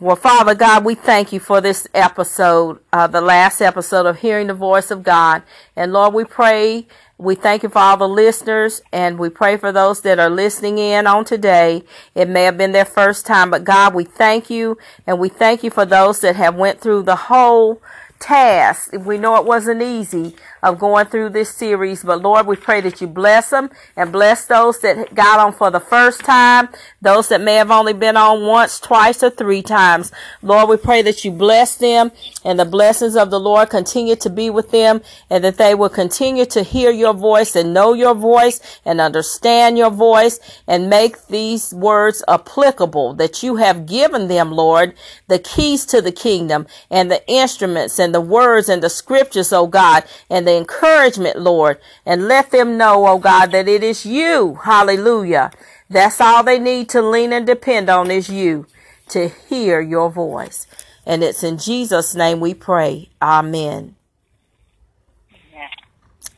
Well, 0.00 0.16
Father 0.16 0.54
God, 0.54 0.84
we 0.84 0.94
thank 0.94 1.32
you 1.32 1.40
for 1.40 1.62
this 1.62 1.86
episode, 1.94 2.80
uh, 2.92 3.06
the 3.06 3.22
last 3.22 3.62
episode 3.62 4.04
of 4.04 4.18
Hearing 4.18 4.48
the 4.48 4.54
Voice 4.54 4.90
of 4.90 5.02
God. 5.02 5.42
And 5.74 5.94
Lord, 5.94 6.12
we 6.12 6.24
pray 6.24 6.86
we 7.20 7.34
thank 7.34 7.62
you 7.62 7.68
for 7.68 7.80
all 7.80 7.98
the 7.98 8.08
listeners 8.08 8.80
and 8.92 9.18
we 9.18 9.28
pray 9.28 9.58
for 9.58 9.70
those 9.72 10.00
that 10.00 10.18
are 10.18 10.30
listening 10.30 10.78
in 10.78 11.06
on 11.06 11.26
today. 11.26 11.82
It 12.14 12.30
may 12.30 12.44
have 12.44 12.56
been 12.56 12.72
their 12.72 12.86
first 12.86 13.26
time, 13.26 13.50
but 13.50 13.62
God, 13.62 13.92
we 13.92 14.04
thank 14.04 14.48
you 14.48 14.78
and 15.06 15.18
we 15.18 15.28
thank 15.28 15.62
you 15.62 15.70
for 15.70 15.84
those 15.84 16.20
that 16.20 16.36
have 16.36 16.54
went 16.54 16.80
through 16.80 17.02
the 17.02 17.16
whole 17.16 17.82
task. 18.20 18.92
We 18.92 19.18
know 19.18 19.36
it 19.36 19.44
wasn't 19.44 19.82
easy, 19.82 20.34
of 20.62 20.78
going 20.78 21.06
through 21.06 21.30
this 21.30 21.54
series. 21.54 22.02
But 22.02 22.22
Lord, 22.22 22.46
we 22.46 22.56
pray 22.56 22.80
that 22.82 23.00
you 23.00 23.06
bless 23.06 23.50
them 23.50 23.70
and 23.96 24.12
bless 24.12 24.46
those 24.46 24.80
that 24.80 25.14
got 25.14 25.40
on 25.40 25.52
for 25.52 25.70
the 25.70 25.80
first 25.80 26.20
time, 26.20 26.68
those 27.00 27.28
that 27.28 27.40
may 27.40 27.54
have 27.54 27.70
only 27.70 27.92
been 27.92 28.16
on 28.16 28.46
once, 28.46 28.80
twice, 28.80 29.22
or 29.22 29.30
three 29.30 29.62
times. 29.62 30.12
Lord, 30.42 30.68
we 30.68 30.76
pray 30.76 31.02
that 31.02 31.24
you 31.24 31.30
bless 31.30 31.76
them 31.76 32.12
and 32.44 32.58
the 32.58 32.64
blessings 32.64 33.16
of 33.16 33.30
the 33.30 33.40
Lord 33.40 33.70
continue 33.70 34.16
to 34.16 34.30
be 34.30 34.50
with 34.50 34.70
them 34.70 35.02
and 35.28 35.44
that 35.44 35.56
they 35.56 35.74
will 35.74 35.88
continue 35.88 36.44
to 36.46 36.62
hear 36.62 36.90
your 36.90 37.14
voice 37.14 37.56
and 37.56 37.74
know 37.74 37.92
your 37.92 38.14
voice 38.14 38.60
and 38.84 39.00
understand 39.00 39.78
your 39.78 39.90
voice 39.90 40.40
and 40.66 40.90
make 40.90 41.26
these 41.28 41.72
words 41.74 42.22
applicable 42.28 43.14
that 43.14 43.42
you 43.42 43.56
have 43.56 43.86
given 43.86 44.28
them, 44.28 44.52
Lord, 44.52 44.94
the 45.28 45.38
keys 45.38 45.84
to 45.86 46.00
the 46.02 46.12
kingdom 46.12 46.66
and 46.90 47.10
the 47.10 47.26
instruments 47.28 47.98
and 47.98 48.14
the 48.14 48.20
words 48.20 48.68
and 48.68 48.82
the 48.82 48.90
scriptures, 48.90 49.52
oh 49.52 49.66
God, 49.66 50.04
and 50.28 50.46
the 50.46 50.49
encouragement, 50.50 51.38
Lord, 51.38 51.80
and 52.04 52.28
let 52.28 52.50
them 52.50 52.76
know, 52.76 53.06
oh 53.06 53.18
God, 53.18 53.52
that 53.52 53.68
it 53.68 53.82
is 53.82 54.06
you. 54.06 54.56
Hallelujah. 54.64 55.50
That's 55.88 56.20
all 56.20 56.44
they 56.44 56.58
need 56.58 56.88
to 56.90 57.02
lean 57.02 57.32
and 57.32 57.46
depend 57.46 57.88
on 57.90 58.10
is 58.10 58.28
you 58.28 58.66
to 59.08 59.28
hear 59.28 59.80
your 59.80 60.10
voice. 60.10 60.66
And 61.06 61.24
it's 61.24 61.42
in 61.42 61.58
Jesus' 61.58 62.14
name 62.14 62.40
we 62.40 62.54
pray. 62.54 63.08
Amen. 63.20 63.96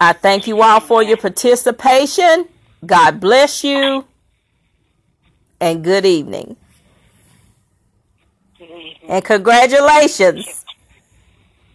I 0.00 0.12
thank 0.12 0.48
you 0.48 0.62
all 0.62 0.80
for 0.80 1.02
your 1.02 1.16
participation. 1.16 2.48
God 2.84 3.20
bless 3.20 3.62
you. 3.62 4.04
And 5.60 5.84
good 5.84 6.04
evening. 6.04 6.56
Good 8.58 8.64
evening. 8.64 8.96
And 9.08 9.24
congratulations. 9.24 10.61